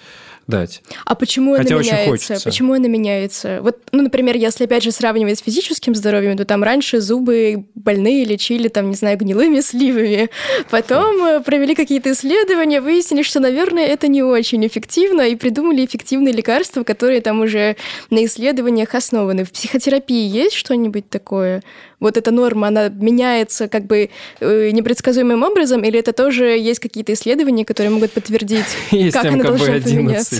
дать. 0.47 0.81
А 1.05 1.15
почему 1.15 1.55
Хотя 1.55 1.75
она 1.75 1.83
меняется? 1.83 2.09
Хочется. 2.09 2.49
Почему 2.49 2.73
она 2.73 2.87
меняется? 2.87 3.59
Вот, 3.61 3.77
ну, 3.91 4.03
например, 4.03 4.35
если 4.35 4.65
опять 4.65 4.83
же 4.83 4.91
сравнивать 4.91 5.39
с 5.39 5.41
физическим 5.41 5.95
здоровьем, 5.95 6.37
то 6.37 6.45
там 6.45 6.63
раньше 6.63 6.99
зубы 6.99 7.65
больные 7.75 8.25
лечили, 8.25 8.67
там, 8.67 8.89
не 8.89 8.95
знаю, 8.95 9.17
гнилыми 9.17 9.59
сливами. 9.61 10.29
Потом 10.69 11.23
э, 11.25 11.41
провели 11.41 11.75
какие-то 11.75 12.11
исследования, 12.11 12.81
выяснили, 12.81 13.23
что, 13.23 13.39
наверное, 13.39 13.85
это 13.85 14.07
не 14.07 14.23
очень 14.23 14.65
эффективно, 14.65 15.21
и 15.21 15.35
придумали 15.35 15.85
эффективные 15.85 16.33
лекарства, 16.33 16.83
которые 16.83 17.21
там 17.21 17.41
уже 17.41 17.75
на 18.09 18.25
исследованиях 18.25 18.95
основаны. 18.95 19.45
В 19.45 19.51
психотерапии 19.51 20.27
есть 20.27 20.55
что-нибудь 20.55 21.09
такое? 21.09 21.61
вот 22.01 22.17
эта 22.17 22.31
норма, 22.31 22.67
она 22.67 22.89
меняется 22.89 23.69
как 23.69 23.85
бы 23.85 24.09
э, 24.39 24.69
непредсказуемым 24.71 25.43
образом, 25.43 25.83
или 25.83 25.99
это 25.99 26.11
тоже 26.11 26.45
есть 26.45 26.79
какие-то 26.79 27.13
исследования, 27.13 27.63
которые 27.63 27.91
могут 27.91 28.11
подтвердить, 28.11 28.65
есть 28.91 29.15
как 29.15 29.25
она 29.25 29.43
должна 29.43 29.79
поменяться? 29.79 30.30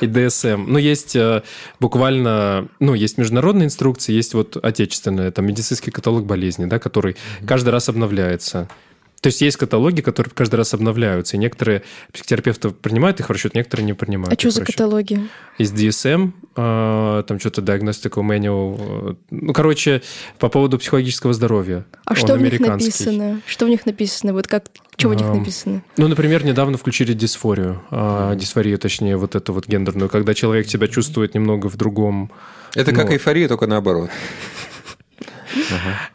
И 0.00 0.06
ДСМ. 0.06 0.64
Ну, 0.66 0.78
есть 0.78 1.16
э, 1.16 1.42
буквально, 1.78 2.68
ну, 2.78 2.94
есть 2.94 3.18
международные 3.18 3.66
инструкции, 3.66 4.12
есть 4.12 4.34
вот 4.34 4.56
отечественная, 4.56 5.30
там, 5.30 5.46
медицинский 5.46 5.90
каталог 5.90 6.24
болезней, 6.24 6.66
да, 6.66 6.78
который 6.78 7.16
каждый 7.46 7.70
раз 7.70 7.88
обновляется. 7.88 8.68
То 9.20 9.26
есть 9.26 9.42
есть 9.42 9.58
каталоги, 9.58 10.00
которые 10.00 10.32
каждый 10.34 10.56
раз 10.56 10.72
обновляются, 10.72 11.36
и 11.36 11.40
некоторые 11.40 11.82
психотерапевты 12.12 12.70
принимают 12.70 13.20
их 13.20 13.28
в 13.28 13.32
расчет, 13.32 13.54
некоторые 13.54 13.84
не 13.84 13.92
принимают. 13.92 14.32
А 14.32 14.40
что 14.40 14.50
за 14.50 14.60
расчет. 14.62 14.76
каталоги? 14.76 15.28
Из 15.58 15.72
DSM, 15.72 16.32
э, 16.56 17.22
там 17.26 17.38
что-то 17.38 17.60
Diagnostical 17.60 18.22
Manual. 18.26 19.10
э, 19.10 19.14
Ну, 19.30 19.52
короче, 19.52 20.00
по 20.38 20.48
поводу 20.48 20.78
психологического 20.78 21.34
здоровья. 21.34 21.84
А 22.06 22.12
Он 22.12 22.16
что 22.16 22.34
в 22.34 22.40
них 22.40 22.58
написано? 22.60 23.42
Что 23.46 23.66
в 23.66 23.68
них 23.68 23.84
написано? 23.84 24.32
Вот 24.32 24.46
как, 24.48 24.64
что 24.96 25.10
в 25.10 25.14
них 25.14 25.26
Ам, 25.26 25.40
написано? 25.40 25.82
Ну, 25.98 26.08
например, 26.08 26.42
недавно 26.44 26.78
включили 26.78 27.12
дисфорию, 27.12 27.82
а, 27.90 28.34
дисфорию, 28.34 28.78
точнее, 28.78 29.18
вот 29.18 29.34
эту 29.34 29.52
вот 29.52 29.66
гендерную, 29.68 30.08
когда 30.08 30.32
человек 30.32 30.66
себя 30.68 30.88
чувствует 30.88 31.34
немного 31.34 31.68
в 31.68 31.76
другом... 31.76 32.30
Это 32.74 32.92
как 32.92 33.08
Ну. 33.08 33.12
эйфория, 33.12 33.48
только 33.48 33.66
наоборот. 33.66 34.08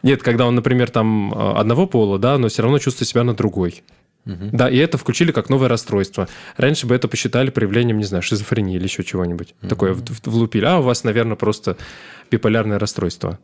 Нет, 0.02 0.22
когда 0.22 0.46
он, 0.46 0.54
например, 0.54 0.90
там 0.90 1.32
а, 1.34 1.60
одного 1.60 1.86
пола, 1.86 2.18
да, 2.18 2.38
но 2.38 2.48
все 2.48 2.62
равно 2.62 2.78
чувствует 2.78 3.08
себя 3.08 3.24
на 3.24 3.34
другой. 3.34 3.82
Да, 4.52 4.68
и 4.68 4.76
это 4.76 4.98
включили 4.98 5.30
как 5.30 5.48
новое 5.50 5.68
расстройство. 5.68 6.26
Раньше 6.56 6.86
бы 6.88 6.96
это 6.96 7.06
посчитали 7.06 7.50
проявлением, 7.50 7.98
не 7.98 8.04
знаю, 8.04 8.22
шизофрении 8.22 8.74
или 8.74 8.82
еще 8.82 9.04
чего-нибудь. 9.04 9.54
Такое 9.68 9.92
в- 9.92 10.02
в- 10.04 10.26
влупили. 10.26 10.64
А 10.64 10.78
у 10.78 10.82
вас, 10.82 11.04
наверное, 11.04 11.36
просто 11.36 11.76
биполярное 12.30 12.78
расстройство 12.80 13.38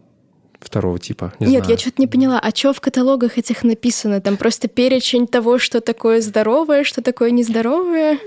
второго 0.64 0.98
типа. 0.98 1.32
Не 1.40 1.46
Нет, 1.48 1.64
знаю. 1.64 1.70
я 1.72 1.78
что-то 1.78 2.00
не 2.00 2.06
поняла. 2.06 2.38
А 2.38 2.50
что 2.54 2.72
в 2.72 2.80
каталогах 2.80 3.38
этих 3.38 3.62
написано? 3.64 4.20
Там 4.20 4.36
просто 4.36 4.68
перечень 4.68 5.26
того, 5.26 5.58
что 5.58 5.80
такое 5.80 6.20
здоровое, 6.20 6.84
что 6.84 7.02
такое 7.02 7.30
нездоровое. 7.30 8.18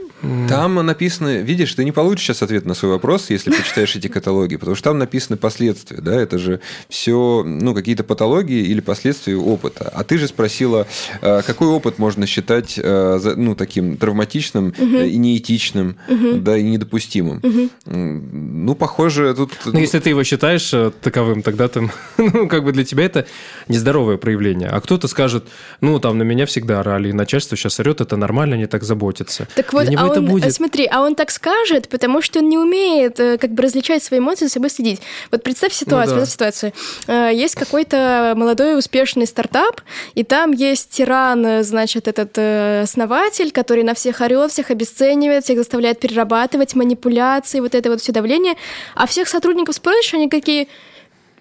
Там 0.50 0.76
написано, 0.76 1.42
видишь, 1.42 1.74
ты 1.74 1.84
не 1.84 1.92
получишь 1.92 2.26
сейчас 2.26 2.42
ответ 2.42 2.66
на 2.66 2.74
свой 2.74 2.94
вопрос, 2.94 3.30
если 3.30 3.52
почитаешь 3.52 3.96
эти 3.96 4.08
каталоги, 4.08 4.56
потому 4.56 4.76
что 4.76 4.90
там 4.90 4.98
написаны 4.98 5.38
последствия, 5.38 5.98
да, 6.02 6.20
это 6.20 6.40
же 6.40 6.62
все, 6.90 7.44
ну, 7.46 7.76
какие-то 7.76 8.04
патологии 8.04 8.64
или 8.66 8.80
последствия 8.80 9.36
опыта. 9.36 9.92
А 9.94 10.04
ты 10.04 10.18
же 10.18 10.28
спросила, 10.28 10.88
э, 11.22 11.42
какой 11.46 11.68
опыт 11.68 12.00
можно 12.00 12.26
считать, 12.26 12.80
э, 12.82 13.34
ну, 13.36 13.56
таким 13.56 13.98
травматичным 13.98 14.74
э, 14.78 15.08
и 15.08 15.18
неэтичным, 15.18 15.98
да, 16.10 16.58
и 16.58 16.64
недопустимым. 16.64 17.42
М, 17.86 18.66
Ну, 18.66 18.74
похоже, 18.76 19.34
тут... 19.36 19.52
Ну, 19.66 19.80
если 19.80 20.00
ты 20.00 20.10
его 20.10 20.24
считаешь 20.24 20.74
таковым, 21.02 21.42
тогда 21.44 21.68
ты, 21.68 21.90
ну, 22.34 22.48
как 22.48 22.64
бы 22.64 22.72
для 22.72 22.84
тебя 22.84 23.06
это 23.06 23.26
нездоровое 23.68 24.18
проявление. 24.18 24.70
А 24.70 24.82
кто-то 24.82 25.08
скажет, 25.08 25.46
ну, 25.82 26.00
там 26.00 26.18
на 26.18 26.24
меня 26.24 26.46
всегда 26.46 26.80
орали, 26.80 27.10
и 27.10 27.14
начальство 27.14 27.58
сейчас 27.58 27.80
орет, 27.80 28.02
это 28.02 28.18
нормально, 28.18 28.56
они 28.56 28.66
так 28.66 28.84
заботятся. 28.84 29.48
Так 29.56 29.74
вот, 29.74 29.88
а 29.96 30.08
он, 30.08 30.26
будет. 30.26 30.54
смотри, 30.54 30.88
а 30.92 31.02
он 31.02 31.16
так 31.16 31.32
скажет, 31.32 31.90
потому 31.90 32.22
что 32.22 32.40
он 32.40 32.50
не 32.50 32.58
умеет 32.58 33.20
э, 33.20 33.38
как 33.38 33.52
бы 33.52 33.64
различать 33.64 34.04
свои 34.04 34.20
эмоции, 34.20 34.46
за 34.46 34.52
собой 34.52 34.70
следить. 34.70 35.02
Вот 35.32 35.44
представь 35.44 35.74
ситуацию, 35.74 36.16
Ну 36.16 36.22
да. 36.22 36.26
представь 36.26 36.54
ситуацию. 36.54 36.74
Э, 37.08 37.32
Есть 37.34 37.56
какой-то 37.56 38.34
молодой 38.36 38.78
успешный 38.78 39.28
стартап, 39.28 39.82
и 40.16 40.24
там 40.24 40.52
есть 40.52 40.90
тиран, 40.90 41.46
э, 41.46 41.64
значит, 41.64 42.08
этот 42.08 42.38
основатель, 42.38 43.52
который 43.52 43.84
на 43.84 43.94
всех 43.94 44.22
орет, 44.22 44.52
всех 44.52 44.72
обесценивает, 44.72 45.44
всех 45.44 45.58
заставляет 45.58 46.00
перерабатывать, 46.00 46.76
манипуляции, 46.76 47.60
вот 47.60 47.76
это 47.76 47.90
вот 47.90 48.02
все 48.02 48.12
давление. 48.12 48.56
А 48.96 49.08
всех 49.08 49.28
сотрудников 49.28 49.76
спросишь, 49.76 50.14
они 50.14 50.30
какие 50.30 50.68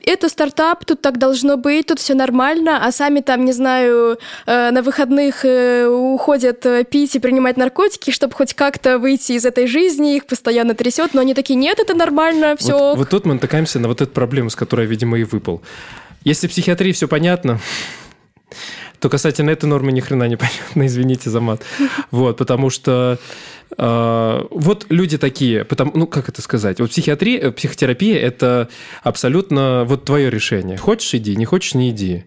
это 0.07 0.29
стартап, 0.29 0.85
тут 0.85 1.01
так 1.01 1.19
должно 1.19 1.57
быть, 1.57 1.87
тут 1.87 1.99
все 1.99 2.15
нормально, 2.15 2.85
а 2.85 2.93
сами 2.93 3.21
там, 3.21 3.45
не 3.45 3.53
знаю, 3.53 4.19
э, 4.47 4.71
на 4.71 4.83
выходных 4.83 5.45
э, 5.45 5.87
уходят 5.87 6.65
э, 6.67 6.85
пить 6.85 7.17
и 7.17 7.19
принимать 7.19 7.57
наркотики, 7.57 8.11
чтобы 8.11 8.35
хоть 8.35 8.55
как-то 8.55 8.99
выйти 8.99 9.33
из 9.33 9.45
этой 9.45 9.67
жизни, 9.67 10.17
их 10.17 10.27
постоянно 10.27 10.75
трясет, 10.75 11.15
но 11.15 11.21
они 11.21 11.35
такие, 11.35 11.57
нет, 11.57 11.79
это 11.79 11.95
нормально, 11.95 12.57
все. 12.57 12.73
Вот, 12.73 12.99
вот 12.99 13.09
тут 13.11 13.27
мы 13.27 13.35
натыкаемся 13.35 13.79
на 13.79 13.89
вот 13.89 14.01
эту 14.01 14.13
проблему, 14.13 14.51
с 14.51 14.57
которой, 14.57 14.87
видимо, 14.87 15.19
и 15.19 15.25
выпал. 15.25 15.63
Если 16.25 16.47
в 16.47 16.51
психиатрии 16.51 16.93
все 16.93 17.09
понятно, 17.09 17.61
то 19.05 19.11
касательно 19.11 19.51
этой 19.51 19.67
нормы 19.67 19.93
ни 19.93 20.01
хрена 20.01 20.27
не 20.29 20.37
понятно, 20.37 20.87
извините 20.87 21.29
за 21.29 21.39
мат. 21.39 21.63
Вот, 22.11 22.39
потому 22.39 22.71
что 22.71 23.19
э, 23.77 24.47
вот 24.51 24.87
люди 24.89 25.19
такие, 25.19 25.67
потому, 25.67 25.93
ну 25.95 26.07
как 26.07 26.31
это 26.31 26.41
сказать, 26.41 26.81
вот 26.81 26.89
психиатрия, 26.89 27.51
психотерапия 27.51 28.19
это 28.19 28.71
абсолютно 29.03 29.85
вот 29.87 30.07
твое 30.07 30.31
решение. 30.31 30.79
Хочешь 30.79 31.13
иди, 31.13 31.37
не 31.37 31.45
хочешь 31.45 31.75
не 31.75 31.91
иди. 31.91 32.25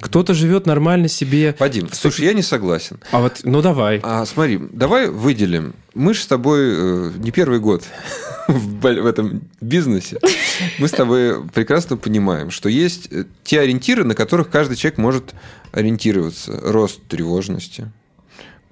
Кто-то 0.00 0.34
живет 0.34 0.66
нормально 0.66 1.08
себе. 1.08 1.54
Вадим, 1.58 1.88
слушай, 1.92 2.24
я 2.24 2.32
не 2.32 2.42
согласен. 2.42 2.98
А 3.12 3.20
вот, 3.20 3.40
ну 3.44 3.60
давай. 3.60 4.00
А 4.02 4.24
смотри, 4.24 4.58
давай 4.72 5.08
выделим. 5.08 5.74
Мы 5.94 6.14
же 6.14 6.22
с 6.22 6.26
тобой 6.26 6.60
э, 6.62 7.12
не 7.18 7.30
первый 7.30 7.60
год 7.60 7.84
в, 8.48 8.80
в 8.80 9.06
этом 9.06 9.42
бизнесе. 9.60 10.18
Мы 10.78 10.88
с 10.88 10.92
тобой 10.92 11.44
прекрасно 11.48 11.96
понимаем, 11.96 12.50
что 12.50 12.68
есть 12.68 13.08
э, 13.10 13.24
те 13.44 13.60
ориентиры, 13.60 14.04
на 14.04 14.14
которых 14.14 14.50
каждый 14.50 14.76
человек 14.76 14.98
может 14.98 15.34
ориентироваться. 15.72 16.58
Рост 16.62 17.00
тревожности, 17.08 17.90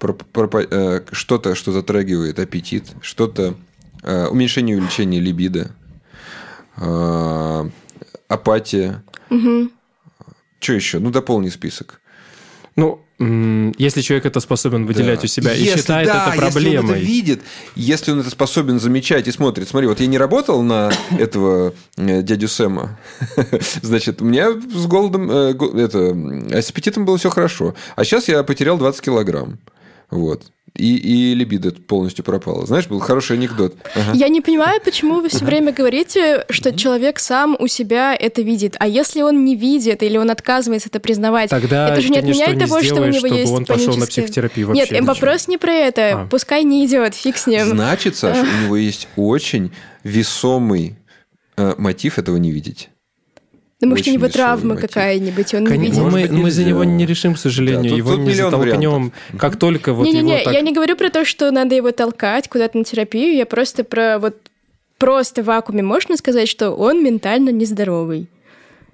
э, 0.00 1.00
что-то, 1.12 1.54
что 1.54 1.72
затрагивает 1.72 2.38
аппетит, 2.38 2.84
что-то 3.02 3.54
э, 4.02 4.26
уменьшение 4.26 4.76
увеличения 4.76 5.20
либидо, 5.20 5.72
э, 6.76 7.70
апатия. 8.28 9.02
Что 10.60 10.72
еще? 10.72 10.98
Ну, 10.98 11.10
дополни 11.10 11.48
список. 11.48 12.00
Ну, 12.76 13.00
если 13.76 14.02
человек 14.02 14.26
это 14.26 14.38
способен 14.38 14.86
выделять 14.86 15.18
Да. 15.20 15.24
у 15.24 15.26
себя 15.26 15.52
и 15.52 15.62
Если- 15.64 15.78
считает 15.80 16.06
да, 16.06 16.28
это 16.32 16.36
проблемой. 16.38 16.62
Если 16.62 16.76
он 16.78 16.90
это 16.90 16.98
видит, 17.00 17.40
если 17.74 18.12
он 18.12 18.20
это 18.20 18.30
способен 18.30 18.78
замечать 18.78 19.26
и 19.26 19.32
смотрит, 19.32 19.68
смотри, 19.68 19.88
вот 19.88 19.98
я 19.98 20.06
не 20.06 20.16
работал 20.18 20.62
на 20.62 20.92
этого 21.18 21.74
э, 21.96 22.22
дядю 22.22 22.46
Сэма, 22.46 22.96
значит, 23.82 24.22
у 24.22 24.24
меня 24.24 24.52
с 24.52 24.86
голодом, 24.86 25.28
э, 25.28 25.54
это, 25.82 26.14
с 26.62 26.70
аппетитом 26.70 27.04
было 27.04 27.18
все 27.18 27.30
хорошо, 27.30 27.74
а 27.96 28.04
сейчас 28.04 28.28
я 28.28 28.44
потерял 28.44 28.78
20 28.78 29.00
килограмм, 29.00 29.58
вот. 30.10 30.52
И, 30.74 30.96
и 30.96 31.34
либидо 31.34 31.72
полностью 31.72 32.24
пропало. 32.24 32.66
Знаешь, 32.66 32.86
был 32.86 33.00
хороший 33.00 33.36
анекдот. 33.36 33.74
Ага. 33.94 34.12
Я 34.14 34.28
не 34.28 34.40
понимаю, 34.40 34.80
почему 34.84 35.20
вы 35.20 35.28
все 35.28 35.44
время 35.44 35.72
говорите, 35.72 36.44
что 36.50 36.76
человек 36.76 37.18
сам 37.18 37.56
у 37.58 37.66
себя 37.66 38.14
это 38.14 38.42
видит. 38.42 38.76
А 38.78 38.86
если 38.86 39.22
он 39.22 39.44
не 39.44 39.56
видит 39.56 40.02
или 40.02 40.16
он 40.16 40.30
отказывается 40.30 40.88
это 40.88 41.00
признавать, 41.00 41.50
Тогда 41.50 41.90
это 41.90 42.00
же 42.00 42.10
не 42.10 42.18
отменяет 42.18 42.56
не 42.56 42.66
того, 42.66 42.82
что 42.82 42.96
у 42.96 43.06
него 43.06 43.18
чтобы 43.18 43.36
есть 43.36 43.52
он 43.52 43.64
пошел 43.64 43.96
на 43.96 44.06
психотерапию 44.06 44.70
Нет, 44.70 44.90
вообще. 44.90 45.02
э, 45.02 45.06
вопрос 45.06 45.48
не 45.48 45.58
про 45.58 45.72
это. 45.72 46.22
А. 46.22 46.26
Пускай 46.26 46.64
не 46.64 46.86
идет, 46.86 47.14
фиг 47.14 47.36
с 47.36 47.46
ним. 47.46 47.66
Значит, 47.66 48.16
Саша, 48.16 48.42
у 48.42 48.64
него 48.64 48.76
есть 48.76 49.08
очень 49.16 49.72
весомый 50.04 50.96
э, 51.56 51.74
мотив 51.78 52.18
этого 52.18 52.36
не 52.36 52.50
видеть. 52.50 52.90
Да 53.80 53.86
может, 53.86 54.08
у 54.08 54.10
него 54.10 54.28
травма 54.28 54.76
какая-нибудь, 54.76 55.54
он 55.54 55.60
не 55.62 55.66
Кон- 55.68 55.80
видит. 55.80 55.96
ну, 55.98 56.04
мы, 56.10 56.22
быть, 56.22 56.30
мы 56.32 56.50
за 56.50 56.64
него 56.64 56.82
не 56.82 57.06
решим, 57.06 57.34
к 57.34 57.38
сожалению. 57.38 57.82
Да, 57.84 57.88
тут- 57.90 57.98
его 57.98 58.10
тут 58.16 58.20
не 58.20 58.34
затолкнем. 58.34 59.12
Как 59.38 59.56
только 59.56 59.92
вот 59.92 60.04
Не-не-не, 60.04 60.32
его 60.34 60.44
так... 60.44 60.54
я 60.54 60.60
не 60.62 60.72
говорю 60.72 60.96
про 60.96 61.10
то, 61.10 61.24
что 61.24 61.50
надо 61.52 61.76
его 61.76 61.92
толкать 61.92 62.48
куда-то 62.48 62.76
на 62.76 62.82
терапию, 62.84 63.36
я 63.36 63.46
просто 63.46 63.84
про 63.84 64.18
вот 64.18 64.36
просто 64.98 65.42
в 65.42 65.46
вакууме 65.46 65.82
можно 65.84 66.16
сказать, 66.16 66.48
что 66.48 66.72
он 66.72 67.04
ментально 67.04 67.50
нездоровый. 67.50 68.28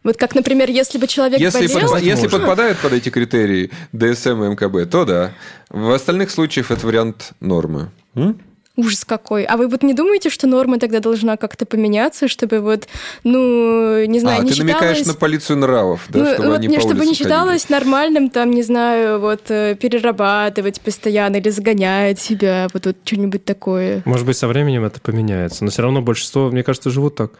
Вот 0.02 0.18
как, 0.18 0.34
например, 0.34 0.68
если 0.68 0.98
бы 0.98 1.06
человек 1.06 1.40
Если, 1.40 1.66
болел... 1.66 1.88
под- 1.88 2.02
если 2.02 2.24
можно. 2.24 2.38
подпадают 2.40 2.76
под 2.78 2.92
эти 2.92 3.08
критерии 3.08 3.70
ДСМ 3.92 4.44
и 4.44 4.48
МКБ, 4.50 4.90
то 4.90 5.06
да. 5.06 5.32
В 5.70 5.90
остальных 5.92 6.30
случаях 6.30 6.70
это 6.70 6.86
вариант 6.86 7.32
нормы. 7.40 7.88
М? 8.14 8.38
Ужас 8.76 9.04
какой. 9.04 9.44
А 9.44 9.56
вы 9.56 9.68
вот 9.68 9.84
не 9.84 9.94
думаете, 9.94 10.30
что 10.30 10.48
норма 10.48 10.80
тогда 10.80 10.98
должна 10.98 11.36
как-то 11.36 11.64
поменяться, 11.64 12.26
чтобы 12.26 12.58
вот, 12.58 12.88
ну, 13.22 14.04
не 14.04 14.18
знаю, 14.18 14.40
а, 14.40 14.44
не 14.44 14.50
ты 14.50 14.58
намекаешь 14.58 14.98
считалось... 14.98 15.06
на 15.06 15.20
полицию 15.20 15.58
нравов, 15.58 16.06
да, 16.08 16.18
ну, 16.18 16.26
чтобы 16.26 16.48
вот 16.48 16.58
они 16.58 16.66
не, 16.66 16.76
по 16.76 16.82
чтобы 16.82 17.06
не 17.06 17.14
считалось 17.14 17.68
нормальным, 17.68 18.30
там, 18.30 18.50
не 18.50 18.64
знаю, 18.64 19.20
вот 19.20 19.42
э, 19.48 19.76
перерабатывать 19.80 20.80
постоянно 20.80 21.36
или 21.36 21.50
загонять 21.50 22.18
себя, 22.18 22.66
вот, 22.72 22.86
вот 22.86 22.96
что-нибудь 23.04 23.44
такое. 23.44 24.02
Может 24.04 24.26
быть, 24.26 24.36
со 24.36 24.48
временем 24.48 24.84
это 24.84 25.00
поменяется. 25.00 25.64
Но 25.64 25.70
все 25.70 25.82
равно 25.82 26.02
большинство, 26.02 26.50
мне 26.50 26.64
кажется, 26.64 26.90
живут 26.90 27.14
так. 27.14 27.30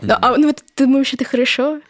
Да, 0.00 0.18
а 0.22 0.36
ну 0.36 0.46
вот 0.46 0.62
ты 0.74 0.86
думаешь, 0.86 1.12
это 1.12 1.24
хорошо? 1.24 1.80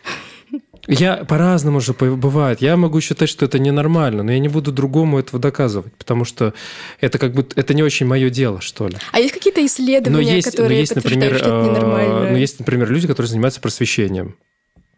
Я 0.88 1.25
по-разному 1.25 1.81
же 1.81 1.92
бывает. 1.92 2.61
Я 2.61 2.77
могу 2.77 3.01
считать, 3.01 3.29
что 3.29 3.45
это 3.45 3.59
ненормально, 3.59 4.23
но 4.23 4.33
я 4.33 4.38
не 4.40 4.49
буду 4.49 4.73
другому 4.73 5.18
этого 5.18 5.40
доказывать, 5.40 5.94
потому 5.94 6.25
что 6.25 6.54
это 7.00 7.19
как 7.19 7.35
бы 7.35 7.46
это 7.54 7.73
не 7.75 7.83
очень 7.83 8.06
мое 8.06 8.31
дело, 8.31 8.61
что 8.61 8.88
ли. 8.88 8.96
А 9.13 9.21
есть 9.21 9.33
какие-то 9.33 9.61
Но 9.61 9.67
исследования, 9.67 10.35
есть, 10.37 10.46
но 10.46 10.50
которые 10.50 10.81
есть, 10.81 10.94
подтверждают, 10.94 11.33
например, 11.33 11.44
что 11.44 11.59
это 11.61 11.71
ненормально? 11.71 12.29
э, 12.29 12.33
но 12.33 12.38
есть, 12.38 12.59
например, 12.59 12.90
люди, 12.90 13.06
которые 13.06 13.29
занимаются 13.29 13.61
просвещением 13.61 14.37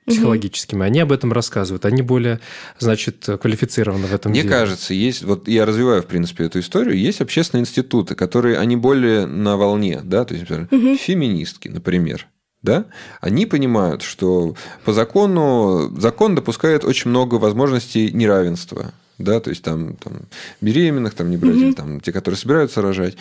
психологическим, 0.07 0.83
и 0.83 0.87
они 0.87 1.01
об 1.01 1.13
этом 1.13 1.33
рассказывают. 1.33 1.87
Они 1.87 2.03
более, 2.03 2.41
значит, 2.79 3.27
квалифицированы 3.41 4.07
в 4.07 4.15
этом 4.15 4.33
Мне 4.33 4.43
деле. 4.43 4.55
кажется, 4.55 4.93
есть, 4.93 5.23
вот 5.23 5.49
я 5.49 5.65
развиваю, 5.65 6.03
в 6.03 6.07
принципе, 6.07 6.45
эту 6.45 6.61
историю, 6.61 6.97
есть 6.99 7.21
общественные 7.21 7.63
институты, 7.63 8.15
которые, 8.15 8.59
они 8.59 8.77
более 8.77 9.27
на 9.27 9.57
волне, 9.57 10.01
да, 10.05 10.25
то 10.25 10.35
есть, 10.35 10.49
например, 10.49 10.99
феминистки, 10.99 11.69
например, 11.69 12.27
да, 12.65 12.87
они 13.21 13.47
понимают, 13.47 14.03
что 14.03 14.57
по 14.85 14.93
закону, 14.93 15.93
закон 15.99 16.35
допускает 16.35 16.85
очень 16.85 17.11
много 17.11 17.37
возможностей 17.37 18.11
неравенства, 18.13 18.93
да, 19.19 19.39
то 19.39 19.51
есть 19.51 19.63
там, 19.63 19.97
там 19.97 20.23
беременных, 20.61 21.15
там 21.15 21.31
не 21.31 21.37
брать, 21.37 21.57
или 21.57 21.73
там 21.73 22.01
те, 22.01 22.11
которые 22.11 22.39
собираются 22.39 22.83
рожать. 22.83 23.17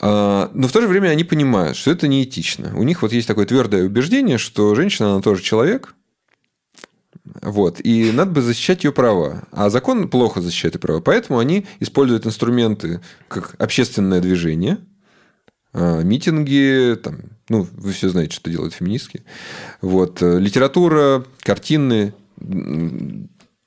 А, 0.00 0.50
Но 0.52 0.66
в 0.68 0.72
то 0.72 0.80
же 0.80 0.88
время 0.88 1.08
они 1.08 1.24
понимают, 1.24 1.76
что 1.76 1.92
это 1.92 2.08
неэтично. 2.08 2.72
У 2.76 2.82
них 2.82 3.02
вот 3.02 3.12
есть 3.12 3.28
такое 3.28 3.46
твердое 3.46 3.84
убеждение, 3.84 4.36
что 4.36 4.74
женщина, 4.74 5.12
она 5.12 5.22
тоже 5.22 5.42
человек, 5.42 5.94
Вот. 7.40 7.80
И 7.80 8.10
надо 8.12 8.32
бы 8.32 8.42
защищать 8.42 8.84
ее 8.84 8.92
права. 8.92 9.44
А 9.52 9.70
закон 9.70 10.08
плохо 10.08 10.40
защищает 10.40 10.74
ее 10.74 10.80
права. 10.80 11.00
Поэтому 11.00 11.38
они 11.38 11.66
используют 11.80 12.26
инструменты 12.26 13.00
как 13.28 13.54
общественное 13.58 14.20
движение, 14.20 14.78
митинги, 15.74 16.96
там, 17.02 17.20
ну, 17.48 17.66
вы 17.72 17.92
все 17.92 18.08
знаете, 18.08 18.34
что 18.34 18.50
делают 18.50 18.74
феминистки. 18.74 19.24
Вот. 19.80 20.22
Э, 20.22 20.38
литература, 20.38 21.24
картины, 21.40 22.12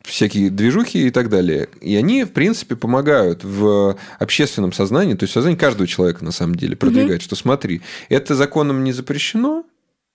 всякие 0.03 0.49
движухи 0.49 1.07
и 1.07 1.11
так 1.11 1.29
далее. 1.29 1.69
И 1.81 1.95
они, 1.95 2.23
в 2.23 2.31
принципе, 2.31 2.75
помогают 2.75 3.43
в 3.43 3.97
общественном 4.19 4.71
сознании, 4.71 5.15
то 5.15 5.23
есть 5.23 5.31
в 5.31 5.33
сознании 5.33 5.57
каждого 5.57 5.87
человека, 5.87 6.23
на 6.23 6.31
самом 6.31 6.55
деле, 6.55 6.75
продвигать, 6.75 7.21
угу. 7.21 7.25
что 7.25 7.35
смотри, 7.35 7.81
это 8.09 8.35
законом 8.35 8.83
не 8.83 8.91
запрещено, 8.91 9.63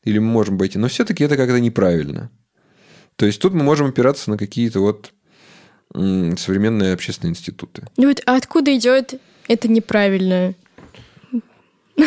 или 0.04 0.18
мы 0.18 0.30
можем 0.30 0.58
пойти, 0.58 0.78
но 0.78 0.88
все-таки 0.88 1.24
это 1.24 1.36
как-то 1.36 1.60
неправильно. 1.60 2.30
То 3.16 3.26
есть 3.26 3.40
тут 3.40 3.52
мы 3.52 3.62
можем 3.62 3.88
опираться 3.88 4.30
на 4.30 4.38
какие-то 4.38 4.80
вот 4.80 5.12
современные 5.92 6.94
общественные 6.94 7.32
институты. 7.32 7.82
Ну 7.96 8.08
вот 8.08 8.22
а 8.24 8.36
откуда 8.36 8.74
идет 8.76 9.20
это 9.48 9.68
неправильно? 9.68 10.54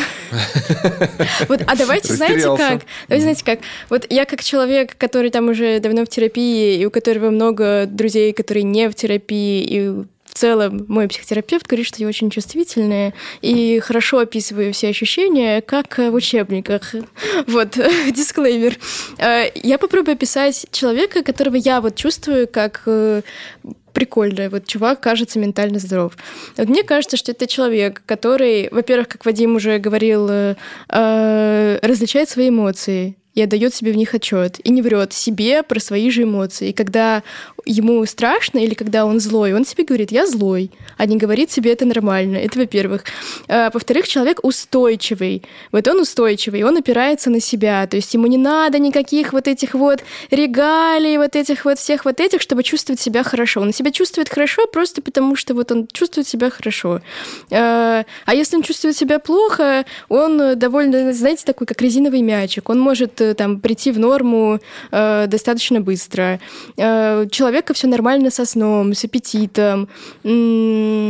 Вот, 1.47 1.61
а 1.67 1.75
давайте, 1.75 2.13
знаете 2.13 2.43
как? 2.43 2.81
Давайте, 3.07 3.23
знаете 3.23 3.45
как? 3.45 3.59
Вот 3.89 4.05
я 4.09 4.25
как 4.25 4.43
человек, 4.43 4.97
который 4.97 5.29
там 5.29 5.49
уже 5.49 5.79
давно 5.79 6.05
в 6.05 6.09
терапии, 6.09 6.77
и 6.77 6.85
у 6.85 6.91
которого 6.91 7.29
много 7.29 7.85
друзей, 7.87 8.33
которые 8.33 8.63
не 8.63 8.89
в 8.89 8.95
терапии, 8.95 9.63
и 9.63 10.05
в 10.33 10.35
целом 10.35 10.85
мой 10.87 11.07
психотерапевт 11.07 11.67
говорит, 11.67 11.85
что 11.85 12.01
я 12.01 12.07
очень 12.07 12.31
чувствительная 12.31 13.13
и 13.41 13.79
хорошо 13.79 14.17
описываю 14.17 14.73
все 14.73 14.89
ощущения, 14.89 15.61
как 15.61 15.97
в 15.99 16.13
учебниках. 16.13 16.95
Вот, 17.47 17.77
дисклеймер. 18.15 18.77
Э, 19.17 19.45
я 19.55 19.77
попробую 19.77 20.13
описать 20.13 20.65
человека, 20.71 21.23
которого 21.23 21.55
я 21.55 21.81
вот 21.81 21.95
чувствую 21.95 22.47
как 22.47 22.81
э, 22.85 23.21
прикольно. 23.91 24.49
Вот 24.49 24.65
чувак 24.65 25.01
кажется 25.01 25.39
ментально 25.39 25.79
здоров. 25.79 26.13
Вот 26.57 26.67
мне 26.67 26.83
кажется, 26.83 27.17
что 27.17 27.31
это 27.31 27.45
человек, 27.45 28.01
который, 28.05 28.69
во-первых, 28.71 29.09
как 29.09 29.25
Вадим 29.25 29.55
уже 29.55 29.77
говорил, 29.77 30.27
э, 30.29 30.55
э, 30.89 31.79
различает 31.81 32.29
свои 32.29 32.49
эмоции 32.49 33.17
и 33.35 33.41
отдает 33.41 33.73
себе 33.73 33.91
в 33.91 33.95
них 33.95 34.13
отчет, 34.13 34.59
и 34.63 34.71
не 34.71 34.81
врет 34.81 35.13
себе 35.13 35.63
про 35.63 35.79
свои 35.79 36.09
же 36.09 36.23
эмоции. 36.23 36.69
И 36.69 36.73
когда 36.73 37.23
ему 37.65 38.05
страшно 38.05 38.59
или 38.59 38.73
когда 38.73 39.05
он 39.05 39.19
злой, 39.19 39.53
он 39.53 39.65
себе 39.65 39.85
говорит, 39.85 40.11
я 40.11 40.27
злой, 40.27 40.71
а 40.97 41.05
не 41.05 41.17
говорит 41.17 41.51
себе, 41.51 41.73
это 41.73 41.85
нормально. 41.85 42.37
Это 42.37 42.59
во-первых. 42.59 43.05
А, 43.47 43.71
во-вторых, 43.73 44.07
человек 44.07 44.39
устойчивый. 44.43 45.43
Вот 45.71 45.87
он 45.87 45.99
устойчивый, 45.99 46.63
он 46.63 46.77
опирается 46.77 47.29
на 47.29 47.39
себя. 47.39 47.87
То 47.87 47.95
есть 47.95 48.13
ему 48.13 48.27
не 48.27 48.37
надо 48.37 48.79
никаких 48.79 49.33
вот 49.33 49.47
этих 49.47 49.73
вот 49.73 50.03
регалий, 50.29 51.17
вот 51.17 51.35
этих 51.35 51.65
вот 51.65 51.79
всех 51.79 52.05
вот 52.05 52.19
этих, 52.19 52.41
чтобы 52.41 52.63
чувствовать 52.63 52.99
себя 52.99 53.23
хорошо. 53.23 53.61
Он 53.61 53.73
себя 53.73 53.91
чувствует 53.91 54.29
хорошо 54.29 54.67
просто 54.67 55.01
потому, 55.01 55.35
что 55.35 55.53
вот 55.53 55.71
он 55.71 55.87
чувствует 55.91 56.27
себя 56.27 56.49
хорошо. 56.49 57.01
А, 57.51 58.05
а 58.25 58.35
если 58.35 58.57
он 58.57 58.63
чувствует 58.63 58.95
себя 58.95 59.19
плохо, 59.19 59.85
он 60.09 60.57
довольно, 60.57 61.13
знаете, 61.13 61.45
такой, 61.45 61.65
как 61.65 61.81
резиновый 61.81 62.21
мячик. 62.21 62.69
Он 62.69 62.79
может 62.79 63.22
там 63.37 63.59
прийти 63.59 63.91
в 63.91 63.99
норму 63.99 64.59
э, 64.91 65.27
достаточно 65.27 65.81
быстро. 65.81 66.39
Э, 66.77 67.25
человека 67.31 67.73
все 67.73 67.87
нормально 67.87 68.29
со 68.29 68.45
сном, 68.45 68.93
с 68.93 69.03
аппетитом, 69.05 69.87
э, 70.23 71.05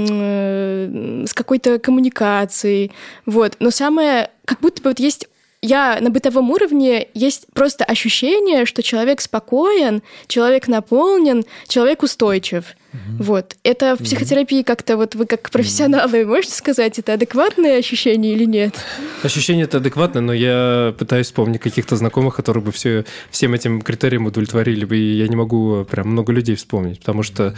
с 1.28 1.34
какой-то 1.34 1.80
коммуникацией. 1.80 2.91
Вот. 3.26 3.55
Но 3.59 3.72
самое, 3.72 4.30
как 4.45 4.59
будто 4.61 4.82
бы 4.82 4.89
вот 4.91 4.99
есть 4.99 5.28
я 5.64 5.99
на 6.01 6.09
бытовом 6.09 6.51
уровне 6.51 7.07
есть 7.14 7.47
просто 7.53 7.86
ощущение, 7.86 8.66
что 8.66 8.84
человек 8.84 9.22
спокоен, 9.22 10.03
человек 10.28 10.68
наполнен, 10.68 11.45
человек 11.70 12.03
устойчив. 12.03 12.76
Угу. 12.94 13.24
Вот. 13.24 13.56
Это 13.64 13.96
в 13.96 14.04
психотерапии 14.04 14.60
угу. 14.60 14.66
как-то 14.66 14.98
вот 14.98 15.16
вы 15.16 15.26
как 15.26 15.50
профессионалы 15.50 16.26
можете 16.26 16.54
сказать, 16.54 17.00
это 17.00 17.14
адекватное 17.14 17.80
ощущение 17.80 18.34
или 18.34 18.46
нет? 18.46 18.76
Ощущение 19.24 19.66
это 19.66 19.78
адекватное, 19.78 20.22
но 20.22 20.34
я 20.34 20.94
пытаюсь 20.98 21.28
вспомнить 21.28 21.60
каких-то 21.60 21.96
знакомых, 21.96 22.36
которые 22.36 22.64
бы 22.64 22.72
все, 22.72 23.06
всем 23.32 23.54
этим 23.54 23.82
критериям 23.82 24.26
удовлетворили 24.26 24.86
бы, 24.86 24.98
и 24.98 25.18
я 25.18 25.28
не 25.28 25.36
могу 25.36 25.86
прям 25.86 26.10
много 26.10 26.32
людей 26.32 26.56
вспомнить, 26.56 27.00
потому 27.00 27.24
что 27.24 27.56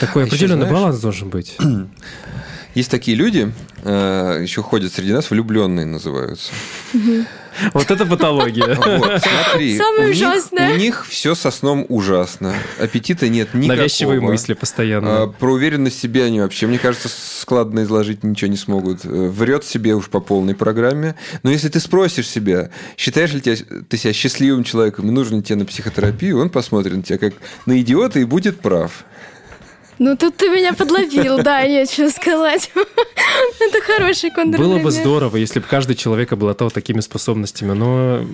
такой 0.00 0.24
а 0.24 0.26
определенный 0.26 0.66
знаешь, 0.66 0.72
баланс 0.72 1.00
должен 1.00 1.28
быть. 1.28 1.56
Есть 2.74 2.90
такие 2.90 3.16
люди, 3.16 3.52
э, 3.82 4.38
еще 4.42 4.62
ходят 4.62 4.92
среди 4.92 5.12
нас, 5.12 5.30
влюбленные 5.30 5.86
называются. 5.86 6.52
Вот 7.74 7.90
это 7.90 8.06
патология. 8.06 8.76
Вот, 8.98 9.22
смотри. 9.22 9.76
Самое 9.78 10.10
ужасное. 10.10 10.74
у 10.74 10.76
них 10.76 11.06
все 11.06 11.34
со 11.34 11.50
сном 11.50 11.84
ужасно. 11.88 12.54
Аппетита 12.80 13.28
нет 13.28 13.54
никакого. 13.54 13.76
Навязчивые 13.76 14.20
мысли 14.20 14.54
постоянно. 14.54 15.22
А, 15.22 15.26
про 15.26 15.52
уверенность 15.52 15.98
в 15.98 16.00
себе 16.00 16.24
они 16.24 16.40
вообще, 16.40 16.66
мне 16.66 16.78
кажется, 16.78 17.08
складно 17.08 17.82
изложить 17.82 18.24
ничего 18.24 18.50
не 18.50 18.56
смогут. 18.56 19.04
Э, 19.04 19.28
врет 19.28 19.64
себе 19.64 19.94
уж 19.94 20.08
по 20.08 20.20
полной 20.20 20.54
программе. 20.54 21.16
Но 21.42 21.50
если 21.50 21.68
ты 21.68 21.80
спросишь 21.80 22.28
себя, 22.28 22.70
считаешь 22.96 23.32
ли 23.32 23.40
ты 23.40 23.96
себя 23.96 24.12
счастливым 24.12 24.64
человеком 24.64 25.08
и 25.08 25.10
нужен 25.10 25.38
ли 25.38 25.42
тебе 25.42 25.56
на 25.56 25.64
психотерапию, 25.64 26.38
он 26.38 26.50
посмотрит 26.50 26.96
на 26.96 27.02
тебя 27.02 27.18
как 27.18 27.34
на 27.66 27.80
идиота 27.80 28.20
и 28.20 28.24
будет 28.24 28.60
прав. 28.60 29.04
Ну, 29.98 30.16
тут 30.16 30.36
ты 30.36 30.48
меня 30.48 30.74
подловил, 30.74 31.42
да, 31.42 31.66
нечего 31.66 32.08
сказать. 32.08 32.70
Это 33.60 33.80
хороший 33.80 34.30
контр. 34.30 34.58
Было 34.58 34.78
бы 34.78 34.90
здорово, 34.90 35.36
если 35.36 35.58
бы 35.58 35.66
каждый 35.66 35.96
человек 35.96 36.32
обладал 36.32 36.70
такими 36.70 37.00
способностями, 37.00 37.72
но 37.72 38.24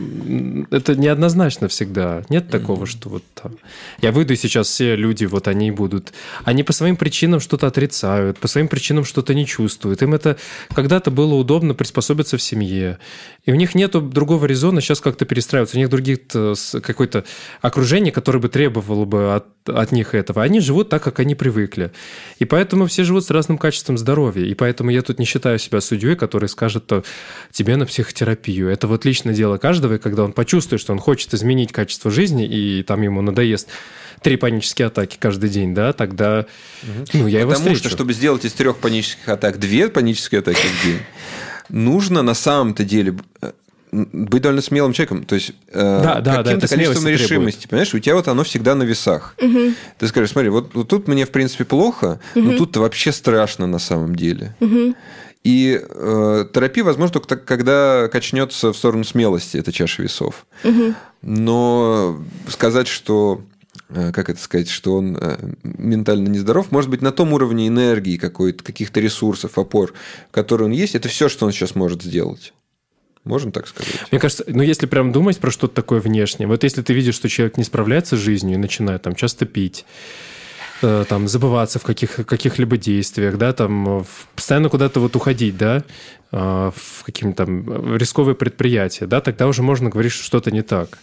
это 0.71 0.95
неоднозначно 0.95 1.69
всегда. 1.69 2.23
Нет 2.29 2.49
такого, 2.49 2.87
что 2.87 3.09
вот 3.09 3.23
там... 3.35 3.53
Я 4.01 4.13
выйду, 4.13 4.35
и 4.35 4.37
сейчас 4.37 4.69
все 4.69 4.95
люди, 4.95 5.25
вот 5.25 5.49
они 5.49 5.71
будут... 5.71 6.13
Они 6.45 6.63
по 6.63 6.73
своим 6.73 6.97
причинам 6.97 7.41
что-то 7.41 7.67
отрицают, 7.67 8.39
по 8.39 8.49
своим 8.49 8.69
причинам 8.69 9.05
что-то 9.05 9.35
не 9.35 9.47
чувствуют. 9.47 10.03
Им 10.03 10.15
это 10.15 10.37
когда-то 10.75 11.11
было 11.11 11.35
удобно 11.35 11.75
приспособиться 11.75 12.37
в 12.37 12.43
семье. 12.43 12.99
И 13.45 13.53
у 13.53 13.55
них 13.55 13.75
нет 13.75 13.93
другого 13.93 14.47
резона 14.47 14.81
сейчас 14.81 15.01
как-то 15.01 15.25
перестраиваться. 15.25 15.77
У 15.77 15.81
них 15.81 15.89
других 15.89 16.21
какое-то 16.83 17.25
окружение, 17.63 18.13
которое 18.13 18.39
бы 18.39 18.49
требовало 18.49 19.05
бы 19.05 19.35
от, 19.35 19.47
от 19.69 19.93
них 19.93 20.15
этого. 20.15 20.43
Они 20.43 20.61
живут 20.61 20.89
так, 20.89 21.03
как 21.03 21.21
они 21.21 21.35
привыкли. 21.35 21.54
И 22.39 22.45
поэтому 22.45 22.87
все 22.87 23.05
живут 23.05 23.25
с 23.25 23.31
разным 23.31 23.59
качеством 23.59 23.99
здоровья. 23.99 24.45
И 24.45 24.55
поэтому 24.55 24.91
я 24.91 25.03
тут 25.03 25.19
не 25.19 25.25
считаю 25.25 25.59
себя 25.59 25.81
судьей, 25.81 26.17
который 26.17 26.49
скажет 26.49 26.91
тебе 27.51 27.77
на 27.77 27.87
психотерапию. 27.87 28.69
Это 28.69 28.87
вот 28.87 29.05
личное 29.05 29.35
дело 29.35 29.59
каждого, 29.59 29.95
и 29.95 29.99
когда 29.99 30.25
он 30.25 30.33
почувствует, 30.33 30.81
что 30.81 30.93
он 30.93 30.99
хочет 30.99 31.33
изменить 31.35 31.73
качество 31.73 32.11
жизни, 32.11 32.47
и 32.47 32.83
там 32.83 33.03
ему 33.03 33.23
надоест 33.23 33.69
три 34.23 34.37
панические 34.37 34.87
атаки 34.87 35.17
каждый 35.21 35.51
день, 35.51 35.75
да, 35.75 35.93
тогда 35.93 36.47
ну, 37.13 37.27
я 37.27 37.41
Потому 37.41 37.41
его 37.41 37.53
встречу. 37.53 37.79
что, 37.81 37.89
чтобы 37.91 38.13
сделать 38.15 38.45
из 38.45 38.53
трех 38.55 38.79
панических 38.79 39.29
атак 39.29 39.59
две 39.59 39.89
панические 39.89 40.41
атаки 40.41 40.67
в 40.67 40.85
день, 40.85 40.99
нужно 41.69 42.23
на 42.23 42.35
самом-то 42.35 42.85
деле 42.85 43.17
быть 44.13 44.43
довольно 44.43 44.63
смелым 44.63 44.93
человеком, 44.93 45.25
то 45.25 45.35
есть 45.35 45.53
э, 45.73 46.01
да, 46.03 46.21
да, 46.21 46.43
каким-то 46.43 46.69
да, 46.69 46.69
количеством 46.69 47.07
решимости, 47.07 47.29
требует. 47.29 47.69
понимаешь, 47.69 47.95
у 47.95 47.99
тебя 47.99 48.15
вот 48.15 48.29
оно 48.29 48.45
всегда 48.45 48.75
на 48.75 48.83
весах. 48.83 49.35
Угу. 49.41 49.73
Ты 49.99 50.09
скажешь, 50.09 50.31
смотри, 50.31 50.51
вот, 50.51 50.75
вот 50.75 50.89
тут 50.89 51.09
мне 51.09 51.25
в 51.25 51.31
принципе 51.31 51.65
плохо, 51.65 52.21
угу. 52.35 52.45
но 52.45 52.57
тут-то 52.57 52.81
вообще 52.81 53.13
страшно 53.13 53.67
на 53.67 53.79
самом 53.79 54.15
деле. 54.15 54.55
Угу. 54.61 54.95
И 55.45 55.81
э, 55.89 56.47
терапия, 56.53 56.85
возможно, 56.85 57.21
только 57.21 57.37
когда 57.37 58.09
качнется 58.09 58.73
в 58.73 58.77
сторону 58.77 59.05
смелости 59.05 59.59
эта 59.59 59.73
чаша 59.73 60.03
весов. 60.03 60.47
Угу. 60.65 60.95
Но 61.23 62.23
сказать, 62.49 62.89
что 62.89 63.43
Э, 63.95 64.13
как 64.13 64.31
это 64.31 64.41
сказать, 64.41 64.69
что 64.69 64.97
он 64.97 65.17
э, 65.21 65.37
ментально 65.63 66.29
нездоров, 66.29 66.73
может 66.73 66.91
быть, 66.91 67.03
на 67.03 67.13
том 67.13 67.33
уровне 67.33 67.69
энергии 67.69 68.17
какой-то, 68.17 68.65
каких-то 68.65 69.01
ресурсов, 69.01 69.59
опор, 69.59 69.93
которые 70.31 70.67
он 70.67 70.73
есть, 70.73 70.95
это 70.95 71.09
все, 71.09 71.29
что 71.29 71.47
он 71.47 71.53
сейчас 71.53 71.75
может 71.75 72.03
сделать. 72.03 72.53
Можно 73.25 73.53
так 73.53 73.67
сказать? 73.67 73.93
Мне 74.11 74.21
кажется, 74.21 74.45
ну 74.47 74.63
если 74.63 74.87
прям 74.87 75.13
думать 75.13 75.39
про 75.39 75.51
что-то 75.51 75.75
такое 75.75 76.01
внешнее, 76.01 76.47
вот 76.47 76.63
если 76.63 76.83
ты 76.83 76.93
видишь, 76.93 77.15
что 77.15 77.29
человек 77.29 77.57
не 77.57 77.65
справляется 77.65 78.17
с 78.17 78.21
жизнью 78.21 78.55
и 78.55 78.59
начинает 78.59 79.03
там 79.03 79.15
часто 79.15 79.47
пить, 79.47 79.87
э, 80.83 81.05
там 81.09 81.27
забываться 81.27 81.79
в 81.79 81.83
каких, 81.85 82.27
каких-либо 82.27 82.77
действиях, 82.77 83.39
да, 83.39 83.53
там 83.53 84.05
постоянно 84.35 84.69
куда-то 84.69 85.01
вот 85.01 85.17
уходить, 85.17 85.57
да, 85.57 85.83
в 86.31 87.05
какие-то 87.05 87.37
там 87.37 87.97
рисковые 87.97 88.35
предприятия, 88.35 89.07
да, 89.07 89.21
тогда 89.21 89.47
уже 89.47 89.63
можно 89.63 89.89
говорить, 89.89 90.13
что 90.13 90.25
что-то 90.25 90.51
не 90.51 90.63
так. 90.63 90.99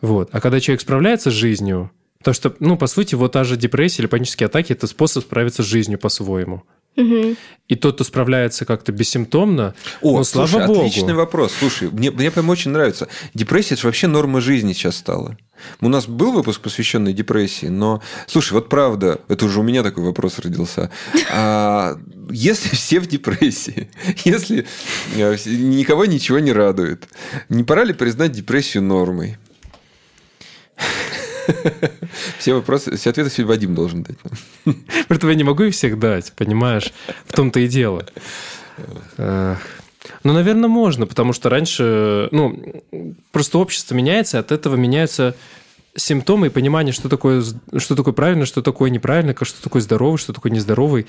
Вот. 0.00 0.30
А 0.32 0.40
когда 0.40 0.60
человек 0.60 0.80
справляется 0.80 1.30
с 1.30 1.34
жизнью, 1.34 1.90
то 2.22 2.32
что, 2.32 2.54
ну, 2.58 2.76
по 2.76 2.86
сути, 2.86 3.14
вот 3.14 3.32
та 3.32 3.44
же 3.44 3.56
депрессия 3.56 4.02
или 4.02 4.08
панические 4.08 4.46
атаки– 4.46 4.72
это 4.74 4.86
способ 4.86 5.24
справиться 5.24 5.62
с 5.62 5.66
жизнью 5.66 5.98
по-своему. 5.98 6.64
Угу. 6.98 7.36
И 7.68 7.76
тот, 7.76 7.94
кто 7.94 8.04
справляется 8.04 8.64
как-то 8.64 8.90
бессимптомно, 8.90 9.74
О, 10.00 10.18
ну, 10.18 10.24
слава 10.24 10.48
слушай, 10.48 10.66
богу. 10.66 10.80
отличный 10.80 11.14
вопрос. 11.14 11.52
Слушай, 11.56 11.90
мне, 11.90 12.10
мне 12.10 12.30
прям 12.30 12.48
очень 12.48 12.72
нравится. 12.72 13.08
Депрессия– 13.34 13.74
это 13.74 13.82
же 13.82 13.88
вообще 13.88 14.08
норма 14.08 14.40
жизни 14.40 14.72
сейчас 14.72 14.96
стала. 14.96 15.36
У 15.80 15.88
нас 15.88 16.06
был 16.06 16.32
выпуск, 16.32 16.60
посвященный 16.60 17.12
депрессии, 17.12 17.66
но, 17.66 18.02
слушай, 18.26 18.52
вот 18.54 18.68
правда, 18.68 19.20
это 19.28 19.44
уже 19.44 19.60
у 19.60 19.62
меня 19.62 19.82
такой 19.82 20.02
вопрос 20.04 20.38
родился. 20.40 20.90
А, 21.30 21.98
если 22.30 22.74
все 22.74 22.98
в 23.00 23.06
депрессии, 23.06 23.90
если 24.24 24.66
э, 25.14 25.36
никого 25.46 26.04
ничего 26.04 26.40
не 26.40 26.52
радует, 26.52 27.04
не 27.48 27.62
пора 27.62 27.84
ли 27.84 27.92
признать 27.92 28.32
депрессию 28.32 28.82
нормой? 28.82 29.36
Все 32.38 32.54
вопросы, 32.54 32.96
все 32.96 33.10
ответы 33.10 33.30
сегодня 33.30 33.48
Вадим 33.48 33.74
должен 33.74 34.02
дать. 34.02 34.16
Поэтому 35.08 35.32
я 35.32 35.36
не 35.36 35.44
могу 35.44 35.64
их 35.64 35.74
всех 35.74 35.98
дать, 35.98 36.32
понимаешь? 36.32 36.92
В 37.26 37.32
том-то 37.32 37.60
и 37.60 37.68
дело. 37.68 38.06
Эх. 39.16 39.58
Ну, 40.24 40.32
наверное, 40.32 40.68
можно, 40.68 41.06
потому 41.06 41.32
что 41.32 41.48
раньше, 41.48 42.28
ну, 42.30 42.82
просто 43.32 43.58
общество 43.58 43.94
меняется, 43.94 44.38
от 44.38 44.52
этого 44.52 44.76
меняются 44.76 45.34
симптомы 45.96 46.46
и 46.46 46.50
понимание, 46.50 46.92
что 46.92 47.08
такое, 47.08 47.42
что 47.76 47.94
такое 47.96 48.14
правильно, 48.14 48.46
что 48.46 48.62
такое 48.62 48.90
неправильно, 48.90 49.34
что 49.40 49.62
такое 49.62 49.82
здоровый, 49.82 50.18
что 50.18 50.32
такое 50.32 50.52
нездоровый. 50.52 51.06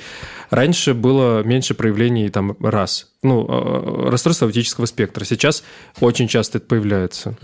Раньше 0.49 0.93
было 0.93 1.43
меньше 1.43 1.75
проявлений 1.75 2.29
там 2.29 2.55
раз. 2.59 3.07
Ну, 3.21 3.45
э, 3.47 4.09
расстройство 4.09 4.47
аутического 4.47 4.85
спектра. 4.85 5.25
Сейчас 5.25 5.63
очень 5.99 6.27
часто 6.27 6.57
это 6.57 6.67
появляется. 6.67 7.37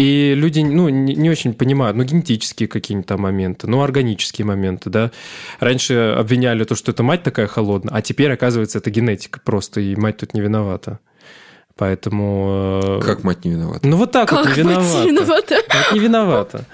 И 0.00 0.34
люди 0.34 0.60
ну, 0.60 0.88
не, 0.88 1.14
не 1.14 1.28
очень 1.28 1.52
понимают, 1.52 1.96
ну, 1.96 2.04
генетические 2.04 2.68
какие-нибудь 2.68 3.06
там 3.06 3.20
моменты, 3.20 3.66
ну, 3.66 3.82
органические 3.82 4.46
моменты, 4.46 4.88
да. 4.88 5.10
Раньше 5.58 6.14
обвиняли 6.18 6.64
то, 6.64 6.74
что 6.74 6.92
это 6.92 7.02
мать 7.02 7.22
такая 7.22 7.46
холодная, 7.46 7.94
а 7.94 8.00
теперь, 8.00 8.32
оказывается, 8.32 8.78
это 8.78 8.90
генетика 8.90 9.40
просто, 9.44 9.80
и 9.80 9.94
мать 9.96 10.16
тут 10.16 10.32
не 10.32 10.40
виновата. 10.40 10.98
Поэтому... 11.76 12.80
э, 12.82 13.00
Как 13.04 13.24
мать 13.24 13.44
не 13.44 13.50
виновата? 13.52 13.86
Ну, 13.86 13.96
вот 13.96 14.10
так 14.12 14.28
Как 14.28 14.46
вот 14.46 14.56
не 14.56 14.62
мать 14.62 14.76
виновата. 14.78 15.08
виновата? 15.08 15.54
Вот 15.68 15.92
не 15.92 15.98
виновата. 15.98 16.64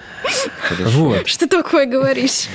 Вот. 0.85 1.27
Что 1.27 1.47
такое 1.47 1.85
говоришь? 1.85 2.47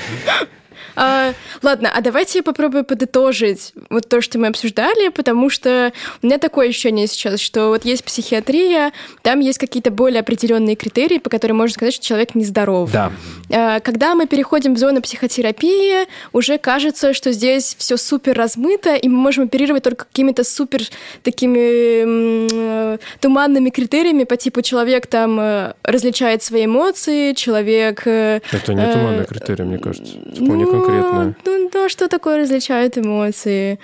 А, 0.96 1.32
ладно, 1.62 1.90
а 1.94 2.00
давайте 2.00 2.38
я 2.38 2.42
попробую 2.42 2.84
подытожить 2.84 3.72
вот 3.90 4.08
то, 4.08 4.20
что 4.20 4.38
мы 4.38 4.48
обсуждали, 4.48 5.08
потому 5.08 5.50
что 5.50 5.92
у 6.22 6.26
меня 6.26 6.38
такое 6.38 6.68
ощущение 6.68 7.06
сейчас, 7.06 7.40
что 7.40 7.68
вот 7.68 7.84
есть 7.84 8.04
психиатрия, 8.04 8.92
там 9.22 9.40
есть 9.40 9.58
какие-то 9.58 9.90
более 9.90 10.20
определенные 10.20 10.76
критерии, 10.76 11.18
по 11.18 11.30
которым 11.30 11.58
можно 11.58 11.74
сказать, 11.74 11.94
что 11.94 12.04
человек 12.04 12.34
нездоров. 12.34 12.90
Да. 12.92 13.12
А, 13.50 13.80
Когда 13.80 14.14
мы 14.14 14.26
переходим 14.26 14.74
в 14.74 14.78
зону 14.78 15.02
психотерапии, 15.02 16.06
уже 16.32 16.58
кажется, 16.58 17.14
что 17.14 17.32
здесь 17.32 17.74
все 17.78 17.96
супер 17.96 18.36
размыто, 18.36 18.94
и 18.94 19.08
мы 19.08 19.16
можем 19.16 19.44
оперировать 19.44 19.82
только 19.82 20.04
какими-то 20.04 20.44
супер 20.44 20.82
такими 21.22 22.94
э, 22.94 22.98
туманными 23.20 23.70
критериями 23.70 24.24
по 24.24 24.36
типу 24.36 24.62
человек 24.62 25.06
там 25.06 25.38
э, 25.40 25.74
различает 25.82 26.42
свои 26.42 26.66
эмоции, 26.66 27.32
человек... 27.34 28.02
э, 28.06 28.40
Это 28.50 28.74
не 28.74 28.82
э, 28.82 28.92
туманный 28.92 29.24
критерий, 29.24 29.64
мне 29.64 29.78
кажется. 29.78 30.14
Вполне 30.34 30.64
ну, 30.64 30.81
конкретное. 30.84 31.36
Ну, 31.44 31.70
да, 31.72 31.88
что 31.88 32.08
такое 32.08 32.38
различают 32.38 32.98
эмоции? 32.98 33.78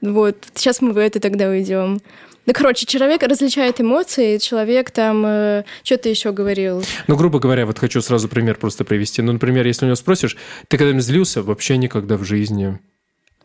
Вот, 0.00 0.36
сейчас 0.54 0.80
мы 0.80 0.92
в 0.92 0.98
это 0.98 1.20
тогда 1.20 1.48
уйдем. 1.48 2.00
Ну, 2.46 2.52
короче, 2.52 2.86
человек 2.86 3.22
различает 3.24 3.80
эмоции, 3.80 4.38
человек 4.38 4.92
там... 4.92 5.64
что 5.82 5.96
ты 5.98 6.08
еще 6.10 6.30
говорил? 6.30 6.84
Ну, 7.08 7.16
грубо 7.16 7.40
говоря, 7.40 7.66
вот 7.66 7.78
хочу 7.78 8.00
сразу 8.00 8.28
пример 8.28 8.56
просто 8.56 8.84
привести. 8.84 9.20
Ну, 9.20 9.32
например, 9.32 9.66
если 9.66 9.84
у 9.84 9.88
него 9.88 9.96
спросишь, 9.96 10.36
ты 10.68 10.78
когда-нибудь 10.78 11.04
злился? 11.04 11.42
Вообще 11.42 11.76
никогда 11.76 12.16
в 12.16 12.24
жизни. 12.24 12.78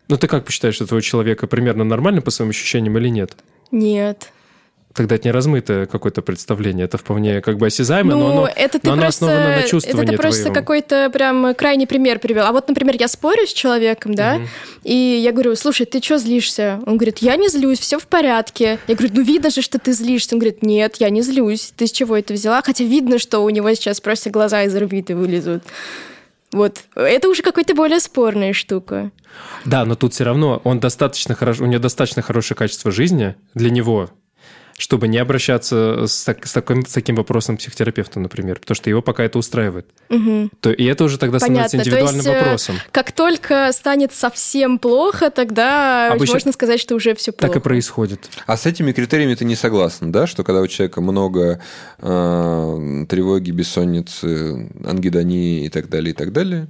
Ну, 0.08 0.18
ты 0.18 0.28
как 0.28 0.46
посчитаешь 0.46 0.82
этого 0.82 1.02
человека 1.02 1.48
примерно 1.48 1.84
нормально 1.84 2.22
по 2.22 2.30
своим 2.30 2.52
ощущениям 2.52 2.98
или 2.98 3.08
нет? 3.08 3.36
Нет. 3.72 4.32
Тогда 4.94 5.16
это 5.16 5.28
не 5.28 5.32
размытое 5.32 5.86
какое-то 5.86 6.22
представление, 6.22 6.86
это 6.86 6.98
вполне 6.98 7.40
как 7.42 7.58
бы 7.58 7.68
осязаемо, 7.68 8.12
ну, 8.14 8.20
но 8.20 8.32
оно, 8.32 8.50
это 8.54 8.78
ты 8.78 8.88
но 8.88 8.94
оно 8.94 9.04
просто, 9.04 9.26
основано 9.26 9.48
на 9.50 9.60
это 9.60 9.70
чувствовании 9.70 10.16
ты 10.16 10.22
просто 10.22 10.42
твоем. 10.42 10.54
какой-то 10.54 11.10
прям 11.14 11.56
крайний 11.56 11.88
пример 11.88 12.20
привел. 12.20 12.46
А 12.46 12.52
вот, 12.52 12.68
например, 12.68 12.96
я 13.00 13.08
спорю 13.08 13.48
с 13.48 13.54
человеком, 13.54 14.14
да, 14.16 14.36
Мгм. 14.40 14.48
и 14.84 14.94
я 14.94 15.32
говорю, 15.32 15.56
слушай, 15.56 15.86
ты 15.86 16.02
что 16.02 16.18
злишься? 16.18 16.82
Он 16.86 16.98
говорит, 16.98 17.20
я 17.20 17.38
не 17.38 17.48
злюсь, 17.48 17.80
все 17.80 18.00
в 18.00 18.08
порядке. 18.08 18.80
Я 18.88 18.96
говорю, 18.96 19.14
ну 19.16 19.22
видно 19.24 19.50
же, 19.50 19.62
что 19.62 19.80
ты 19.80 19.94
злишься. 19.94 20.36
Он 20.36 20.40
говорит, 20.40 20.62
нет, 20.62 20.98
я 21.00 21.10
не 21.10 21.22
злюсь. 21.22 21.72
Ты 21.76 21.88
с 21.88 21.92
чего 21.92 22.18
это 22.18 22.34
взяла? 22.34 22.62
Хотя 22.62 22.84
видно, 22.84 23.18
что 23.18 23.40
у 23.40 23.50
него 23.50 23.74
сейчас 23.74 24.02
просто 24.02 24.30
глаза 24.30 24.64
из 24.64 24.76
орбиты 24.76 25.16
вылезут. 25.16 25.64
Вот. 26.52 26.80
Это 26.96 27.30
уже 27.30 27.44
какая-то 27.44 27.74
более 27.76 28.02
спорная 28.02 28.52
штука. 28.52 29.12
Да, 29.64 29.86
но 29.86 29.96
тут 29.96 30.14
все 30.14 30.26
равно 30.26 30.60
он 30.66 30.82
достаточно 30.82 31.34
хорошо, 31.34 31.64
у 31.64 31.68
него 31.68 31.82
достаточно 31.82 32.22
хорошее 32.22 32.58
качество 32.58 32.92
жизни 32.92 33.36
для 33.54 33.70
него, 33.70 34.10
чтобы 34.82 35.08
не 35.08 35.20
обращаться 35.20 36.08
с, 36.08 36.24
так- 36.24 36.48
с 36.48 36.54
таким, 36.54 36.84
с 36.84 36.92
таким 36.92 37.16
вопросом 37.16 37.56
к 37.56 37.60
психотерапевту, 37.60 38.20
например, 38.20 38.60
потому 38.60 38.76
что 38.76 38.90
его 38.90 39.04
пока 39.04 39.24
это 39.24 39.38
устраивает. 39.38 39.86
Мгм. 40.10 40.50
То, 40.60 40.72
и 40.72 40.84
это 40.86 41.04
уже 41.04 41.20
тогда 41.20 41.38
становится 41.38 41.78
Понятно. 41.78 41.84
То 41.84 42.00
индивидуальным 42.00 42.26
есть, 42.26 42.28
э, 42.28 42.40
вопросом. 42.40 42.76
Как 42.92 43.12
только 43.12 43.72
станет 43.74 44.12
совсем 44.12 44.80
плохо, 44.80 45.30
тогда 45.30 46.12
Обычно 46.12 46.34
можно 46.34 46.52
сказать, 46.52 46.80
что 46.80 46.96
уже 46.96 47.14
все 47.14 47.32
плохо. 47.32 47.54
Так 47.54 47.62
и 47.62 47.64
происходит. 47.64 48.28
А 48.48 48.58
с 48.58 48.66
этими 48.66 48.92
критериями 48.92 49.36
ты 49.36 49.46
не 49.46 49.56
согласна, 49.56 50.12
да? 50.12 50.26
Что 50.26 50.44
когда 50.44 50.62
у 50.62 50.68
человека 50.68 51.00
много 51.00 51.62
э, 52.00 53.06
тревоги, 53.08 53.52
бессонницы, 53.52 54.68
ангидонии 54.84 55.66
и 55.66 55.70
так 55.70 55.90
далее, 55.90 56.12
и 56.12 56.16
так 56.16 56.32
далее, 56.32 56.70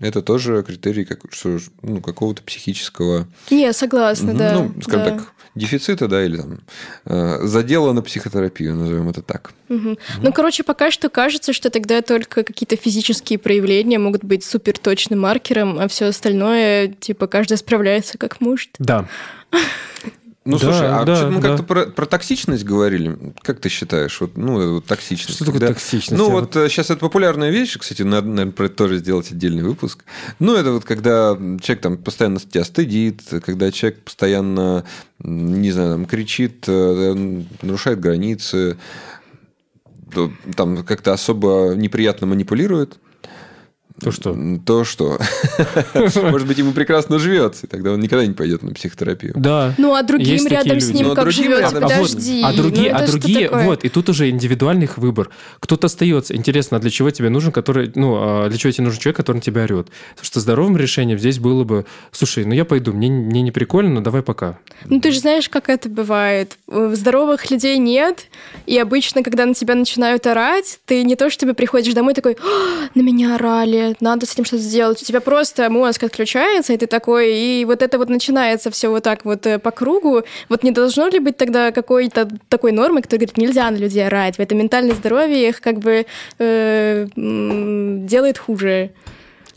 это 0.00 0.22
тоже 0.22 0.62
критерий 0.62 1.04
как, 1.04 1.20
что, 1.30 1.58
ну, 1.82 2.00
какого-то 2.00 2.42
психического, 2.42 3.26
Не, 3.50 3.72
согласна, 3.72 4.34
да. 4.34 4.54
ну, 4.54 4.82
скажем 4.82 5.04
да. 5.04 5.10
так, 5.10 5.32
дефицита, 5.54 6.06
да, 6.06 6.24
или 6.24 6.36
там 6.36 6.60
э, 7.06 7.46
задела 7.46 7.92
на 7.92 8.02
психотерапию, 8.02 8.74
назовем 8.74 9.08
это 9.08 9.22
так. 9.22 9.52
Мгм. 9.68 9.98
Ну, 10.22 10.32
короче, 10.32 10.62
пока 10.62 10.90
что 10.90 11.08
кажется, 11.08 11.52
что 11.52 11.70
тогда 11.70 12.02
только 12.02 12.44
какие-то 12.44 12.76
физические 12.76 13.38
проявления 13.38 13.98
могут 13.98 14.22
быть 14.22 14.44
супер 14.44 14.78
точным 14.78 15.20
маркером, 15.20 15.78
а 15.78 15.88
все 15.88 16.06
остальное, 16.06 16.88
типа, 16.88 17.26
каждый 17.26 17.56
справляется 17.56 18.18
как 18.18 18.40
может. 18.40 18.70
Да. 18.78 19.08
Ну, 20.46 20.58
Да, 20.58 20.64
слушай, 20.64 20.86
а 20.88 21.04
да, 21.04 21.16
что-то 21.16 21.30
мы 21.32 21.40
да. 21.42 21.48
как-то 21.48 21.62
про, 21.64 21.86
про 21.86 22.06
токсичность 22.06 22.64
говорили. 22.64 23.18
Как 23.42 23.58
ты 23.60 23.68
считаешь? 23.68 24.20
Вот, 24.20 24.36
ну, 24.36 24.60
э, 24.60 24.68
вот 24.74 24.84
токсичность. 24.86 25.34
Что 25.36 25.44
такое 25.44 25.60
Когда- 25.60 25.74
токсичность? 25.74 26.12
Ну, 26.16 26.28
Я 26.28 26.32
вот 26.34 26.52
сейчас 26.54 26.90
это 26.90 27.00
популярная 27.00 27.50
вещь, 27.50 27.76
кстати, 27.76 28.02
надо, 28.02 28.28
наверное, 28.28 28.52
про 28.52 28.66
это 28.66 28.76
тоже 28.76 28.98
сделать 28.98 29.30
отдельный 29.32 29.64
выпуск. 29.64 30.04
Ну, 30.38 30.54
это 30.54 30.70
вот 30.70 30.84
когда 30.84 31.36
человек 31.60 31.80
там 31.80 31.98
постоянно 31.98 32.38
тебя 32.38 32.64
стыдит, 32.64 33.22
когда 33.44 33.72
человек 33.72 34.02
постоянно, 34.04 34.84
не 35.18 35.72
знаю, 35.72 35.92
там, 35.92 36.06
кричит, 36.06 36.64
э, 36.68 37.42
нарушает 37.62 37.98
границы, 38.00 38.76
там 40.54 40.84
как-то 40.84 41.12
особо 41.12 41.74
неприятно 41.76 42.26
манипулирует. 42.28 42.98
То 44.00 44.10
что? 44.10 44.36
То 44.64 44.84
что? 44.84 45.18
Может 45.94 46.46
быть, 46.46 46.58
ему 46.58 46.72
прекрасно 46.72 47.18
живется, 47.18 47.66
и 47.66 47.68
тогда 47.68 47.92
он 47.92 48.00
никогда 48.00 48.26
не 48.26 48.34
пойдет 48.34 48.62
на 48.62 48.72
психотерапию. 48.72 49.32
Да. 49.36 49.74
Ну, 49.78 49.94
а 49.94 50.02
другим 50.02 50.26
Есть 50.34 50.44
такие 50.48 50.62
рядом 50.64 50.80
с 50.80 50.90
ним 50.92 51.06
Ну, 51.06 51.12
а 51.12 51.14
как 51.16 51.24
другим 51.24 51.44
живется? 51.44 51.74
рядом- 51.74 51.84
А 51.90 51.98
вот, 51.98 52.08
Подожди. 52.10 52.42
а 52.44 52.52
другие, 52.52 52.90
ну, 52.92 52.96
а 52.98 53.02
что 53.06 53.18
другие, 53.18 53.50
вот, 53.50 53.84
и 53.84 53.88
тут 53.88 54.08
уже 54.08 54.28
индивидуальный 54.30 54.84
их 54.84 54.98
выбор. 54.98 55.30
Кто-то 55.60 55.86
остается. 55.86 56.34
Интересно, 56.36 56.76
а 56.76 56.80
для 56.80 56.90
чего 56.90 57.10
тебе 57.10 57.30
нужен, 57.30 57.52
который, 57.52 57.90
ну, 57.94 58.16
а 58.16 58.48
для 58.48 58.58
чего 58.58 58.70
тебе 58.70 58.84
нужен 58.84 59.00
человек, 59.00 59.16
который 59.16 59.36
на 59.36 59.42
тебя 59.42 59.62
орет? 59.62 59.86
Потому 60.10 60.24
что 60.24 60.40
здоровым 60.40 60.76
решением 60.76 61.18
здесь 61.18 61.38
было 61.38 61.64
бы, 61.64 61.86
слушай, 62.12 62.44
ну 62.44 62.52
я 62.54 62.64
пойду, 62.64 62.92
мне, 62.92 63.08
мне 63.10 63.42
не 63.42 63.50
прикольно, 63.50 63.90
но 63.90 64.00
давай 64.02 64.22
пока. 64.22 64.58
Ну, 64.86 65.00
ты 65.00 65.10
же 65.12 65.20
знаешь, 65.20 65.48
как 65.48 65.68
это 65.68 65.88
бывает. 65.88 66.58
Э, 66.68 66.92
Здоровых 66.94 67.50
людей 67.50 67.78
нет, 67.78 68.26
и 68.66 68.78
обычно, 68.78 69.22
когда 69.22 69.46
на 69.46 69.54
тебя 69.54 69.74
начинают 69.74 70.26
орать, 70.26 70.80
ты 70.84 71.02
не 71.04 71.16
то 71.16 71.30
чтобы 71.30 71.54
приходишь 71.54 71.94
домой 71.94 72.14
такой, 72.14 72.36
«А, 72.42 72.88
на 72.94 73.02
меня 73.02 73.36
орали, 73.36 73.85
надо 74.00 74.26
с 74.26 74.32
этим 74.32 74.44
что-то 74.44 74.62
сделать. 74.62 75.02
У 75.02 75.04
тебя 75.04 75.20
просто 75.20 75.68
мозг 75.70 76.02
отключается, 76.04 76.72
и 76.72 76.76
ты 76.76 76.86
такой, 76.86 77.34
и 77.34 77.64
вот 77.64 77.82
это 77.82 77.98
вот 77.98 78.08
начинается 78.08 78.70
все 78.70 78.88
вот 78.90 79.02
так 79.02 79.24
вот 79.24 79.46
э, 79.46 79.58
по 79.58 79.70
кругу. 79.70 80.22
Вот 80.48 80.62
не 80.62 80.70
должно 80.70 81.08
ли 81.08 81.18
быть 81.18 81.36
тогда 81.36 81.72
какой-то 81.72 82.28
такой 82.48 82.72
нормы, 82.72 83.02
которая 83.02 83.26
говорит, 83.26 83.38
нельзя 83.38 83.70
на 83.70 83.76
людей 83.76 84.06
орать, 84.06 84.34
это 84.38 84.54
ментальное 84.54 84.94
здоровье 84.94 85.48
их 85.48 85.60
как 85.60 85.78
бы 85.78 86.06
э, 86.38 87.06
делает 87.14 88.38
хуже. 88.38 88.90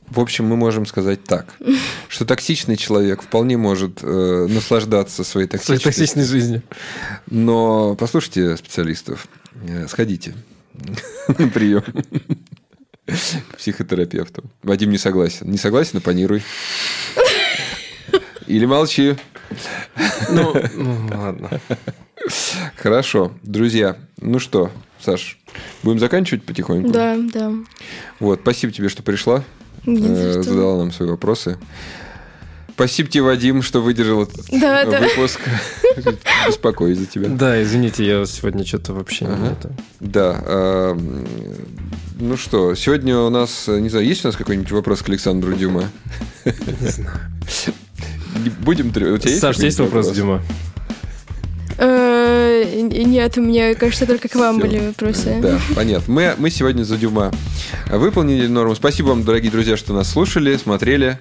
В 0.09 0.19
общем, 0.19 0.45
мы 0.45 0.55
можем 0.57 0.85
сказать 0.87 1.23
так, 1.23 1.53
что 2.07 2.25
токсичный 2.25 2.77
человек 2.77 3.21
вполне 3.21 3.57
может 3.57 3.99
э, 4.01 4.47
наслаждаться 4.49 5.23
своей 5.23 5.47
Своей 5.47 5.59
токсичностью. 5.79 5.91
токсичной 5.91 6.23
жизни. 6.25 6.61
Но 7.27 7.95
послушайте 7.95 8.57
специалистов, 8.57 9.27
э, 9.67 9.87
сходите 9.87 10.33
на 11.27 11.47
прием 11.49 11.83
к 13.51 13.57
психотерапевту. 13.57 14.43
Вадим 14.63 14.89
не 14.91 14.97
согласен. 14.97 15.49
Не 15.49 15.57
согласен, 15.57 15.97
оппонируй. 15.97 16.43
Или 18.47 18.65
молчи. 18.65 19.15
Ну, 20.29 20.55
ну, 20.75 21.09
ладно. 21.15 21.49
Хорошо, 22.75 23.31
друзья. 23.43 23.97
Ну 24.19 24.39
что, 24.39 24.71
Саш, 24.99 25.39
будем 25.83 25.99
заканчивать 25.99 26.43
потихоньку? 26.43 26.91
Да, 26.91 27.17
да. 27.17 27.53
Вот, 28.19 28.41
спасибо 28.41 28.73
тебе, 28.73 28.89
что 28.89 29.03
пришла, 29.03 29.43
э, 29.85 30.41
задала 30.41 30.77
нам 30.77 30.91
свои 30.91 31.09
вопросы. 31.09 31.57
Спасибо 32.79 33.09
тебе, 33.09 33.23
Вадим, 33.23 33.61
что 33.61 33.81
выдержал 33.81 34.23
этот 34.23 34.45
Да, 34.51 34.85
да. 34.85 35.01
выпуск. 35.01 35.41
Беспокоюсь 36.47 36.97
за 36.97 37.07
тебя. 37.07 37.27
Да, 37.27 37.61
извините, 37.61 38.05
я 38.07 38.25
сегодня 38.25 38.65
что-то 38.65 38.93
вообще 38.93 39.25
не 39.25 39.33
Ага. 39.33 39.47
это. 39.59 39.71
Да. 39.99 40.41
м, 40.91 41.27
Ну 42.21 42.37
что, 42.37 42.75
сегодня 42.75 43.17
у 43.17 43.29
нас, 43.29 43.65
э, 43.67 43.79
не 43.81 43.89
знаю, 43.89 44.05
есть 44.05 44.23
у 44.23 44.29
нас 44.29 44.37
какой-нибудь 44.37 44.71
вопрос 44.71 45.01
к 45.01 45.09
Александру 45.09 45.53
Дюма? 45.55 45.89
Не 46.45 46.87
знаю. 46.87 47.11
Не 48.45 48.49
Будем... 48.61 48.87
У 48.87 48.91
тебя 48.91 49.07
есть 49.29 49.39
Саш, 49.41 49.57
есть 49.57 49.75
какой-нибудь 49.75 49.79
вопрос, 49.79 50.15
Дима? 50.15 50.41
Э, 51.77 52.63
Нет, 52.81 53.37
у 53.37 53.41
меня, 53.41 53.75
кажется, 53.75 54.05
только 54.05 54.29
к 54.29 54.35
вам 54.35 54.57
Всё. 54.59 54.67
были 54.67 54.79
вопросы. 54.87 55.37
Да, 55.41 55.59
понятно. 55.75 56.13
Мы, 56.13 56.33
мы 56.37 56.49
сегодня 56.49 56.83
за 56.83 56.95
Дюма 56.95 57.31
выполнили 57.89 58.47
норму. 58.47 58.73
Спасибо 58.75 59.07
вам, 59.09 59.23
дорогие 59.23 59.51
друзья, 59.51 59.75
что 59.75 59.93
нас 59.93 60.09
слушали, 60.09 60.55
смотрели. 60.57 61.17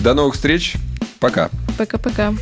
До 0.00 0.14
новых 0.14 0.34
встреч. 0.34 0.74
Пока. 1.22 1.50
Пока-пока. 1.78 2.34